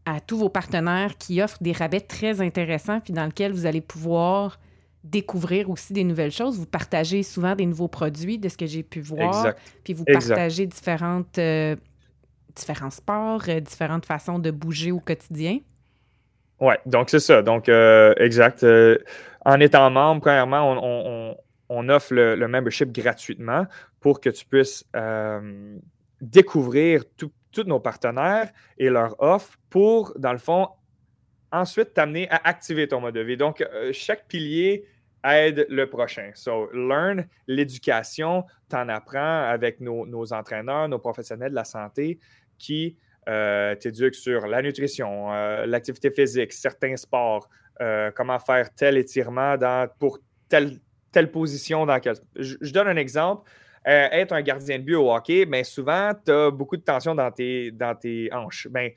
à 0.08 0.22
tous 0.22 0.38
vos 0.38 0.50
partenaires 0.50 1.18
qui 1.18 1.42
offrent 1.42 1.62
des 1.62 1.74
rabais 1.74 2.00
très 2.00 2.40
intéressants 2.40 3.02
puis 3.02 3.12
dans 3.12 3.26
lesquels 3.26 3.52
vous 3.52 3.66
allez 3.66 3.82
pouvoir 3.82 4.58
découvrir 5.04 5.70
aussi 5.70 5.94
des 5.94 6.06
nouvelles 6.06 6.32
choses. 6.32 6.58
Vous 6.58 6.66
partagez 6.66 7.24
souvent 7.24 7.56
des 7.56 7.66
nouveaux 7.66 7.90
produits 7.90 8.38
de 8.38 8.48
ce 8.48 8.58
que 8.58 8.66
j'ai 8.66 8.84
pu 8.84 9.02
voir. 9.02 9.54
Puis 9.84 9.94
vous 9.94 10.06
partagez 10.06 10.66
différentes, 10.66 11.38
euh, 11.38 11.76
différents 12.56 12.90
sports, 12.90 13.44
euh, 13.50 13.60
différentes 13.60 14.06
façons 14.06 14.40
de 14.40 14.50
bouger 14.50 14.92
au 14.92 15.00
quotidien. 15.00 15.60
Oui, 16.60 16.74
donc 16.86 17.10
c'est 17.10 17.20
ça. 17.20 17.42
Donc, 17.42 17.70
euh, 17.70 18.14
exact. 18.18 18.66
en 19.46 19.60
étant 19.60 19.90
membre, 19.92 20.22
premièrement, 20.22 21.36
on, 21.70 21.90
offre 21.90 22.14
le, 22.14 22.48
membership 22.48 22.92
gratuitement 22.92 23.68
pour 24.00 24.22
que 24.22 24.30
tu 24.30 24.46
puisses 24.46 24.86
découvrir 26.22 27.04
tous 27.52 27.64
nos 27.64 27.80
partenaires 27.80 28.52
et 28.78 28.90
leurs 28.90 29.16
offres 29.22 29.58
pour, 29.70 30.14
dans 30.18 30.32
le 30.32 30.38
fond, 30.38 30.70
ensuite 31.52 31.94
t'amener 31.94 32.30
à 32.30 32.42
activer 32.44 32.88
ton 32.88 33.02
mode 33.02 33.16
de 33.16 33.22
vie. 33.22 33.38
Donc, 33.38 33.66
chaque 33.92 34.28
pilier 34.28 34.86
aide 35.24 35.66
le 35.70 35.90
prochain. 35.90 36.32
So, 36.36 36.70
learn, 36.74 37.28
l'éducation, 37.48 38.46
t'en 38.70 38.90
apprends 38.90 39.44
avec 39.50 39.80
nos, 39.80 40.34
entraîneurs, 40.34 40.88
nos 40.88 41.00
professionnels 41.00 41.52
de 41.52 41.56
la 41.56 41.66
santé 41.66 42.20
qui 42.58 42.98
euh, 43.28 43.76
t'éduquent 43.76 44.16
sur 44.16 44.48
la 44.48 44.62
nutrition, 44.62 45.34
euh, 45.34 45.66
l'activité 45.66 46.12
physique, 46.12 46.54
certains 46.54 46.96
sports, 46.96 47.50
euh, 47.82 48.12
comment 48.16 48.40
faire 48.40 48.74
tel 48.74 48.98
étirement 48.98 49.58
dans, 49.58 49.90
pour 50.00 50.20
telle, 50.48 50.80
telle 51.12 51.30
position. 51.30 51.86
Dans 51.86 52.00
quel... 52.00 52.16
je, 52.36 52.72
donne 52.72 52.88
un 52.88 52.96
exemple. 52.96 53.50
Être 53.90 54.34
un 54.34 54.42
gardien 54.42 54.80
de 54.80 54.84
but 54.84 54.96
au 54.96 55.14
hockey, 55.14 55.46
mais 55.46 55.64
souvent, 55.64 56.12
tu 56.26 56.32
as 56.32 56.52
beaucoup 56.52 56.78
de 56.78 56.82
tension 56.82 57.16
dans 57.16 57.32
tes, 57.32 57.72
dans 57.72 57.96
tes 57.96 58.30
hanches. 58.34 58.68
Ben, 58.70 58.92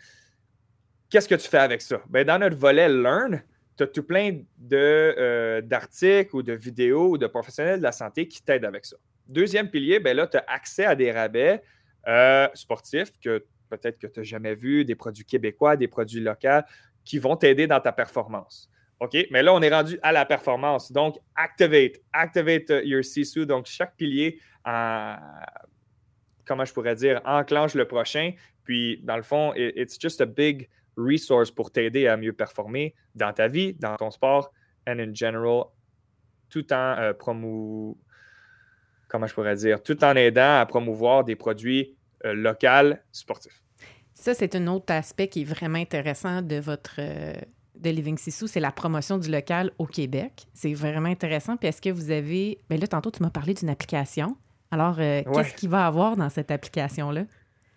Qu'est-ce 1.11 1.29
que 1.29 1.35
tu 1.35 1.49
fais 1.49 1.59
avec 1.59 1.83
ça? 1.83 2.01
Ben, 2.09 2.25
dans 2.25 2.39
notre 2.39 2.57
volet 2.57 2.89
Learn, 2.89 3.43
tu 3.77 3.83
as 3.83 3.87
tout 3.89 4.05
plein 4.05 4.41
euh, 4.73 5.61
d'articles 5.61 6.37
ou 6.37 6.43
de 6.43 6.53
vidéos 6.53 7.11
ou 7.11 7.19
de 7.19 7.27
professionnels 7.27 7.79
de 7.79 7.83
la 7.83 7.93
santé 7.93 8.29
qui 8.29 8.43
t'aident 8.43 8.65
avec 8.65 8.87
ça. 8.87 8.97
Deuxième 9.27 9.69
pilier, 9.69 9.99
ben 9.99 10.17
là, 10.17 10.29
tu 10.29 10.37
as 10.37 10.45
accès 10.47 10.85
à 10.85 10.95
des 10.95 11.11
rabais 11.11 11.63
euh, 12.07 12.49
sportifs 12.55 13.13
que 13.21 13.45
peut-être 13.69 13.99
que 13.99 14.07
tu 14.07 14.21
n'as 14.21 14.25
jamais 14.25 14.55
vu, 14.55 14.85
des 14.85 14.95
produits 14.95 15.25
québécois, 15.25 15.77
des 15.77 15.89
produits 15.89 16.21
locaux 16.21 16.65
qui 17.05 17.19
vont 17.19 17.37
t'aider 17.37 17.67
dans 17.67 17.81
ta 17.81 17.93
performance. 17.93 18.71
OK, 19.01 19.17
mais 19.31 19.43
là, 19.43 19.53
on 19.53 19.63
est 19.63 19.71
rendu 19.71 19.99
à 20.03 20.13
la 20.13 20.25
performance. 20.27 20.93
Donc, 20.93 21.17
activate, 21.35 21.95
activate 22.13 22.71
your 22.85 23.03
SISU. 23.03 23.47
Donc, 23.47 23.67
chaque 23.67 23.97
pilier, 23.97 24.39
comment 24.65 26.65
je 26.65 26.73
pourrais 26.73 26.95
dire, 26.95 27.21
enclenche 27.25 27.75
le 27.75 27.87
prochain. 27.87 28.33
Puis, 28.65 29.01
dans 29.03 29.17
le 29.17 29.23
fond, 29.23 29.53
it's 29.57 29.99
just 30.01 30.21
a 30.21 30.27
big 30.27 30.69
resource 30.97 31.51
pour 31.51 31.71
t'aider 31.71 32.07
à 32.07 32.17
mieux 32.17 32.33
performer 32.33 32.95
dans 33.15 33.33
ta 33.33 33.49
vie, 33.49 33.75
dans 33.75 33.97
ton 33.97 34.11
sport, 34.11 34.53
and 34.87 34.99
in 34.99 35.15
general, 35.15 35.65
tout 36.49 36.73
en 36.73 36.97
euh, 36.99 37.13
comment 39.09 39.27
je 39.27 39.35
pourrais 39.35 39.57
dire, 39.57 39.83
tout 39.83 40.03
en 40.05 40.15
aidant 40.15 40.61
à 40.61 40.67
promouvoir 40.67 41.25
des 41.25 41.37
produits 41.37 41.97
euh, 42.25 42.35
locaux 42.35 42.97
sportifs. 43.13 43.63
Ça, 44.15 44.35
c'est 44.35 44.55
un 44.55 44.67
autre 44.67 44.93
aspect 44.93 45.29
qui 45.29 45.43
est 45.43 45.45
vraiment 45.45 45.79
intéressant 45.79 46.43
de 46.43 46.57
votre 46.57 46.97
euh, 46.99 47.33
de 47.77 47.91
Living 47.91 48.19
Sissou, 48.19 48.47
c'est 48.47 48.61
la 48.61 48.73
promotion 48.73 49.17
du 49.17 49.31
local 49.31 49.71
au 49.79 49.87
Québec. 49.87 50.47
C'est 50.53 50.75
vraiment 50.75 51.09
intéressant. 51.09 51.57
Puis 51.57 51.69
est-ce 51.69 51.81
que 51.81 51.89
vous 51.89 52.11
avez. 52.11 52.59
Bien 52.69 52.79
là, 52.79 52.87
tantôt, 52.87 53.11
tu 53.11 53.23
m'as 53.23 53.31
parlé 53.31 53.55
d'une 53.55 53.71
application. 53.71 54.37
Alors, 54.71 54.97
qu'est-ce 54.97 55.55
qu'il 55.55 55.69
va 55.69 55.87
avoir 55.87 56.17
dans 56.17 56.29
cette 56.29 56.51
application-là? 56.51 57.25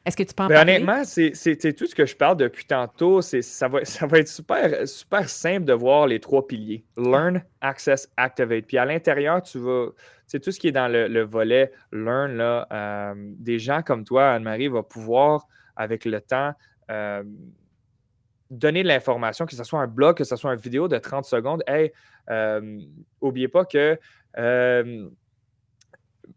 Est-ce 0.05 0.17
que 0.17 0.23
tu 0.23 0.33
peux 0.33 0.43
en 0.43 0.47
ben, 0.47 0.55
parler? 0.55 0.75
Honnêtement, 0.75 1.03
c'est 1.05 1.75
tout 1.75 1.87
ce 1.87 1.95
que 1.95 2.05
je 2.05 2.15
parle 2.15 2.37
depuis 2.37 2.65
tantôt. 2.65 3.21
Ça 3.21 3.67
va, 3.67 3.85
ça 3.85 4.05
va 4.05 4.19
être 4.19 4.27
super, 4.27 4.87
super 4.87 5.29
simple 5.29 5.65
de 5.65 5.73
voir 5.73 6.07
les 6.07 6.19
trois 6.19 6.45
piliers. 6.45 6.83
Learn, 6.97 7.41
Access, 7.61 8.09
Activate. 8.17 8.65
Puis 8.65 8.77
à 8.77 8.85
l'intérieur, 8.85 9.41
tu 9.41 9.59
vas. 9.59 9.87
C'est 10.27 10.39
tout 10.39 10.51
ce 10.51 10.59
qui 10.59 10.67
est 10.67 10.73
dans 10.73 10.91
le, 10.91 11.21
volet 11.23 11.71
Learn. 11.91 12.35
Là, 12.35 12.67
euh, 12.71 13.13
des 13.15 13.59
gens 13.59 13.81
comme 13.81 14.03
toi, 14.03 14.31
Anne-Marie, 14.31 14.67
vont 14.67 14.83
pouvoir, 14.83 15.47
avec 15.75 16.05
le 16.05 16.19
temps, 16.19 16.53
euh, 16.91 17.23
donner 18.49 18.83
de 18.83 18.87
l'information, 18.87 19.45
que 19.45 19.55
ce 19.55 19.63
soit 19.63 19.79
un 19.79 19.87
blog, 19.87 20.17
que 20.17 20.23
ce 20.23 20.35
soit 20.35 20.53
une 20.53 20.59
vidéo 20.59 20.87
de 20.87 20.97
30 20.97 21.23
secondes. 21.25 21.63
Hey, 21.65 21.93
n'oubliez 23.21 23.47
euh, 23.47 23.51
pas 23.51 23.65
que 23.65 23.97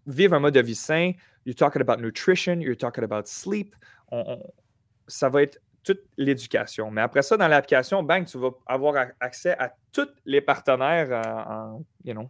vivre 0.06 0.34
un 0.34 0.40
mode 0.40 0.54
de 0.54 0.60
vie 0.60 0.74
sain, 0.74 1.12
you're 1.44 1.54
talking 1.54 1.82
about 1.82 2.00
nutrition, 2.00 2.60
you're 2.60 2.76
talking 2.76 3.04
about 3.04 3.26
sleep. 3.26 3.74
ça 5.08 5.28
va 5.28 5.42
être 5.42 5.60
toute 5.86 6.02
l'éducation. 6.16 6.90
Mais 6.90 7.00
après 7.00 7.22
ça, 7.22 7.36
dans 7.36 7.46
l'application, 7.46 8.02
bang, 8.02 8.26
tu 8.26 8.38
vas 8.38 8.50
avoir 8.66 9.06
accès 9.20 9.56
à 9.56 9.72
tous 9.92 10.08
les 10.24 10.40
partenaires 10.40 11.12
en, 11.12 11.84
you 12.04 12.12
know, 12.12 12.28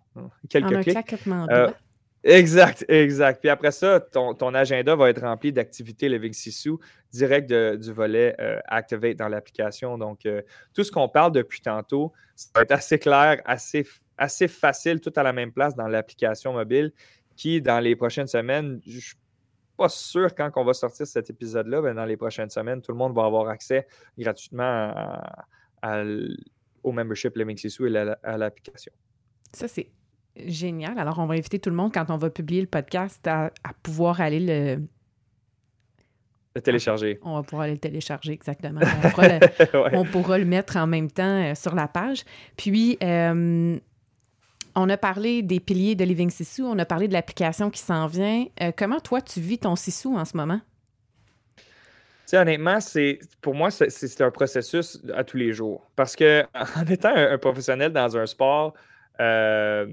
quelques 0.51 0.77
en 0.77 0.83
clics. 0.83 1.27
Euh, 1.51 1.71
exact, 2.23 2.85
exact. 2.87 3.41
Puis 3.41 3.49
après 3.49 3.73
ça, 3.73 3.99
ton, 3.99 4.35
ton, 4.35 4.53
agenda 4.53 4.95
va 4.95 5.09
être 5.09 5.23
rempli 5.23 5.55
d'activités 5.55 6.11
Living 6.11 6.35
Sissou 6.35 6.79
direct 7.11 7.51
du 7.51 7.93
volet 7.95 8.37
euh, 8.41 8.61
Activate 8.67 9.17
dans 9.17 9.29
l'application. 9.29 9.97
Donc, 9.97 10.27
euh, 10.27 10.43
tout 10.75 10.85
ce 10.85 10.93
qu'on 10.93 11.09
parle 11.09 11.33
depuis 11.33 11.63
tantôt, 11.63 12.13
ça 12.35 12.49
va 12.55 12.61
être 12.61 12.73
assez 12.73 12.99
clair, 12.99 13.41
assez, 13.47 13.87
assez 14.19 14.49
facile, 14.49 15.01
tout 15.01 15.13
à 15.17 15.23
la 15.23 15.33
même 15.33 15.51
place 15.51 15.75
dans 15.75 15.89
l'application 15.89 16.53
mobile 16.53 16.93
qui, 17.37 17.61
dans 17.61 17.81
les 17.81 17.97
prochaines 17.97 18.27
semaines, 18.27 18.81
je 18.87 18.97
ne 18.97 19.01
suis 19.01 19.17
pas 19.77 19.89
sûr 19.89 20.35
quand 20.35 20.51
on 20.57 20.65
va 20.65 20.73
sortir 20.73 21.07
cet 21.07 21.31
épisode-là, 21.31 21.83
mais 21.83 21.95
dans 21.95 22.05
les 22.05 22.17
prochaines 22.17 22.51
semaines, 22.51 22.81
tout 22.81 22.93
le 22.93 22.99
monde 22.99 23.15
va 23.15 23.25
avoir 23.25 23.49
accès 23.49 23.87
gratuitement 24.19 24.93
au 26.83 26.93
membership 26.93 27.37
Living 27.37 27.57
Sissou 27.57 27.87
et 27.87 27.97
à 28.23 28.39
l'application. 28.39 28.93
Ça, 29.53 29.69
c'est 29.69 29.91
génial. 30.37 30.99
Alors, 30.99 31.19
on 31.19 31.27
va 31.27 31.35
inviter 31.35 31.59
tout 31.59 31.71
le 31.71 31.77
monde, 31.77 31.93
quand 31.93 32.11
on 32.11 32.17
va 32.17 32.31
publier 32.31 32.61
le 32.61 32.67
podcast, 32.67 33.27
à, 33.27 33.51
pouvoir 33.83 34.21
aller 34.21 34.41
le, 34.41 34.83
le 36.55 36.63
télécharger. 36.63 37.19
On 37.23 37.35
va 37.35 37.43
pouvoir 37.43 37.63
aller 37.63 37.75
le 37.75 37.79
télécharger, 37.79 38.33
exactement. 38.33 38.81
On 39.93 40.05
pourra, 40.05 40.39
le, 40.39 40.45
mettre 40.45 40.77
en 40.77 40.87
même 40.87 41.11
temps 41.11 41.51
euh, 41.51 41.55
sur 41.55 41.75
la 41.75 41.89
page. 41.89 42.25
Puis, 42.57 42.97
euh, 43.03 43.79
on 44.77 44.91
a 44.91 44.99
parlé 44.99 45.43
des 45.43 45.59
piliers 45.59 45.95
de 45.95 46.05
Living 46.05 46.31
Sissou, 46.31 46.67
on 46.67 46.79
a 46.79 46.85
parlé 46.85 47.09
de 47.09 47.15
l'application 47.15 47.71
qui 47.71 47.81
s'en 47.81 48.07
vient. 48.07 48.45
Euh, 48.63 48.71
comment 48.77 49.01
toi, 49.01 49.23
tu 49.23 49.41
vis 49.41 49.59
ton 49.59 49.75
Sissou 49.75 50.17
en 50.17 50.25
ce 50.25 50.37
moment? 50.37 50.61
honnêtement, 52.33 52.81
c'est 52.81 53.21
pour 53.41 53.55
moi, 53.55 53.71
c'est 53.71 54.21
un 54.21 54.31
processus 54.31 55.01
à 55.15 55.25
tous 55.25 55.37
les 55.39 55.53
jours. 55.53 55.89
Parce 55.97 56.15
que 56.15 56.45
en 56.77 56.85
étant 56.87 57.15
un, 57.15 57.39
professionnel 57.39 57.93
dans 57.93 58.17
un 58.17 58.27
sport, 58.27 58.75
euh, 59.21 59.87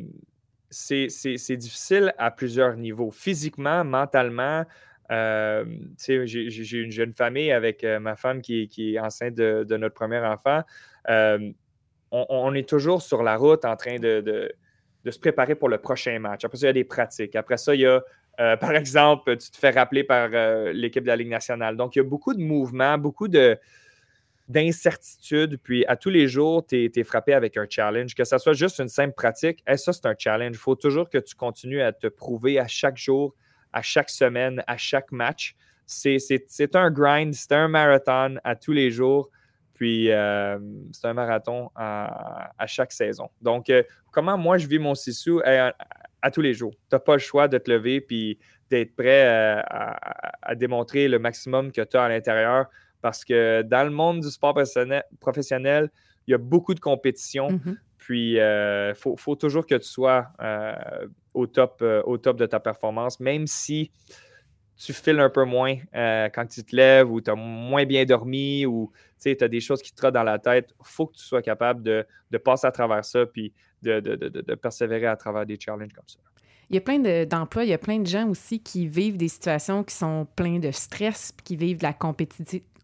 c'est 0.69 1.55
difficile 1.55 2.13
à 2.17 2.31
plusieurs 2.31 2.75
niveaux. 2.75 3.11
Physiquement, 3.11 3.85
mentalement, 3.85 4.65
euh, 5.11 5.63
j'ai 5.97 6.77
une 6.79 6.91
jeune 6.91 7.13
famille 7.13 7.51
avec 7.51 7.83
ma 7.83 8.15
femme 8.15 8.41
qui, 8.41 8.67
est 8.77 8.99
enceinte 8.99 9.35
de, 9.35 9.77
notre 9.77 9.93
premier 9.93 10.19
enfant. 10.19 10.63
On, 12.11 12.53
est 12.55 12.67
toujours 12.67 13.01
sur 13.03 13.21
la 13.21 13.37
route 13.37 13.63
en 13.63 13.75
train 13.75 13.99
de 13.99 14.21
de 14.21 14.51
se 15.11 15.19
préparer 15.19 15.55
pour 15.55 15.69
le 15.69 15.77
prochain 15.77 16.17
match. 16.19 16.45
Après 16.45 16.57
ça, 16.57 16.65
il 16.65 16.69
y 16.69 16.69
a 16.69 16.73
des 16.73 16.83
pratiques. 16.83 17.35
Après 17.35 17.57
ça, 17.57 17.75
il 17.75 17.81
y 17.81 17.85
a, 17.85 18.01
euh, 18.39 18.57
par 18.57 18.71
exemple, 18.71 19.37
tu 19.37 19.51
te 19.51 19.57
fais 19.57 19.71
rappeler 19.71 20.03
par 20.03 20.29
euh, 20.33 20.71
l'équipe 20.73 21.03
de 21.03 21.09
la 21.09 21.15
Ligue 21.15 21.29
nationale. 21.29 21.75
Donc, 21.75 21.95
il 21.95 21.99
y 21.99 22.01
a 22.01 22.05
beaucoup 22.05 22.33
de 22.33 22.41
mouvements, 22.41 22.97
beaucoup 22.97 23.27
de 23.27 23.57
d'incertitudes, 24.49 25.57
puis 25.63 25.85
à 25.85 25.95
tous 25.95 26.09
les 26.09 26.27
jours, 26.27 26.65
tu 26.67 26.91
es, 26.93 27.03
frappé 27.05 27.33
avec 27.33 27.55
un 27.55 27.65
challenge, 27.69 28.13
que 28.13 28.25
ce 28.25 28.37
soit 28.37 28.51
juste 28.51 28.79
une 28.79 28.89
simple 28.89 29.13
pratique, 29.13 29.63
et 29.65 29.77
ça, 29.77 29.93
c'est 29.93 30.05
un 30.05 30.15
challenge. 30.17 30.55
Il 30.55 30.59
faut 30.59 30.75
toujours 30.75 31.09
que 31.09 31.17
tu 31.17 31.33
continues 31.33 31.81
à 31.81 31.93
te 31.93 32.07
prouver 32.07 32.59
à 32.59 32.67
chaque 32.67 32.97
jour, 32.97 33.33
à 33.71 33.81
chaque 33.81 34.09
semaine, 34.09 34.61
à 34.67 34.75
chaque 34.75 35.13
match. 35.13 35.55
C'est 35.85 36.75
un 36.75 36.91
grind, 36.91 37.33
c'est 37.33 37.53
un 37.53 37.69
marathon 37.69 38.35
à 38.43 38.55
tous 38.55 38.73
les 38.73 38.91
jours. 38.91 39.29
Puis, 39.83 40.11
euh, 40.11 40.59
c'est 40.93 41.07
un 41.09 41.13
marathon 41.13 41.69
à, 41.75 42.53
chaque 42.67 42.93
saison. 42.93 43.29
Donc, 43.41 43.69
euh, 43.69 43.83
comment 44.13 44.37
moi 44.37 44.57
je 44.57 44.65
vis 44.65 44.79
mon 44.79 44.95
sissou 44.95 45.41
à, 45.43 46.31
tous 46.31 46.39
les 46.39 46.53
jours? 46.53 46.71
Tu 46.89 46.95
n'as 46.95 46.99
pas 46.99 47.15
le 47.15 47.19
choix 47.19 47.49
de 47.49 47.57
te 47.57 47.69
lever 47.69 47.99
puis 47.99 48.39
d'être 48.69 48.95
prêt 48.95 49.25
euh, 49.25 49.61
à, 49.61 50.55
démontrer 50.55 51.09
le 51.09 51.19
maximum 51.19 51.73
que 51.73 51.81
tu 51.81 51.97
as 51.97 52.03
à 52.03 52.07
l'intérieur 52.07 52.67
parce 53.01 53.25
que 53.25 53.61
dans 53.63 53.83
le 53.83 53.89
monde 53.89 54.21
du 54.21 54.31
sport 54.31 54.57
professionnel, 55.19 55.91
il 56.27 56.31
y 56.31 56.33
a 56.33 56.37
beaucoup 56.37 56.75
de 56.75 56.79
compétition. 56.79 57.49
Mm-hmm. 57.49 57.75
Puis, 57.97 58.35
il 58.35 58.93
faut, 58.95 59.35
toujours 59.35 59.65
que 59.65 59.75
tu 59.75 59.89
sois 59.89 60.29
au, 61.33 61.45
top, 61.45 61.83
au 62.05 62.17
top 62.17 62.37
de 62.37 62.45
ta 62.45 62.61
performance, 62.61 63.19
même 63.19 63.47
si 63.47 63.91
tu 64.77 64.93
files 64.93 65.19
un 65.19 65.29
peu 65.29 65.45
moins 65.45 65.75
euh, 65.95 66.29
quand 66.33 66.45
tu 66.45 66.63
te 66.63 66.75
lèves 66.75 67.12
ou 67.12 67.21
tu 67.21 67.29
as 67.29 67.36
moins 67.36 67.86
bien 67.86 68.05
dormi 68.05 68.65
ou 68.65 68.91
tu 69.21 69.38
as 69.39 69.47
des 69.47 69.62
choses 69.62 69.81
qui 69.81 69.91
te 69.91 69.97
trottent 69.97 70.13
dans 70.13 70.23
la 70.23 70.39
tête, 70.39 70.69
il 70.79 70.86
faut 70.86 71.07
que 71.07 71.15
tu 71.15 71.23
sois 71.23 71.41
capable 71.41 71.83
de, 71.83 72.05
passer 72.43 72.67
à 72.67 72.71
travers 72.71 73.05
ça 73.05 73.25
puis 73.25 73.53
de, 73.81 74.55
persévérer 74.55 75.07
à 75.07 75.15
travers 75.15 75.45
des 75.45 75.59
challenges 75.59 75.93
comme 75.93 76.07
ça. 76.07 76.19
il 76.69 76.75
y 76.75 76.77
a 76.77 76.81
plein 76.81 76.99
d'emplois, 77.25 77.63
il 77.63 77.69
y 77.69 77.73
a 77.73 77.77
plein 77.77 77.99
de 77.99 78.07
gens 78.07 78.27
aussi 78.27 78.59
qui 78.59 78.88
vivent 78.88 79.17
des 79.17 79.27
situations 79.27 79.83
qui 79.83 79.95
sont 79.95 80.27
pleines 80.36 80.62
de 80.62 80.71
stress, 80.71 81.33
qui 81.43 81.55
vivent 81.55 81.77
de 81.77 81.83
la 81.83 81.93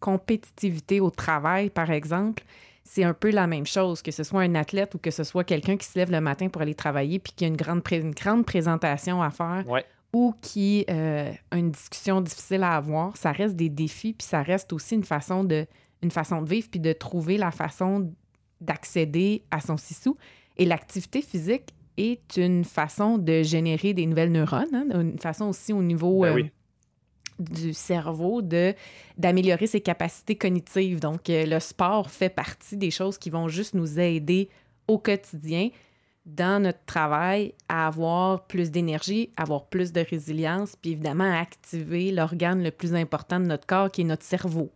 compétitivité 0.00 1.00
au 1.00 1.10
travail, 1.10 1.70
par 1.70 1.90
exemple. 1.90 2.44
C'est 2.82 3.04
un 3.04 3.14
peu 3.14 3.30
la 3.30 3.46
même 3.46 3.66
chose, 3.66 4.02
que 4.02 4.10
ce 4.10 4.24
soit 4.24 4.40
un 4.40 4.54
athlète 4.54 4.94
ou 4.94 4.98
que 4.98 5.10
ce 5.10 5.22
soit 5.22 5.44
quelqu'un 5.44 5.76
qui 5.76 5.86
se 5.86 5.98
lève 5.98 6.10
le 6.10 6.20
matin 6.20 6.48
pour 6.48 6.62
aller 6.62 6.74
travailler 6.74 7.18
puis 7.18 7.32
qui 7.36 7.44
a 7.44 7.48
une 7.48 7.56
grande, 7.56 7.82
une 7.92 8.12
grande 8.12 8.44
présentation 8.44 9.22
à 9.22 9.30
faire 9.30 9.64
ou 10.12 10.34
qui 10.40 10.84
euh, 10.90 11.32
a 11.50 11.56
une 11.56 11.70
discussion 11.70 12.20
difficile 12.20 12.62
à 12.62 12.76
avoir. 12.76 13.16
Ça 13.16 13.32
reste 13.32 13.56
des 13.56 13.68
défis 13.68 14.12
puis 14.12 14.26
ça 14.26 14.42
reste 14.42 14.72
aussi 14.72 14.94
une 14.94 15.04
façon 15.04 15.44
de, 15.44 15.66
une 16.02 16.10
façon 16.10 16.42
de 16.42 16.48
vivre 16.48 16.68
puis 16.70 16.80
de 16.80 16.92
trouver 16.92 17.36
la 17.36 17.50
façon 17.50 18.12
d'accéder 18.60 19.44
à 19.50 19.60
son 19.60 19.76
sissou. 19.76 20.16
Et 20.56 20.64
l'activité 20.64 21.22
physique 21.22 21.70
est 21.96 22.36
une 22.36 22.64
façon 22.64 23.18
de 23.18 23.42
générer 23.42 23.94
des 23.94 24.06
nouvelles 24.06 24.32
neurones, 24.32 24.74
hein, 24.74 24.86
une 25.00 25.18
façon 25.18 25.46
aussi 25.46 25.72
au 25.72 25.82
niveau 25.82 26.22
ben 26.22 26.38
euh, 26.38 26.42
du 27.38 27.72
cerveau 27.72 28.42
de 28.42 28.74
d'améliorer 29.16 29.66
ses 29.66 29.80
capacités 29.80 30.36
cognitives. 30.36 31.00
Donc, 31.00 31.30
euh, 31.30 31.46
le 31.46 31.58
sport 31.58 32.10
fait 32.10 32.28
partie 32.28 32.76
des 32.76 32.90
choses 32.90 33.16
qui 33.16 33.30
vont 33.30 33.48
juste 33.48 33.74
nous 33.74 33.98
aider 33.98 34.48
au 34.88 34.98
quotidien 34.98 35.70
dans 36.34 36.62
notre 36.62 36.84
travail 36.84 37.54
à 37.68 37.86
avoir 37.86 38.46
plus 38.46 38.70
d'énergie, 38.70 39.30
avoir 39.36 39.66
plus 39.68 39.92
de 39.92 40.00
résilience, 40.00 40.76
puis 40.76 40.92
évidemment 40.92 41.24
à 41.24 41.40
activer 41.40 42.12
l'organe 42.12 42.62
le 42.62 42.70
plus 42.70 42.94
important 42.94 43.40
de 43.40 43.46
notre 43.46 43.66
corps 43.66 43.90
qui 43.90 44.02
est 44.02 44.04
notre 44.04 44.24
cerveau. 44.24 44.72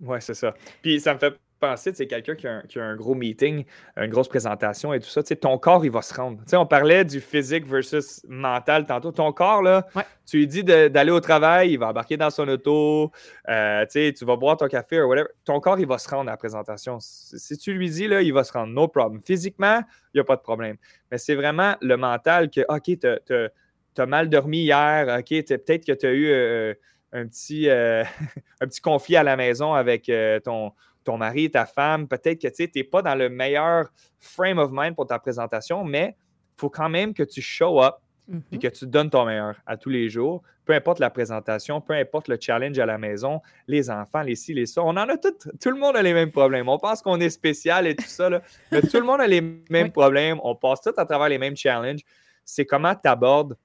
Oui, 0.00 0.18
c'est 0.20 0.34
ça. 0.34 0.54
Puis 0.82 1.00
ça 1.00 1.14
me 1.14 1.18
fait 1.18 1.34
penser, 1.62 1.92
c'est 1.94 2.08
quelqu'un 2.08 2.34
qui, 2.34 2.78
a 2.78 2.84
un 2.84 2.96
gros 2.96 3.14
meeting, 3.14 3.64
une 3.96 4.10
grosse 4.10 4.28
présentation 4.28 4.92
et 4.92 4.98
tout 4.98 5.08
ça, 5.08 5.22
ton 5.22 5.58
corps, 5.58 5.84
il 5.84 5.92
va 5.92 6.02
se 6.02 6.12
rendre. 6.12 6.42
on 6.52 6.66
parlait 6.66 7.04
du 7.04 7.20
physique 7.20 7.66
versus 7.66 8.20
mental 8.28 8.84
tantôt. 8.84 9.12
Ton 9.12 9.32
corps, 9.32 9.62
là, 9.62 9.86
tu 10.26 10.38
lui 10.38 10.46
dis 10.48 10.64
d'aller 10.64 11.12
au 11.12 11.20
travail, 11.20 11.72
il 11.72 11.78
va 11.78 11.88
embarquer 11.90 12.16
dans 12.16 12.30
son 12.30 12.48
auto, 12.48 13.12
euh, 13.48 13.86
tu 13.86 14.24
vas 14.24 14.36
boire 14.36 14.56
ton 14.56 14.66
café 14.66 15.00
ou 15.00 15.08
whatever. 15.08 15.28
Ton 15.44 15.60
corps, 15.60 15.78
il 15.78 15.86
va 15.86 15.98
se 15.98 16.08
rendre 16.08 16.28
à 16.28 16.32
la 16.32 16.36
présentation. 16.36 16.98
Si 17.00 17.56
tu 17.56 17.72
lui 17.74 17.88
dis, 17.88 18.08
là, 18.08 18.22
il 18.22 18.32
va 18.32 18.42
se 18.42 18.52
rendre, 18.52 18.72
no 18.72 18.88
problem. 18.88 19.22
Physiquement, 19.22 19.82
il 20.12 20.16
n'y 20.16 20.20
a 20.20 20.24
pas 20.24 20.36
de 20.36 20.42
problème. 20.42 20.76
Mais 21.12 21.18
c'est 21.18 21.36
vraiment 21.36 21.76
le 21.80 21.96
mental 21.96 22.50
que, 22.50 22.62
OK, 22.68 22.98
tu 22.98 24.00
as, 24.00 24.06
mal 24.06 24.28
dormi 24.28 24.62
hier, 24.62 25.16
OK, 25.16 25.28
peut-être 25.28 25.86
que 25.86 25.92
tu 25.92 26.06
as 26.06 26.12
eu 26.12 26.26
euh, 26.26 26.74
un, 27.12 27.28
petit, 27.28 27.68
euh, 27.68 28.02
un 28.60 28.66
petit 28.66 28.80
conflit 28.80 29.14
à 29.14 29.22
la 29.22 29.36
maison 29.36 29.74
avec 29.74 30.10
ton 30.44 30.72
ton 31.04 31.16
mari, 31.18 31.50
ta 31.50 31.66
femme, 31.66 32.08
peut-être 32.08 32.40
que 32.40 32.48
tu 32.48 32.70
n'es 32.74 32.84
pas 32.84 33.02
dans 33.02 33.14
le 33.14 33.28
meilleur 33.28 33.92
frame 34.18 34.58
of 34.58 34.70
mind 34.72 34.94
pour 34.94 35.06
ta 35.06 35.18
présentation, 35.18 35.84
mais 35.84 36.16
il 36.56 36.60
faut 36.60 36.70
quand 36.70 36.88
même 36.88 37.14
que 37.14 37.22
tu 37.22 37.40
show 37.40 37.82
up 37.82 37.96
et 38.28 38.34
mm-hmm. 38.34 38.58
que 38.60 38.68
tu 38.68 38.86
donnes 38.86 39.10
ton 39.10 39.24
meilleur 39.24 39.56
à 39.66 39.76
tous 39.76 39.90
les 39.90 40.08
jours, 40.08 40.42
peu 40.64 40.72
importe 40.74 41.00
la 41.00 41.10
présentation, 41.10 41.80
peu 41.80 41.94
importe 41.94 42.28
le 42.28 42.38
challenge 42.40 42.78
à 42.78 42.86
la 42.86 42.98
maison, 42.98 43.40
les 43.66 43.90
enfants, 43.90 44.22
les 44.22 44.36
ci, 44.36 44.54
les 44.54 44.66
ça. 44.66 44.82
On 44.82 44.90
en 44.90 44.96
a 44.96 45.16
tout, 45.16 45.34
tout 45.60 45.70
le 45.70 45.76
monde 45.76 45.96
a 45.96 46.02
les 46.02 46.14
mêmes 46.14 46.30
problèmes. 46.30 46.68
On 46.68 46.78
pense 46.78 47.02
qu'on 47.02 47.18
est 47.20 47.30
spécial 47.30 47.86
et 47.86 47.96
tout 47.96 48.06
ça, 48.06 48.30
mais 48.70 48.80
tout 48.80 48.98
le 48.98 49.04
monde 49.04 49.20
a 49.20 49.26
les 49.26 49.40
mêmes 49.40 49.90
problèmes. 49.90 50.38
On 50.44 50.54
passe 50.54 50.80
tout 50.82 50.92
à 50.96 51.04
travers 51.04 51.28
les 51.28 51.38
mêmes 51.38 51.56
challenges. 51.56 52.02
C'est 52.44 52.64
comment 52.64 52.94
tu 52.94 53.08
abordes 53.08 53.56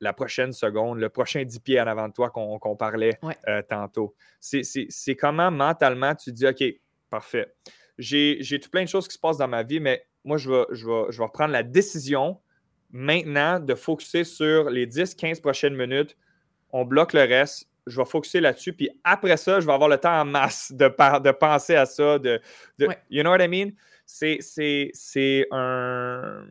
la 0.00 0.12
prochaine 0.12 0.52
seconde, 0.52 0.98
le 0.98 1.08
prochain 1.08 1.44
10 1.44 1.60
pieds 1.60 1.80
en 1.80 1.86
avant 1.86 2.08
de 2.08 2.12
toi 2.12 2.30
qu'on 2.30 2.76
parlait 2.76 3.18
euh, 3.48 3.62
tantôt. 3.62 4.14
C'est 4.40 5.16
comment 5.18 5.50
mentalement 5.50 6.14
tu 6.14 6.32
dis 6.32 6.46
OK, 6.46 6.64
parfait. 7.10 7.52
J'ai 7.98 8.60
tout 8.60 8.70
plein 8.70 8.84
de 8.84 8.88
choses 8.88 9.06
qui 9.06 9.14
se 9.14 9.20
passent 9.20 9.38
dans 9.38 9.48
ma 9.48 9.62
vie, 9.62 9.80
mais 9.80 10.04
moi, 10.24 10.38
je 10.38 10.50
vais, 10.50 10.64
je 10.72 10.86
vais, 10.86 11.04
je 11.10 11.20
vais 11.20 11.28
prendre 11.32 11.52
la 11.52 11.62
décision 11.62 12.40
maintenant 12.90 13.60
de 13.60 13.74
focuser 13.74 14.24
sur 14.24 14.70
les 14.70 14.86
10-15 14.86 15.40
prochaines 15.40 15.76
minutes. 15.76 16.16
On 16.72 16.84
bloque 16.84 17.12
le 17.12 17.20
reste. 17.20 17.68
Je 17.86 17.96
vais 17.96 18.04
focuser 18.04 18.40
là-dessus. 18.40 18.72
Puis 18.72 18.90
après 19.04 19.36
ça, 19.36 19.60
je 19.60 19.66
vais 19.66 19.72
avoir 19.72 19.88
le 19.88 19.98
temps 19.98 20.20
en 20.20 20.24
masse 20.24 20.72
de, 20.72 20.86
de 20.86 21.30
penser 21.30 21.74
à 21.74 21.86
ça. 21.86 22.18
De, 22.18 22.40
You 23.10 23.22
know 23.22 23.30
what 23.30 23.44
I 23.44 23.48
mean? 23.48 23.72
C'est 24.06 25.46
un 25.50 26.44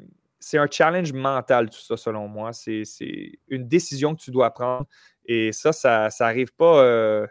c'est 0.50 0.58
un 0.58 0.68
challenge 0.70 1.14
mental, 1.14 1.70
tout 1.70 1.80
ça, 1.80 1.96
selon 1.96 2.28
moi. 2.28 2.54
C'est 2.54 2.84
une 3.50 3.68
décision 3.68 4.16
que 4.16 4.22
tu 4.22 4.32
dois 4.32 4.52
prendre. 4.52 4.88
Et 5.26 5.52
ça, 5.52 5.72
ça 5.72 6.10
n'arrive 6.20 6.52
pas 6.56 6.84
euh, 6.84 7.28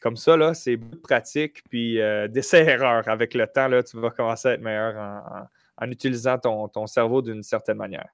comme 0.00 0.16
ça. 0.16 0.36
là. 0.36 0.54
C'est 0.54 0.76
beaucoup 0.76 0.94
de 0.94 1.00
pratique, 1.00 1.64
puis 1.68 2.00
euh, 2.00 2.28
d'essai-erreur. 2.32 3.08
Avec 3.08 3.34
le 3.34 3.48
temps, 3.48 3.66
là, 3.66 3.82
tu 3.82 3.98
vas 3.98 4.10
commencer 4.10 4.46
à 4.46 4.52
être 4.52 4.60
meilleur 4.60 5.48
en, 5.80 5.90
utilisant 5.90 6.38
ton, 6.38 6.86
cerveau 6.86 7.20
d'une 7.20 7.42
certaine 7.42 7.78
manière. 7.78 8.08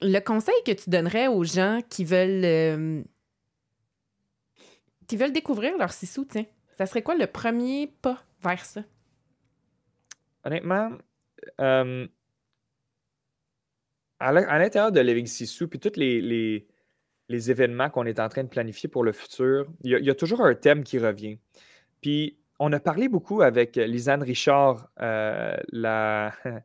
Le 0.00 0.20
conseil 0.20 0.54
que 0.64 0.72
tu 0.72 0.88
donnerais 0.88 1.28
aux 1.28 1.44
gens 1.44 1.80
qui 1.90 2.06
veulent, 2.06 2.44
euh, 2.46 3.02
qui 5.06 5.18
veulent 5.18 5.32
découvrir 5.32 5.76
leur 5.76 5.92
sissou, 5.92 6.24
tiens, 6.24 6.46
ça 6.78 6.86
serait 6.86 7.02
quoi 7.02 7.14
le 7.14 7.26
premier 7.26 7.92
pas 8.00 8.24
vers 8.42 8.64
ça? 8.64 8.82
Honnêtement, 10.44 10.92
à 14.22 14.58
l'intérieur 14.58 14.92
de 14.92 15.00
Living 15.00 15.26
Sisu, 15.26 15.68
puis 15.68 15.78
tous 15.78 15.96
les, 15.96 16.66
événements 17.28 17.90
qu'on 17.90 18.04
est 18.04 18.20
en 18.20 18.28
train 18.28 18.44
de 18.44 18.48
planifier 18.48 18.88
pour 18.88 19.04
le 19.04 19.12
futur, 19.12 19.66
il 19.82 19.90
y, 19.90 20.10
a, 20.10 20.14
toujours 20.14 20.42
un 20.42 20.54
thème 20.54 20.84
qui 20.84 20.98
revient. 20.98 21.38
Puis, 22.00 22.38
on 22.58 22.72
a 22.72 22.80
parlé 22.80 23.08
beaucoup 23.08 23.42
avec 23.42 23.76
Lisanne 23.76 24.22
Richard, 24.22 24.88
euh, 25.00 25.56
la. 25.70 26.32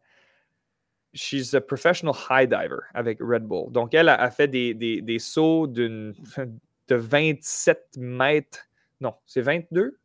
She's 1.14 1.56
a 1.56 1.62
professional 1.62 2.14
high 2.30 2.48
diver 2.48 2.82
avec 2.94 3.18
Red 3.22 3.44
Bull. 3.44 3.72
Donc, 3.72 3.96
elle 3.96 4.10
a, 4.10 4.30
fait 4.30 4.48
des, 4.48 5.18
sauts 5.20 5.66
de 5.66 6.14
27 6.90 7.98
mètres. 7.98 8.68
Non, 9.02 9.16
c'est 9.26 9.42
22, 9.42 9.98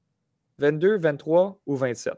22, 0.59 0.99
23 0.99 1.61
ou 1.67 1.77
27. 1.77 2.15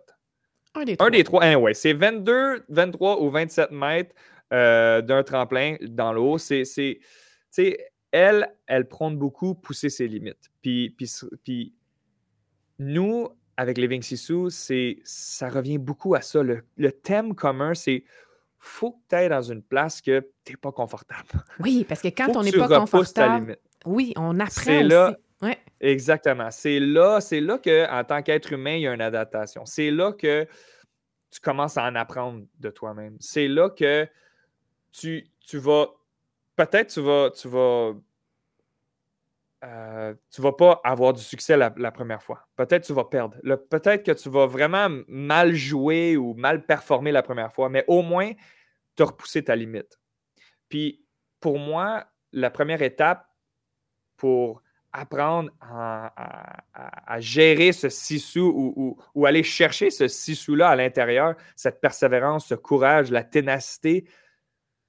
Un 0.76 0.84
des 0.84 0.96
trois. 0.96 1.06
Un 1.06 1.10
des 1.10 1.24
trois, 1.24 1.42
anyway, 1.42 1.74
c'est 1.74 1.92
22, 1.92 2.64
23 2.68 3.20
ou 3.22 3.30
27 3.30 3.70
mètres 3.72 4.14
euh, 4.52 5.00
d'un 5.02 5.22
tremplin 5.22 5.76
dans 5.82 6.12
l'eau. 6.12 6.38
C'est, 6.38 7.00
elle, 8.10 8.54
elle 8.66 8.88
prône 8.88 9.16
beaucoup 9.16 9.54
pousser 9.54 9.88
ses 9.88 10.06
limites. 10.06 10.50
Puis, 10.62 10.90
puis, 10.90 11.10
puis 11.42 11.74
nous, 12.78 13.28
avec 13.56 13.78
Living 13.78 14.02
Sisu, 14.02 14.50
c'est, 14.50 14.98
ça 15.04 15.48
revient 15.48 15.78
beaucoup 15.78 16.14
à 16.14 16.20
ça. 16.20 16.42
Le, 16.42 16.92
thème 16.92 17.34
commun, 17.34 17.74
c'est 17.74 18.04
faut 18.58 18.92
que 18.92 18.98
tu 19.08 19.14
ailles 19.16 19.28
dans 19.28 19.42
une 19.42 19.62
place 19.62 20.00
que 20.00 20.20
tu 20.44 20.52
n'es 20.52 20.56
pas 20.56 20.72
confortable. 20.72 21.28
Oui, 21.60 21.84
parce 21.86 22.00
que 22.00 22.08
quand 22.08 22.34
on 22.36 22.42
n'est 22.42 22.52
pas 22.52 22.68
confortable, 22.68 23.58
oui, 23.84 24.12
on 24.16 24.40
apprend 24.40 24.62
c'est 24.62 24.82
Là, 24.82 25.16
Exactement. 25.80 26.50
C'est 26.50 26.80
là, 26.80 27.20
c'est 27.20 27.40
là 27.40 27.58
qu'en 27.58 28.04
tant 28.04 28.22
qu'être 28.22 28.52
humain, 28.52 28.76
il 28.76 28.82
y 28.82 28.86
a 28.86 28.94
une 28.94 29.02
adaptation. 29.02 29.66
C'est 29.66 29.90
là 29.90 30.12
que 30.12 30.46
tu 31.30 31.40
commences 31.40 31.76
à 31.76 31.84
en 31.84 31.94
apprendre 31.94 32.44
de 32.58 32.70
toi-même. 32.70 33.16
C'est 33.20 33.48
là 33.48 33.68
que 33.68 34.08
tu, 34.94 35.58
vas. 35.58 35.88
Peut-être 36.56 36.92
tu 36.92 37.00
vas. 37.00 37.30
Tu 37.30 37.48
vas. 37.48 37.94
Euh, 39.64 40.14
tu 40.30 40.42
vas 40.42 40.52
pas 40.52 40.80
avoir 40.84 41.14
du 41.14 41.22
succès 41.22 41.56
la, 41.56 41.70
première 41.90 42.22
fois. 42.22 42.46
Peut-être 42.54 42.84
tu 42.84 42.92
vas 42.92 43.04
perdre. 43.04 43.36
Peut-être 43.70 44.04
que 44.04 44.12
tu 44.12 44.28
vas 44.28 44.46
vraiment 44.46 44.88
mal 45.08 45.54
jouer 45.54 46.18
ou 46.18 46.34
mal 46.34 46.66
performer 46.66 47.12
la 47.12 47.22
première 47.22 47.52
fois, 47.52 47.70
mais 47.70 47.82
au 47.88 48.02
moins, 48.02 48.32
tu 48.94 49.02
as 49.02 49.06
repoussé 49.06 49.42
ta 49.42 49.56
limite. 49.56 49.98
Puis, 50.68 51.02
pour 51.40 51.58
moi, 51.58 52.04
la 52.32 52.50
première 52.50 52.82
étape 52.82 53.26
pour 54.18 54.62
apprendre 54.92 55.50
à, 55.60 57.18
gérer 57.18 57.72
ce 57.72 57.88
sissou 57.88 58.52
ou, 58.76 58.98
ou, 59.14 59.26
aller 59.26 59.42
chercher 59.42 59.90
ce 59.90 60.08
sissou-là 60.08 60.68
à 60.68 60.76
l'intérieur, 60.76 61.36
cette 61.56 61.80
persévérance, 61.80 62.46
ce 62.46 62.54
courage, 62.54 63.10
la 63.10 63.24
ténacité, 63.24 64.04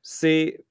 c'est 0.07 0.63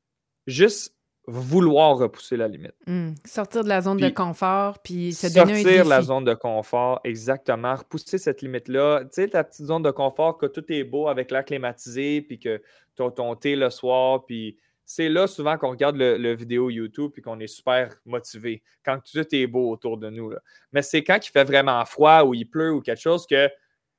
juste 0.47 0.95
vouloir 1.27 1.97
repousser 1.97 2.37
la 2.37 2.47
limite. 2.47 2.75
Hmm. 2.87 3.15
Sortir 3.25 3.65
de 3.65 3.69
la 3.69 3.81
zone 3.81 3.97
de 3.97 4.09
confort, 4.11 4.79
puis 4.81 5.13
se 5.13 5.27
donner 5.27 5.55
un 5.55 5.63
Sortir 5.63 5.85
de 5.85 5.91
la 5.91 6.03
zone 6.03 6.25
de 6.25 6.35
confort, 6.35 7.01
exactement. 7.03 7.75
Repousser 7.75 8.19
cette 8.19 8.43
limite-là. 8.43 9.01
Tu 9.07 9.09
sais, 9.11 9.29
ta 9.29 9.43
petite 9.43 9.67
zone 9.67 9.83
de 9.83 9.91
confort, 9.91 10.39
que 10.39 10.47
tout 10.47 10.65
est 10.71 10.85
beau 10.85 11.09
avec 11.09 11.33
l'air 11.33 11.45
climatisé, 11.45 12.23
puis 12.23 12.39
que 12.39 12.63
tu 12.95 13.03
as 13.03 13.11
ton 13.11 13.35
thé 13.35 13.57
le 13.57 13.71
soir, 13.71 14.25
puis 14.25 14.57
c'est 14.85 15.09
là 15.09 15.27
souvent 15.27 15.59
qu'on 15.59 15.71
regarde 15.71 15.97
le, 15.97 16.35
vidéo 16.37 16.71
YouTube 16.71 17.11
puis 17.13 17.23
qu'on 17.23 17.41
est 17.41 17.49
super 17.49 17.93
motivé, 18.05 18.63
quand 18.85 19.01
tout 19.01 19.35
est 19.35 19.47
beau 19.49 19.69
autour 19.73 19.99
de 19.99 20.11
nous. 20.11 20.33
Mais 20.73 20.83
c'est 20.83 21.03
quand 21.03 21.19
il 21.27 21.31
fait 21.31 21.45
vraiment 21.45 21.85
froid 21.87 22.23
ou 22.23 22.35
il 22.35 22.45
pleut 22.45 22.73
ou 22.73 22.83
quelque 22.83 23.01
chose 23.01 23.27
que, 23.27 23.49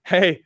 hey, 0.05 0.45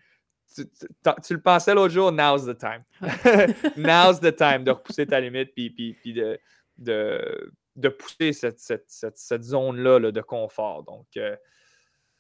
tu, 0.56 1.34
le 1.34 1.42
pensais 1.42 1.74
l'autre 1.74 1.94
jour, 1.94 2.12
now's 2.12 2.46
the 2.46 2.58
time. 2.58 2.84
now's 3.78 4.20
the 4.20 4.36
time 4.36 4.64
de 4.64 4.72
repousser 4.72 5.06
ta 5.06 5.20
limite 5.20 5.54
puis, 5.54 5.70
puis, 5.70 6.14
de, 6.14 6.40
de, 6.78 7.90
pousser 7.90 8.34
cette, 8.34 8.60
cette, 8.60 9.44
zone-là 9.44 10.12
de 10.12 10.22
confort. 10.22 10.84
Donc, 10.84 11.06
euh, 11.18 11.36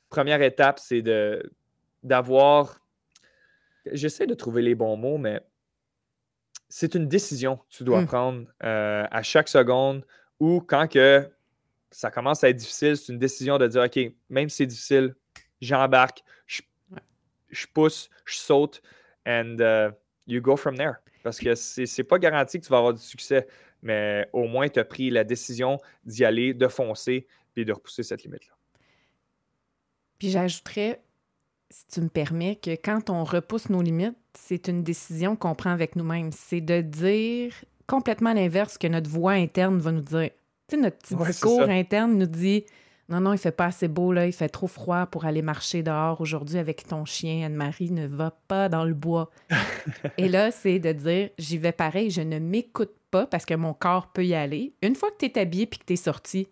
première 0.10 0.42
étape, 0.42 0.80
c'est 0.80 1.04
d'avoir. 2.04 2.80
J'essaie 3.92 4.28
de 4.28 4.36
trouver 4.36 4.62
les 4.62 4.76
bons 4.76 4.98
mots, 4.98 5.18
mais 5.18 5.42
c'est 6.68 6.94
une 6.94 7.08
décision 7.08 7.58
que 7.58 7.65
tu 7.70 7.84
dois 7.84 8.02
Mm. 8.02 8.06
prendre 8.06 8.46
euh, 8.63 9.06
à 9.10 9.24
chaque 9.24 9.48
seconde 9.48 10.06
ou 10.39 10.62
quand 10.62 10.88
que 10.88 11.28
ça 11.92 12.12
commence 12.12 12.44
à 12.44 12.50
être 12.50 12.58
difficile, 12.58 12.96
c'est 12.96 13.12
une 13.12 13.18
décision 13.18 13.58
de 13.58 13.68
dire 13.68 13.82
OK, 13.82 14.00
même 14.30 14.50
si 14.50 14.58
c'est 14.58 14.65
difficile, 14.68 15.15
j'embarque, 15.60 16.24
je. 16.46 16.62
Je 17.50 17.68
pousse, 17.74 18.10
je 18.26 18.38
saute, 18.38 18.82
and 19.26 19.58
uh, 19.60 19.92
you 20.28 20.42
go 20.42 20.56
from 20.56 20.76
there. 20.78 20.96
Parce 21.24 21.40
que 21.40 21.54
c'est 21.56 22.04
pas 22.04 22.18
garanti 22.18 22.60
que 22.60 22.66
tu 22.66 22.72
vas 22.72 22.78
avoir 22.78 22.94
du 22.94 23.02
succès, 23.02 23.48
mais 23.82 24.28
au 24.34 24.48
moins 24.48 24.70
tu 24.70 24.80
as 24.80 24.86
pris 24.86 25.10
la 25.10 25.24
décision 25.24 25.78
d'y 26.06 26.24
aller, 26.24 26.54
de 26.54 26.68
foncer, 26.68 27.28
puis 27.54 27.66
de 27.66 27.74
repousser 27.74 28.04
cette 28.04 28.24
limite-là. 28.24 28.54
Puis 30.18 30.30
j'ajouterais, 30.30 31.02
si 31.70 31.88
tu 31.88 32.02
me 32.02 32.10
permets, 32.10 32.56
que 32.56 32.72
quand 32.72 33.10
on 33.10 33.24
repousse 33.24 33.70
nos 33.70 33.82
limites, 33.82 34.18
c'est 34.34 34.68
une 34.68 34.84
décision 34.84 35.36
qu'on 35.36 35.56
prend 35.56 35.72
avec 35.72 35.96
nous-mêmes. 35.96 36.32
C'est 36.32 36.62
de 36.62 36.82
dire 36.82 37.54
complètement 37.88 38.34
l'inverse 38.34 38.78
que 38.78 38.88
notre 38.88 39.10
voix 39.10 39.34
interne 39.34 39.80
va 39.80 39.92
nous 39.92 40.02
dire. 40.02 40.30
Tu 40.68 40.76
sais, 40.76 40.82
notre 40.82 40.98
petit 40.98 41.16
Ouais, 41.16 41.28
discours 41.28 41.62
interne 41.62 42.18
nous 42.18 42.28
dit 42.28 42.66
Non, 43.10 43.19
non, 43.22 43.34
il 43.34 43.39
fait 43.39 43.52
pas 43.52 43.65
assez 43.65 43.88
beau, 43.88 44.12
là, 44.13 44.28
il 44.28 44.32
fait 44.34 44.50
trop 44.50 44.67
froid 44.67 45.08
pour 45.08 45.26
aller 45.26 45.41
marcher 45.41 45.82
dehors 45.82 46.22
aujourd'hui 46.22 46.60
avec 46.60 46.88
ton 46.88 47.06
chien. 47.06 47.45
Anne-Marie 47.48 47.89
ne 47.91 48.06
va 48.08 48.32
pas 48.48 48.69
dans 48.69 48.86
le 48.86 48.93
bois. 48.93 49.32
Et 50.17 50.30
là, 50.30 50.52
c'est 50.52 50.78
de 50.80 50.91
dire 50.91 51.30
J'y 51.39 51.58
vais 51.58 51.72
pareil, 51.72 52.12
je 52.12 52.22
ne 52.22 52.38
m'écoute 52.38 52.93
pas 53.10 53.26
parce 53.26 53.45
que 53.45 53.56
mon 53.56 53.74
corps 53.74 54.12
peut 54.12 54.26
y 54.26 54.36
aller. 54.36 54.74
Une 54.84 54.95
fois 54.95 55.10
que 55.10 55.17
tu 55.17 55.26
es 55.26 55.39
habillé 55.39 55.65
puis 55.65 55.80
que 55.80 55.86
tu 55.86 55.93
es 55.93 55.95
sorti, 55.95 56.48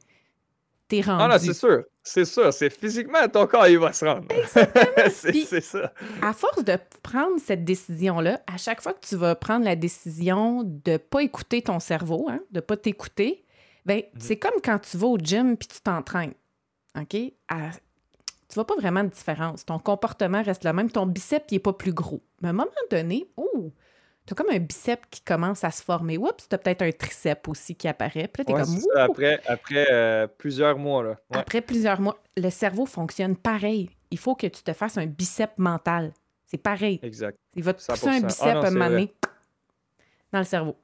tu 0.89 0.97
es 0.97 1.01
rendu. 1.01 1.21
Ah 1.23 1.27
non, 1.27 1.37
c'est 1.37 1.53
sûr. 1.53 1.83
C'est 2.01 2.25
sûr. 2.25 2.51
C'est 2.53 2.69
physiquement, 2.71 3.27
ton 3.27 3.45
corps, 3.45 3.67
il 3.67 3.77
va 3.77 3.93
se 3.93 4.05
rendre. 4.05 4.27
c'est 5.11 5.61
ça. 5.61 5.93
à 6.21 6.33
force 6.33 6.63
de 6.63 6.77
prendre 7.03 7.39
cette 7.39 7.63
décision-là, 7.65 8.41
à 8.51 8.57
chaque 8.57 8.81
fois 8.81 8.93
que 8.93 9.05
tu 9.05 9.15
vas 9.15 9.35
prendre 9.35 9.65
la 9.65 9.75
décision 9.75 10.63
de 10.63 10.93
ne 10.93 10.97
pas 10.97 11.21
écouter 11.21 11.61
ton 11.61 11.79
cerveau, 11.79 12.27
hein, 12.29 12.39
de 12.51 12.57
ne 12.57 12.61
pas 12.61 12.77
t'écouter, 12.77 13.43
ben, 13.85 13.97
Mhm. 14.13 14.19
c'est 14.19 14.37
comme 14.37 14.59
quand 14.63 14.79
tu 14.79 14.97
vas 14.97 15.07
au 15.07 15.17
gym 15.17 15.55
puis 15.57 15.67
tu 15.67 15.79
t'entraînes. 15.81 16.33
OK? 17.01 17.15
À- 17.47 17.71
tu 18.49 18.53
vois 18.55 18.65
pas 18.65 18.75
vraiment 18.75 19.03
de 19.03 19.09
différence. 19.09 19.65
Ton 19.65 19.77
comportement 19.77 20.41
reste 20.41 20.63
le 20.63 20.71
même. 20.73 20.89
Ton 20.89 21.05
biceps, 21.05 21.45
il 21.51 21.55
n'est 21.55 21.59
pas 21.59 21.73
plus 21.73 21.91
gros. 21.93 22.21
Mais 22.41 22.47
à 22.47 22.51
un 22.51 22.53
moment 22.53 22.69
donné, 22.89 23.27
oh, 23.35 23.73
tu 24.25 24.33
as 24.33 24.35
comme 24.35 24.49
un 24.51 24.59
biceps 24.59 25.03
qui 25.11 25.21
commence 25.21 25.63
à 25.65 25.71
se 25.71 25.83
former. 25.83 26.17
Oups, 26.17 26.47
tu 26.47 26.55
as 26.55 26.57
peut-être 26.57 26.81
un 26.81 26.91
triceps 26.91 27.47
aussi 27.49 27.75
qui 27.75 27.87
apparaît. 27.89 28.29
Puis 28.29 28.43
là, 28.43 28.45
tu 28.45 28.51
es 28.51 28.55
Ouais, 28.55 28.61
comme, 28.61 28.79
ça. 28.79 29.03
Après, 29.03 29.41
après 29.47 29.85
euh, 29.91 30.27
plusieurs 30.27 30.77
mois. 30.77 31.03
Là. 31.03 31.09
Ouais. 31.29 31.37
Après 31.39 31.59
plusieurs 31.61 31.99
mois, 31.99 32.17
le 32.37 32.49
cerveau 32.49 32.85
fonctionne 32.85 33.35
pareil. 33.35 33.89
Il 34.11 34.17
faut 34.17 34.35
que 34.35 34.47
tu 34.47 34.63
te 34.63 34.71
fasses 34.71 34.97
un 34.97 35.05
biceps 35.05 35.57
mental. 35.57 36.13
C'est 36.45 36.57
pareil. 36.57 36.99
Exact. 37.03 37.37
Il 37.55 37.63
va 37.63 37.73
te 37.73 37.85
pousser 37.85 38.07
100%. 38.07 38.09
un 38.09 38.23
Ah 38.23 38.27
bicep 38.27 38.45
non, 38.45 38.47
à 38.47 38.57
un 38.59 38.61
c'est 38.63 38.71
moment 38.71 38.85
vrai. 38.85 38.89
donné 38.91 39.13
dans 40.31 40.39
le 40.39 40.45
cerveau. 40.45 40.75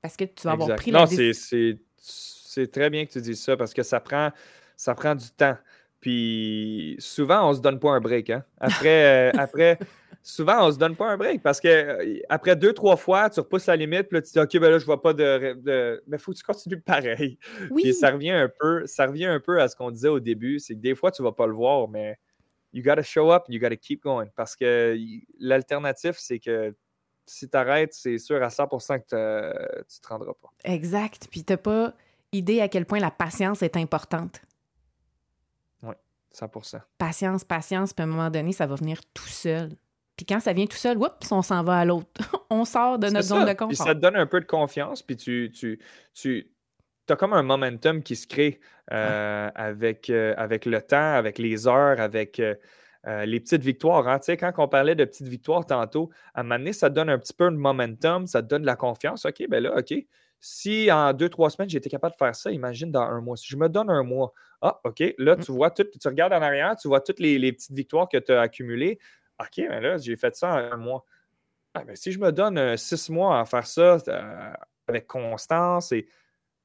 Parce 0.00 0.16
que 0.16 0.24
tu 0.24 0.44
vas 0.44 0.52
avoir 0.52 0.68
Exact. 0.68 0.82
pris 0.82 0.92
non, 0.92 1.00
la 1.00 1.06
décision. 1.06 1.32
c'est, 1.32 1.78
c'est 1.96 2.70
très 2.70 2.88
bien 2.90 3.04
que 3.04 3.10
tu 3.10 3.20
dises 3.20 3.42
ça 3.42 3.56
parce 3.56 3.74
que 3.74 3.82
ça 3.82 3.98
prend, 3.98 4.30
ça 4.78 4.94
prend 4.94 5.14
du 5.14 5.28
temps. 5.32 5.56
Puis 6.00 6.96
souvent, 7.00 7.50
on 7.50 7.54
se 7.54 7.60
donne 7.60 7.80
pas 7.80 7.90
un 7.90 8.00
break. 8.00 8.30
Hein? 8.30 8.44
Après, 8.58 9.32
euh, 9.32 9.32
après, 9.36 9.78
souvent, 10.22 10.66
on 10.66 10.70
se 10.70 10.78
donne 10.78 10.94
pas 10.94 11.10
un 11.10 11.16
break 11.16 11.42
parce 11.42 11.60
que 11.60 11.68
euh, 11.68 12.20
après 12.28 12.54
deux, 12.54 12.72
trois 12.72 12.96
fois, 12.96 13.28
tu 13.28 13.40
repousses 13.40 13.66
la 13.66 13.74
limite, 13.74 14.04
puis 14.04 14.16
là, 14.16 14.22
tu 14.22 14.30
dis 14.32 14.38
OK, 14.38 14.56
ben 14.58 14.70
là, 14.70 14.78
je 14.78 14.86
vois 14.86 15.02
pas 15.02 15.12
de. 15.12 15.54
de... 15.60 16.02
Mais 16.06 16.16
il 16.16 16.20
faut 16.20 16.32
que 16.32 16.36
tu 16.36 16.44
continues 16.44 16.80
pareil. 16.86 17.38
Oui, 17.72 17.82
Puis 17.82 17.94
ça 17.94 18.12
revient 18.12 18.30
un 18.30 18.48
peu, 18.48 18.86
ça 18.86 19.06
revient 19.06 19.26
un 19.26 19.40
peu 19.40 19.60
à 19.60 19.66
ce 19.66 19.74
qu'on 19.74 19.90
disait 19.90 20.08
au 20.08 20.20
début, 20.20 20.60
c'est 20.60 20.74
que 20.74 20.80
des 20.80 20.94
fois, 20.94 21.10
tu 21.10 21.22
vas 21.24 21.32
pas 21.32 21.48
le 21.48 21.54
voir, 21.54 21.88
mais 21.88 22.16
you 22.72 22.82
gotta 22.84 23.02
show 23.02 23.32
up, 23.32 23.42
you 23.48 23.60
gotta 23.60 23.76
keep 23.76 24.04
going. 24.04 24.28
Parce 24.36 24.54
que 24.54 24.96
l'alternative, 25.40 26.14
c'est 26.16 26.38
que 26.38 26.72
si 27.26 27.48
tu 27.48 27.56
arrêtes, 27.56 27.92
c'est 27.92 28.18
sûr 28.18 28.40
à 28.40 28.48
100% 28.48 29.00
que 29.00 29.82
tu 29.82 30.00
te 30.00 30.08
rendras 30.08 30.34
pas. 30.40 30.50
exact. 30.62 31.26
Puis 31.28 31.42
tu 31.42 31.52
n'as 31.52 31.56
pas 31.56 31.92
idée 32.30 32.60
à 32.60 32.68
quel 32.68 32.86
point 32.86 33.00
la 33.00 33.10
patience 33.10 33.62
est 33.62 33.76
importante. 33.76 34.42
100%. 36.34 36.80
Patience, 36.98 37.44
patience, 37.44 37.92
puis 37.92 38.02
à 38.02 38.04
un 38.04 38.08
moment 38.10 38.30
donné, 38.30 38.52
ça 38.52 38.66
va 38.66 38.74
venir 38.76 39.00
tout 39.14 39.28
seul. 39.28 39.70
Puis 40.16 40.26
quand 40.26 40.40
ça 40.40 40.52
vient 40.52 40.66
tout 40.66 40.76
seul, 40.76 40.98
oups, 40.98 41.30
on 41.30 41.42
s'en 41.42 41.62
va 41.62 41.78
à 41.78 41.84
l'autre. 41.84 42.08
on 42.50 42.64
sort 42.64 42.98
de 42.98 43.08
notre 43.08 43.26
zone 43.26 43.40
de 43.42 43.46
Puis 43.46 43.56
confort. 43.56 43.86
ça 43.86 43.94
te 43.94 44.00
donne 44.00 44.16
un 44.16 44.26
peu 44.26 44.40
de 44.40 44.46
confiance, 44.46 45.02
puis 45.02 45.16
tu, 45.16 45.50
tu, 45.54 45.80
tu 46.14 46.52
as 47.08 47.16
comme 47.16 47.32
un 47.32 47.42
momentum 47.42 48.02
qui 48.02 48.16
se 48.16 48.26
crée 48.26 48.60
euh, 48.92 49.50
avec, 49.54 50.10
euh, 50.10 50.34
avec 50.36 50.66
le 50.66 50.82
temps, 50.82 51.14
avec 51.14 51.38
les 51.38 51.66
heures, 51.68 52.00
avec 52.00 52.40
euh, 52.40 52.54
euh, 53.06 53.24
les 53.26 53.38
petites 53.38 53.62
victoires. 53.62 54.08
hein. 54.08 54.18
Tu 54.18 54.24
sais, 54.26 54.36
quand 54.36 54.52
on 54.58 54.66
parlait 54.68 54.94
de 54.96 55.04
petites 55.04 55.28
victoires 55.28 55.64
tantôt, 55.64 56.10
à 56.34 56.40
un 56.40 56.42
moment 56.42 56.58
donné, 56.58 56.72
ça 56.72 56.90
te 56.90 56.94
donne 56.96 57.08
un 57.10 57.18
petit 57.18 57.32
peu 57.32 57.50
de 57.50 57.56
momentum, 57.56 58.26
ça 58.26 58.42
te 58.42 58.48
donne 58.48 58.62
de 58.62 58.66
la 58.66 58.76
confiance. 58.76 59.24
OK, 59.24 59.44
ben 59.48 59.62
là, 59.62 59.76
OK. 59.78 59.94
Si 60.40 60.90
en 60.92 61.12
deux, 61.12 61.28
trois 61.28 61.50
semaines, 61.50 61.68
j'ai 61.68 61.78
été 61.78 61.88
capable 61.90 62.12
de 62.14 62.18
faire 62.18 62.34
ça, 62.34 62.50
imagine 62.52 62.92
dans 62.92 63.02
un 63.02 63.20
mois. 63.20 63.36
Si 63.36 63.48
je 63.48 63.56
me 63.56 63.68
donne 63.68 63.90
un 63.90 64.02
mois, 64.04 64.32
ah, 64.62 64.80
OK, 64.84 65.02
là, 65.18 65.36
Mm. 65.36 65.40
tu 65.44 65.52
vois, 65.52 65.70
tout, 65.70 65.84
tu 66.00 66.08
regardes 66.08 66.32
en 66.32 66.42
arrière, 66.42 66.76
tu 66.76 66.88
vois 66.88 67.00
toutes 67.00 67.18
les, 67.20 67.38
les 67.38 67.52
petites 67.52 67.72
victoires 67.74 68.08
que 68.08 68.18
tu 68.18 68.32
as 68.32 68.40
accumulées. 68.40 68.98
OK, 69.40 69.56
ben 69.68 69.80
là, 69.80 69.96
j'ai 69.98 70.16
fait 70.16 70.34
ça 70.36 70.48
en 70.54 70.56
un 70.72 70.76
mois. 70.76 71.04
Ah, 71.74 71.84
ben, 71.84 71.94
si 71.96 72.12
je 72.12 72.18
me 72.18 72.32
donne 72.32 72.58
euh, 72.58 72.76
six 72.76 73.10
mois 73.10 73.40
à 73.40 73.44
faire 73.44 73.66
ça 73.66 73.98
euh, 74.08 74.52
avec 74.88 75.06
constance 75.06 75.92
et 75.92 76.08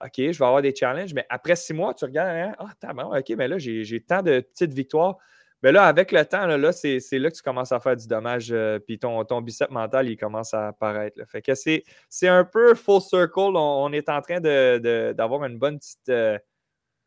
OK, 0.03 0.13
je 0.17 0.39
vais 0.39 0.45
avoir 0.45 0.61
des 0.61 0.75
challenges, 0.75 1.13
mais 1.13 1.25
après 1.29 1.55
six 1.55 1.73
mois, 1.73 1.93
tu 1.93 2.05
regardes, 2.05 2.29
hein, 2.29 2.55
ah, 2.59 2.71
t'as 2.79 2.93
bon, 2.93 3.15
OK, 3.15 3.29
mais 3.37 3.47
là, 3.47 3.57
j'ai 3.57 4.01
tant 4.01 4.21
de 4.21 4.39
petites 4.41 4.73
victoires. 4.73 5.17
Mais 5.63 5.71
là, 5.71 5.85
avec 5.85 6.11
le 6.11 6.23
temps, 6.25 6.45
là, 6.45 6.71
c'est 6.73 6.99
là 7.13 7.31
que 7.31 7.35
tu 7.35 7.41
commences 7.41 7.71
à 7.71 7.79
faire 7.79 7.95
du 7.95 8.05
dommage, 8.05 8.51
euh, 8.51 8.79
puis 8.79 8.99
ton, 8.99 9.23
ton 9.23 9.41
bicep 9.41 9.69
mental, 9.71 10.09
il 10.09 10.17
commence 10.17 10.53
à 10.53 10.67
apparaître. 10.67 11.17
Fait 11.25 11.41
que 11.41 11.53
c'est 11.55 11.83
un 12.27 12.43
peu 12.43 12.75
full 12.75 13.01
circle. 13.01 13.39
On, 13.55 13.85
on 13.85 13.91
est 13.93 14.09
en 14.09 14.21
train 14.21 14.41
de- 14.41 14.77
de- 14.77 15.13
d'avoir 15.13 15.45
une 15.45 15.57
bonne 15.57 15.79
petite. 15.79 16.09
euh, 16.09 16.37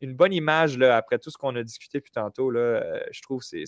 une 0.01 0.13
bonne 0.15 0.31
image 0.33 0.77
là, 0.77 0.95
après 0.97 1.17
tout 1.17 1.31
ce 1.31 1.37
qu'on 1.39 1.55
a 1.55 1.63
discuté 1.63 1.97
depuis 1.99 2.11
tantôt. 2.11 2.51
Là, 2.51 2.59
euh, 2.59 2.99
je 3.11 3.19
trouve 3.23 3.39
que 3.39 3.45
c'est- 3.45 3.65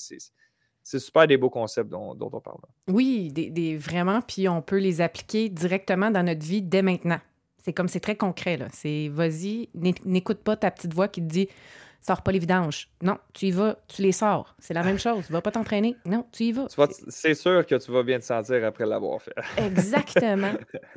c'est 0.84 1.00
super 1.00 1.26
des 1.28 1.38
beaux 1.38 1.50
concepts 1.50 1.90
dont, 1.90 2.14
dont 2.16 2.30
on 2.34 2.40
parle. 2.40 2.60
Oui, 2.88 3.32
des, 3.32 3.50
des- 3.50 3.78
vraiment, 3.78 4.22
puis 4.22 4.48
on 4.48 4.62
peut 4.62 4.78
les 4.78 5.02
appliquer 5.02 5.50
directement 5.50 6.12
dans 6.12 6.24
notre 6.24 6.46
vie 6.46 6.62
dès 6.62 6.82
maintenant. 6.84 7.20
C'est 7.64 7.74
comme 7.74 7.88
c'est 7.88 8.00
très 8.00 8.16
concret. 8.16 8.58
C'est 8.74 9.10
vas-y, 9.12 9.70
n'é- 9.74 9.94
n'écoute 10.06 10.40
pas 10.44 10.56
ta 10.56 10.70
petite 10.72 10.94
voix 10.94 11.08
qui 11.08 11.22
te 11.22 11.28
dit 11.28 11.50
sors 12.02 12.22
pas 12.22 12.32
les 12.32 12.40
vidanges. 12.40 12.90
Non, 13.02 13.18
tu 13.34 13.48
y 13.48 13.52
vas, 13.52 13.78
tu 13.88 14.02
les 14.02 14.12
sors. 14.12 14.56
C'est 14.60 14.74
la 14.74 14.84
même 14.84 14.98
chose. 15.00 15.26
Tu 15.28 15.34
vas 15.34 15.42
pas 15.42 15.52
t'entraîner. 15.52 15.96
Non, 16.06 16.26
tu 16.32 16.44
y 16.46 16.52
vas. 16.52 16.68
C'est 17.10 17.36
sûr 17.36 17.66
que 17.66 17.76
tu 17.76 17.92
vas 17.92 18.04
bien 18.04 18.20
te 18.20 18.24
sentir 18.26 18.64
après 18.66 18.86
l'avoir 18.86 19.22
fait. 19.22 19.34
Exactement. 19.58 20.54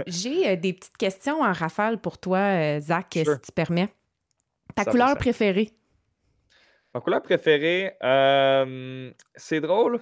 J'ai 0.07 0.49
euh, 0.51 0.57
des 0.57 0.73
petites 0.73 0.97
questions 0.97 1.41
en 1.43 1.53
rafale 1.53 1.99
pour 2.01 2.19
toi, 2.19 2.39
euh, 2.39 2.81
Zach, 2.81 3.07
Sure. 3.25 3.35
si 3.35 3.41
tu 3.41 3.53
permets. 3.53 3.89
Ta 4.75 4.83
100%. 4.85 4.91
couleur 4.91 5.17
préférée? 5.17 5.71
Ma 6.95 7.01
couleur 7.01 7.23
préférée, 7.23 7.95
euh, 8.03 9.11
c'est 9.35 9.61
drôle. 9.61 10.01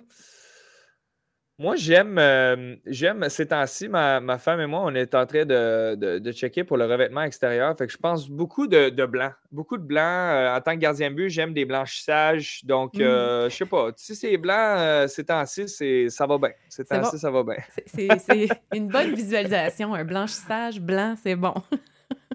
Moi, 1.63 1.77
j'aime, 1.77 2.17
euh, 2.19 2.75
j'aime 2.87 3.29
ces 3.29 3.47
temps-ci, 3.49 3.87
ma, 3.87 4.19
ma 4.19 4.39
femme 4.39 4.61
et 4.63 4.67
moi, 4.67 4.81
on 4.83 4.95
est 4.95 5.15
en 5.15 5.27
train 5.27 5.45
de, 5.45 5.95
de- 5.95 6.19
de 6.19 6.33
checker 6.33 6.65
pour 6.65 6.79
le 6.79 6.87
revêtement 6.87 7.21
extérieur. 7.21 7.77
Fait 7.77 7.87
que 7.87 7.93
je 7.93 7.99
pense 7.99 8.31
beaucoup 8.31 8.67
de, 8.67 8.89
de 8.89 9.05
blanc. 9.05 9.31
Beaucoup 9.53 9.77
de 9.77 9.83
blanc. 9.83 10.01
Euh, 10.01 10.57
en 10.57 10.61
tant 10.63 10.73
que 10.73 10.79
gardien 10.79 11.11
de 11.11 11.17
but, 11.17 11.29
j'aime 11.29 11.53
des 11.53 11.67
blanchissages. 11.67 12.63
Donc, 12.65 12.95
Mm. 12.95 13.03
euh, 13.03 13.51
je 13.51 13.57
sais 13.57 13.67
pas. 13.67 13.91
Si 13.95 14.17
c'est 14.17 14.39
blanc, 14.39 14.55
euh, 14.79 15.07
ces 15.07 15.23
temps-ci, 15.23 15.69
c'est, 15.69 16.09
ça 16.09 16.27
va 16.27 16.39
bien. 16.39 16.49
Ces 16.71 16.77
C'est 16.83 16.85
temps-ci, 16.99 17.11
bon. 17.13 17.19
ça 17.19 17.31
va 17.31 17.43
bien. 17.43 17.57
C'est- 17.85 18.09
C'est 18.19 18.49
une 18.75 18.89
bonne 18.89 19.15
visualisation. 19.15 19.93
Un 19.93 20.05
blanchissage 20.05 20.81
blanc, 20.81 21.15
c'est 21.23 21.37
bon. 21.37 21.53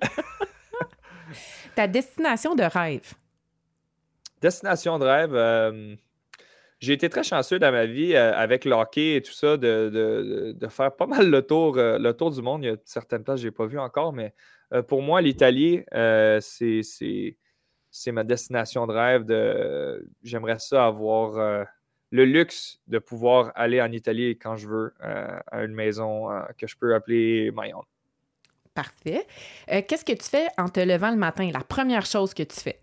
Ta 1.76 1.88
destination 1.88 2.54
de 2.54 2.62
rêve? 2.64 3.12
Destination 4.40 5.00
de 5.00 5.06
rêve, 5.06 5.36
j'ai 6.86 6.94
été 6.94 7.10
très 7.10 7.24
chanceux 7.24 7.58
dans 7.60 7.72
ma 7.72 7.86
vie 7.86 8.14
euh, 8.16 8.34
avec 8.36 8.64
le 8.64 8.74
hockey 8.74 9.16
et 9.16 9.22
tout 9.22 9.32
ça 9.34 9.58
de, 9.58 9.90
de- 9.90 10.56
de 10.58 10.68
faire 10.68 10.96
pas 10.96 11.08
mal 11.08 11.30
le 11.30 11.42
tour, 11.42 11.78
euh, 11.78 11.98
le 11.98 12.14
tour 12.14 12.32
du 12.32 12.42
monde. 12.42 12.64
Il 12.64 12.68
y 12.68 12.70
a 12.74 12.78
certaines 12.86 13.24
places 13.24 13.38
que 13.38 13.42
je 13.42 13.48
n'ai 13.48 13.52
pas 13.52 13.66
vues 13.66 13.80
encore, 13.80 14.14
mais 14.14 14.34
euh, 14.72 14.84
pour 14.84 15.02
moi, 15.02 15.22
l'Italie, 15.22 15.84
c'est, 16.42 16.82
ma 18.12 18.24
destination 18.24 18.86
de 18.88 18.94
rêve. 18.94 20.02
J'aimerais 20.22 20.60
ça 20.60 20.86
avoir 20.86 21.66
le 22.12 22.26
luxe 22.26 22.80
de 22.88 23.00
pouvoir 23.00 23.52
aller 23.56 23.82
en 23.82 23.92
Italie 23.92 24.38
quand 24.38 24.56
je 24.56 24.68
veux, 24.68 24.94
à 25.00 25.64
une 25.64 25.74
maison 25.74 26.30
que 26.58 26.68
je 26.68 26.76
peux 26.78 26.94
appeler 26.94 27.52
my. 27.56 27.72
Parfait. 28.74 29.26
Qu'est-ce 29.68 30.04
que 30.04 30.14
tu 30.14 30.30
fais 30.30 30.48
en 30.58 30.68
te 30.68 30.82
levant 30.82 31.12
le 31.12 31.18
matin? 31.18 31.50
La 31.54 31.62
première 31.62 32.06
chose 32.06 32.34
que 32.34 32.44
tu 32.44 32.60
fais? 32.60 32.80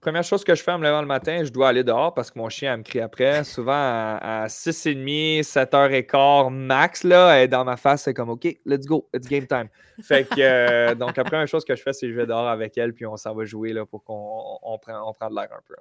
Première 0.00 0.22
chose 0.22 0.44
que 0.44 0.54
je 0.54 0.62
fais 0.62 0.70
en 0.70 0.78
me 0.78 0.84
levant 0.84 1.00
le 1.00 1.08
matin, 1.08 1.42
je 1.42 1.50
dois 1.50 1.68
aller 1.68 1.82
dehors 1.82 2.14
parce 2.14 2.30
que 2.30 2.38
mon 2.38 2.48
chien 2.48 2.72
elle 2.72 2.78
me 2.78 2.82
crie 2.84 3.00
après. 3.00 3.42
Souvent 3.42 3.72
à, 3.72 4.42
à 4.42 4.46
6h30, 4.46 5.42
7h15 5.42 6.50
max, 6.50 7.02
là, 7.02 7.32
elle 7.36 7.44
est 7.44 7.48
dans 7.48 7.64
ma 7.64 7.76
face, 7.76 8.04
c'est 8.04 8.14
comme 8.14 8.30
OK, 8.30 8.44
let's 8.64 8.86
go, 8.86 9.08
it's 9.12 9.26
game 9.26 9.46
time. 9.46 9.68
Fait 10.00 10.24
que 10.28 10.36
euh, 10.38 10.94
donc 10.94 11.16
la 11.16 11.24
première 11.24 11.48
chose 11.48 11.64
que 11.64 11.74
je 11.74 11.82
fais, 11.82 11.92
c'est 11.92 12.06
que 12.06 12.12
je 12.12 12.16
vais 12.16 12.26
dehors 12.26 12.46
avec 12.46 12.78
elle, 12.78 12.94
puis 12.94 13.06
on 13.06 13.16
s'en 13.16 13.34
va 13.34 13.44
jouer 13.44 13.72
là, 13.72 13.84
pour 13.84 14.04
qu'on 14.04 14.58
on 14.62 14.78
prend, 14.78 15.08
on 15.08 15.12
prend 15.14 15.30
de 15.30 15.34
l'air 15.34 15.48
un 15.50 15.60
peu. 15.66 15.74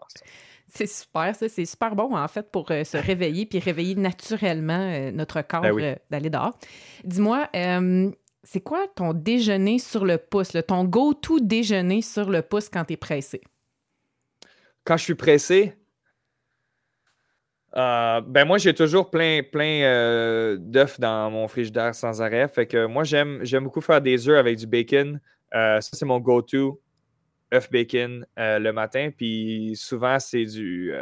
C'est 0.65 0.87
super, 0.87 1.35
ça. 1.35 1.47
C'est 1.47 1.65
super 1.65 1.95
bon, 1.95 2.17
en 2.17 2.27
fait, 2.27 2.49
pour 2.51 2.71
euh, 2.71 2.83
se 2.83 2.97
réveiller 2.97 3.45
puis 3.45 3.59
réveiller 3.59 3.93
naturellement 3.95 4.79
euh, 4.79 5.11
notre 5.11 5.41
corps 5.43 5.61
Ben 5.61 5.71
oui. 5.71 5.93
d'aller 6.09 6.31
dehors. 6.31 6.57
Dis-moi, 7.03 7.47
c'est 8.43 8.61
quoi 8.61 8.87
ton 8.95 9.13
déjeuner 9.13 9.77
sur 9.77 10.05
le 10.05 10.17
pouce, 10.17 10.57
ton 10.67 10.85
go-to 10.85 11.39
déjeuner 11.39 12.01
sur 12.01 12.29
le 12.29 12.41
pouce 12.41 12.69
quand 12.69 12.85
tu 12.85 12.93
es 12.93 12.97
pressé? 12.97 13.41
Quand 14.87 14.95
je 14.95 15.03
suis 15.03 15.15
pressé, 15.15 15.73
euh, 17.75 18.21
ben 18.21 18.45
moi, 18.45 18.57
j'ai 18.57 18.73
toujours 18.73 19.09
plein, 19.09 19.41
plein 19.43 19.81
euh, 19.83 20.55
d'œufs 20.57 20.97
dans 20.97 21.29
mon 21.29 21.49
frigidaire 21.49 21.93
sans 21.93 22.21
arrêt. 22.21 22.47
Fait 22.47 22.67
que 22.67 22.85
moi, 22.85 23.03
j'aime, 23.03 23.41
j'aime 23.43 23.65
beaucoup 23.65 23.81
faire 23.81 23.99
des 24.01 24.29
œufs 24.29 24.37
avec 24.39 24.57
du 24.57 24.65
bacon. 24.65 25.19
Euh, 25.53 25.81
ça, 25.81 25.89
c'est 25.91 26.05
mon 26.05 26.21
go-to. 26.21 26.81
œufs 27.53 27.69
bacon 27.69 28.25
le 28.37 28.71
matin. 28.71 29.09
Puis 29.15 29.73
souvent, 29.75 30.19
c'est 30.21 30.45
du, 30.45 30.93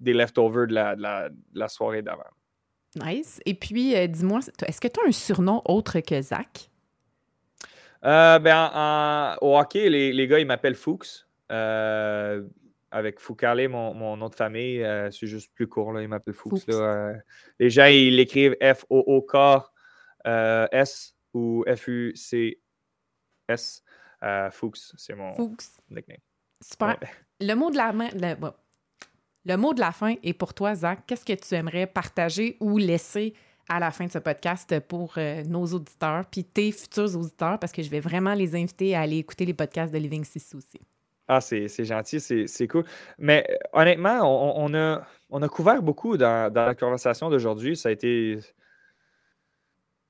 des 0.00 0.14
leftovers 0.14 0.66
de 0.66 0.74
la, 0.74 0.96
de 0.96 1.32
la 1.54 1.68
soirée 1.68 2.02
d'avant. 2.02 2.24
Nice. 2.96 3.38
Et 3.46 3.54
puis, 3.54 3.94
dis-moi, 4.08 4.40
est-ce 4.66 4.80
que 4.80 4.88
tu 4.88 4.98
as 4.98 5.08
un 5.08 5.12
surnom 5.12 5.62
autre 5.64 6.00
que 6.00 6.20
Zach? 6.20 6.68
ben, 8.02 9.36
au 9.40 9.56
hockey, 9.56 9.88
les, 9.88 10.12
les 10.12 10.26
gars, 10.26 10.40
ils 10.40 10.46
m'appellent 10.46 10.74
Fuchs 10.74 11.24
avec 12.92 13.18
Foucalé, 13.18 13.66
mon, 13.68 13.94
mon, 13.94 14.18
nom 14.18 14.28
de 14.28 14.34
famille, 14.34 14.84
euh, 14.84 15.10
c'est 15.10 15.26
juste 15.26 15.50
plus 15.54 15.66
court, 15.66 15.92
là, 15.92 16.02
il 16.02 16.08
m'appelle 16.08 16.34
Fuchs. 16.34 16.68
Euh. 16.68 17.14
les 17.58 17.70
gens, 17.70 17.86
ils 17.86 18.14
l'écrivent 18.14 18.54
F-O-O-K-S 18.62 19.64
euh, 20.26 20.66
ou 21.32 21.64
F-U-C-S. 21.66 23.82
Fuchs, 24.52 24.92
c'est 24.96 25.14
mon 25.14 25.32
nickname. 25.90 26.18
Super. 26.60 26.98
Le, 27.40 27.54
mot 27.54 27.70
de 27.70 27.76
la 27.76 27.92
le 29.44 29.56
mot 29.56 29.74
de 29.74 29.80
la 29.80 29.90
fin 29.90 30.14
est 30.22 30.34
pour 30.34 30.54
toi, 30.54 30.76
Zach. 30.76 31.00
Qu'est-ce 31.06 31.24
que 31.24 31.32
tu 31.32 31.52
aimerais 31.54 31.88
partager 31.88 32.56
ou 32.60 32.78
laisser 32.78 33.34
à 33.68 33.80
la 33.80 33.90
fin 33.90 34.06
de 34.06 34.12
ce 34.12 34.18
podcast 34.18 34.78
pour 34.80 35.14
nos 35.46 35.66
auditeurs, 35.66 36.26
puis 36.26 36.44
tes 36.44 36.72
futurs 36.72 37.16
auditeurs, 37.16 37.58
parce 37.58 37.72
que 37.72 37.82
je 37.82 37.88
vais 37.88 38.00
vraiment 38.00 38.34
les 38.34 38.54
inviter 38.54 38.94
à 38.94 39.00
aller 39.00 39.16
écouter 39.16 39.46
les 39.46 39.54
podcasts 39.54 39.92
de 39.92 39.98
Living 39.98 40.24
Six 40.24 40.54
aussi. 40.54 40.78
Ah, 41.34 41.40
c'est 41.40 41.84
gentil, 41.84 42.20
c'est 42.20 42.68
cool. 42.68 42.84
Mais 43.18 43.46
euh, 43.48 43.56
honnêtement, 43.72 44.20
on, 44.22 44.74
a, 44.74 45.06
on 45.30 45.40
a 45.40 45.48
couvert 45.48 45.82
beaucoup 45.82 46.18
dans, 46.18 46.52
la 46.54 46.74
conversation 46.74 47.30
d'aujourd'hui. 47.30 47.74
Ça 47.74 47.88
a 47.88 47.92
été 47.92 48.38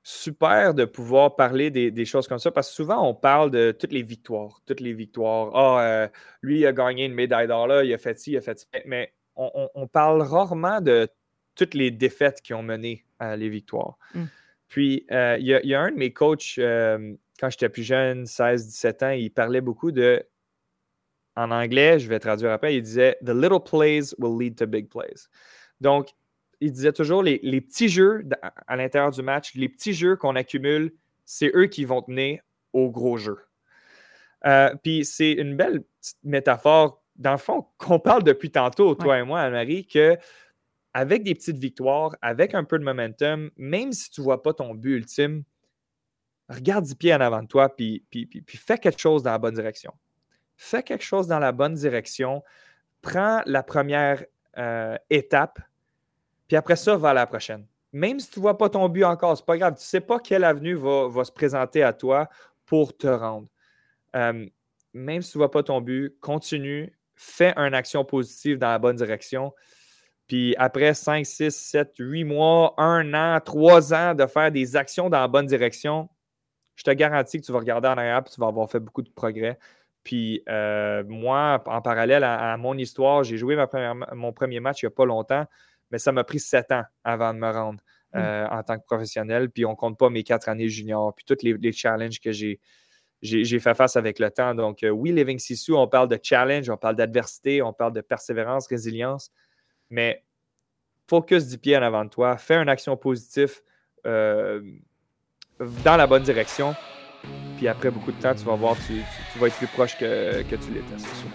super 0.03 0.75
de 0.75 0.85
pouvoir 0.85 1.37
parler 1.37 1.71
des, 1.71 2.05
choses 2.05 2.27
comme 2.27 2.41
ça 2.41 2.51
parce 2.51 2.71
que 2.71 2.75
souvent 2.75 3.09
on 3.09 3.15
parle 3.15 3.53
de 3.53 3.71
toutes 3.71 3.93
les 3.93 4.03
victoires, 4.03 4.61
toutes 4.67 4.81
les 4.81 4.93
victoires. 4.93 5.55
Ah, 5.55 5.81
euh, 5.85 6.09
lui 6.43 6.59
il 6.59 6.67
a 6.67 6.73
gagné 6.73 7.05
une 7.05 7.15
médaille 7.15 7.47
d'or 7.47 7.69
là, 7.69 7.85
il 7.85 7.95
a 7.95 7.99
fait 7.99 8.19
ci, 8.19 8.33
il 8.33 8.37
a 8.37 8.41
fait 8.41 8.59
ça. 8.59 8.67
Mais 8.85 9.13
on, 9.37 9.87
parle 9.87 10.23
rarement 10.23 10.81
de 10.81 11.09
toutes 11.55 11.75
les 11.75 11.93
défaites 11.93 12.43
qui 12.43 12.53
ont 12.53 12.65
mené 12.65 13.05
à 13.21 13.37
les 13.37 13.49
victoires. 13.49 13.97
Mmh. 14.15 14.25
Puis 14.67 15.07
euh, 15.13 15.37
il, 15.39 15.47
y 15.47 15.75
a, 15.75 15.81
un 15.81 15.93
de 15.93 15.97
mes 15.97 16.13
coachs, 16.13 16.59
quand 17.39 17.51
j'étais 17.51 17.69
plus 17.69 17.85
jeune, 17.85 18.25
16-17 18.25 19.05
ans, 19.05 19.11
il 19.11 19.31
parlait 19.31 19.61
beaucoup 19.61 19.93
de 19.93 20.25
en 21.37 21.51
anglais, 21.51 21.99
je 21.99 22.09
vais 22.09 22.19
traduire 22.19 22.51
après, 22.51 22.77
il 22.77 22.83
disait 22.83 23.17
The 23.25 23.31
little 23.31 23.61
plays 23.61 24.15
will 24.19 24.39
lead 24.39 24.57
to 24.57 24.67
big 24.67 24.89
plays. 24.89 25.29
Donc, 25.81 26.11
il 26.61 26.73
disait 26.73 26.93
toujours 26.93 27.23
les, 27.23 27.39
petits 27.61 27.89
jeux 27.89 28.25
à 28.67 28.77
l'intérieur 28.77 29.11
du 29.11 29.23
match, 29.23 29.55
les 29.55 29.69
petits 29.69 29.95
jeux 29.95 30.17
qu'on 30.17 30.37
accumule, 30.37 30.93
c'est 31.25 31.51
eux 31.55 31.67
qui 31.67 31.85
vont 31.85 32.03
tenir 32.03 32.41
au 32.73 32.91
gros 32.91 33.17
jeu. 33.17 33.39
Euh, 34.47 34.75
puis 34.83 35.05
c'est 35.05 35.33
une 35.33 35.57
belle 35.57 35.83
petite 36.01 36.19
métaphore, 36.23 37.03
dans 37.17 37.33
le 37.33 37.39
fond, 37.39 37.67
qu'on 37.79 37.99
parle 37.99 38.23
depuis 38.23 38.51
tantôt, 38.51 38.95
toi 38.95 39.19
et 39.19 39.23
moi, 39.25 39.41
Anne-Marie, 39.41 39.87
que 39.87 40.17
avec 40.95 41.23
des 41.23 41.35
petites 41.35 41.59
victoires, 41.59 42.17
avec 42.23 42.55
un 42.55 42.65
peu 42.65 42.79
de 42.79 42.85
momentum, 42.85 43.51
même 43.57 43.93
si 43.93 44.11
tu 44.11 44.21
ne 44.21 44.25
vois 44.25 44.43
pas 44.43 44.53
ton 44.53 44.75
but 44.75 44.97
ultime, 44.97 45.43
regarde 46.49 46.85
du 46.85 46.95
pied 46.95 47.15
en 47.15 47.21
avant 47.21 47.43
de 47.43 47.49
toi, 47.49 47.75
puis, 47.75 48.05
puis, 48.11 48.27
puis 48.27 48.59
fais 48.59 48.79
quelque 48.79 49.01
chose 49.01 49.23
dans 49.23 49.31
la 49.31 49.39
bonne 49.39 49.55
direction 49.55 49.93
fais 50.63 50.83
quelque 50.83 51.05
chose 51.05 51.27
dans 51.27 51.39
la 51.39 51.53
bonne 51.53 51.75
direction, 51.75 52.43
prends 53.01 53.43
la 53.47 53.63
première 53.63 54.25
euh, 54.59 54.97
étape, 55.11 55.59
puis 56.47 56.57
après 56.57 56.77
ça, 56.77 56.97
va 56.97 57.11
à 57.11 57.15
la 57.15 57.27
prochaine. 57.27 57.67
Même 57.93 58.21
si 58.21 58.31
tu 58.31 58.39
ne 58.39 58.43
vois 58.43 58.57
pas 58.57 58.69
ton 58.69 58.89
but 58.89 59.05
encore, 59.05 59.37
c'est 59.37 59.45
pas 59.45 59.59
grave. 59.59 59.75
Tu 59.75 59.81
ne 59.81 59.85
sais 59.85 60.01
pas 60.01 60.19
quelle 60.19 60.45
avenue 60.45 60.75
va, 60.75 61.25
se 61.25 61.33
présenter 61.33 61.83
à 61.83 61.93
toi 61.93 62.29
pour 62.65 62.97
te 62.97 63.07
rendre. 63.07 63.49
Euh, 64.17 64.47
même 64.95 65.23
si 65.23 65.33
tu 65.33 65.39
ne 65.39 65.41
vois 65.41 65.51
pas 65.51 65.63
ton 65.63 65.81
but, 65.81 66.19
continue, 66.21 66.97
fais 67.17 67.53
une 67.57 67.75
action 67.75 68.05
positive 68.05 68.59
dans 68.59 68.69
la 68.69 68.79
bonne 68.79 68.97
direction. 68.97 69.53
Puis 70.27 70.55
après 70.59 70.95
5, 70.95 71.27
6, 71.27 71.51
7, 71.51 71.95
8 71.99 72.25
mois, 72.25 72.75
1 72.79 73.13
an, 73.15 73.41
3 73.41 73.95
ans 73.95 74.15
de 74.15 74.27
faire 74.27 74.51
des 74.53 74.77
actions 74.77 75.11
dans 75.11 75.21
la 75.21 75.29
bonne 75.29 75.47
direction, 75.47 76.09
je 76.77 76.85
te 76.85 76.91
garantis 76.91 77.41
que 77.41 77.47
tu 77.47 77.53
vas 77.53 77.59
regarder 77.59 77.89
en 77.89 77.99
arrière 77.99 78.23
et 78.27 78.31
tu 78.31 78.41
vas 78.41 78.47
avoir 78.47 78.71
fait 78.71 78.81
beaucoup 78.81 79.03
de 79.03 79.11
progrès. 79.11 79.59
Puis 80.05 80.43
euh, 80.49 81.05
moi, 81.07 81.63
en 81.67 81.81
parallèle 81.81 82.25
à, 82.25 82.57
mon 82.57 82.77
histoire, 82.77 83.23
j'ai 83.25 83.37
joué 83.37 83.57
mon 84.15 84.33
premier 84.33 84.61
match 84.61 84.83
il 84.83 84.87
n'y 84.87 84.89
a 84.89 84.91
pas 84.91 85.05
longtemps, 85.05 85.47
mais 85.91 85.99
ça 85.99 86.13
m'a 86.13 86.25
pris 86.25 86.41
sept 86.41 86.73
ans 86.73 86.83
avant 87.05 87.33
de 87.33 87.39
me 87.39 87.51
rendre 87.51 87.81
mmh. 88.15 88.19
euh, 88.19 88.49
en 88.49 88.63
tant 88.63 88.79
que 88.79 88.85
professionnel. 88.85 89.51
Puis 89.51 89.65
on 89.65 89.71
ne 89.71 89.77
compte 89.77 89.99
pas 89.99 90.11
mes 90.11 90.25
quatre 90.25 90.49
années 90.49 90.69
junior, 90.69 91.15
puis 91.15 91.25
tous 91.25 91.39
les, 91.43 91.73
challenges 91.73 92.21
que 92.21 92.33
j'ai, 92.33 92.59
fait 93.23 93.75
face 93.75 93.97
avec 93.97 94.19
le 94.19 94.31
temps. 94.31 94.55
Donc 94.55 94.83
euh, 94.83 94.91
oui, 94.91 95.13
Living 95.13 95.39
Sisu, 95.39 95.73
on 95.73 95.87
parle 95.87 96.09
de 96.09 96.19
challenge, 96.21 96.69
on 96.69 96.77
parle 96.77 96.97
d'adversité, 96.97 97.63
on 97.63 97.73
parle 97.73 97.93
de 97.93 98.01
persévérance, 98.01 98.67
résilience, 98.67 99.31
mais 99.89 100.25
focus 101.07 101.47
du 101.47 101.59
pied 101.59 101.77
en 101.77 101.83
avant 101.83 102.05
de 102.05 102.11
toi, 102.11 102.37
fais 102.39 102.57
une 102.57 102.69
action 102.69 102.97
positive 102.97 103.61
dans 104.05 105.97
la 105.97 106.07
bonne 106.09 106.25
direction 106.25 106.75
puis 107.63 107.69
après 107.69 107.93
beaucoup 107.93 108.11
de 108.11 108.17
temps, 108.17 108.35
tu 108.35 108.45
vas 108.45 108.57
voir, 108.57 108.75
tu, 108.85 108.95
tu, 109.33 109.39
vas 109.39 109.47
être 109.47 109.55
plus 109.55 109.69
proche 109.69 109.97
que, 109.97 110.43
que 110.43 110.57
tu 110.57 110.73
l'étais, 110.73 110.97
c'est 110.97 111.05
sûr. 111.05 111.29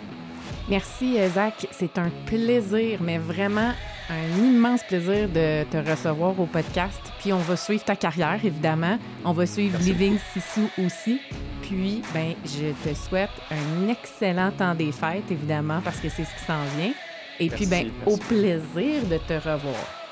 Merci, 0.68 1.18
euh, 1.18 1.30
Zach. 1.30 1.66
C'est 1.72 1.98
un 1.98 2.10
plaisir, 2.26 3.00
mais 3.02 3.18
vraiment 3.18 3.72
un 4.10 4.44
immense 4.44 4.84
plaisir 4.84 5.30
de 5.30 5.64
te 5.64 5.78
recevoir 5.90 6.38
au 6.38 6.46
podcast. 6.46 7.00
Puis 7.20 7.32
on 7.32 7.38
va 7.38 7.56
suivre 7.56 7.86
ta 7.86 7.96
carrière, 7.96 8.42
évidemment. 8.44 9.00
On 9.24 9.32
va 9.32 9.46
suivre 9.46 9.80
Living 9.80 10.18
Sissou 10.34 10.70
aussi. 10.86 11.22
Puis, 11.62 12.02
ben, 12.14 12.34
je 12.44 12.74
te 12.84 12.94
souhaite 12.94 13.30
un 13.50 13.88
excellent 13.88 14.52
temps 14.52 14.76
des 14.76 14.92
fêtes, 14.92 15.32
évidemment, 15.32 15.80
parce 15.82 16.02
que 16.02 16.10
c'est 16.10 16.26
ce 16.26 16.36
qui 16.36 16.44
s'en 16.46 16.64
vient. 16.78 16.92
Et 17.40 17.50
puis, 17.50 17.68
ben, 17.68 17.90
au 18.06 18.18
plaisir 18.18 19.06
de 19.10 19.18
te 19.18 19.34
revoir. 19.34 20.07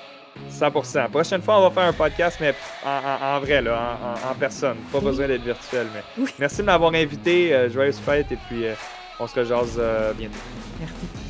100%. 0.52 1.10
Prochaine 1.10 1.42
fois, 1.42 1.60
on 1.60 1.70
va 1.70 1.72
faire 1.72 1.90
un 1.90 1.94
podcast, 1.94 2.38
mais 2.40 2.54
en, 2.86 3.40
vrai, 3.40 3.62
là, 3.62 3.98
en, 4.30 4.36
personne. 4.36 4.78
Pas 4.92 5.00
besoin 5.00 5.28
d'être 5.28 5.44
virtuel. 5.44 5.88
Mais 5.94 6.26
merci 6.40 6.58
de 6.58 6.64
m'avoir 6.64 6.94
invité. 6.94 7.54
Euh, 7.54 7.70
joyeuse 7.70 8.00
fête 8.00 8.32
et 8.32 8.38
puis 8.48 8.66
euh, 8.66 8.74
on 9.20 9.28
se 9.28 9.40
rejase 9.40 9.76
euh, 9.78 10.14
bientôt. 10.14 10.38
Merci. 10.80 11.25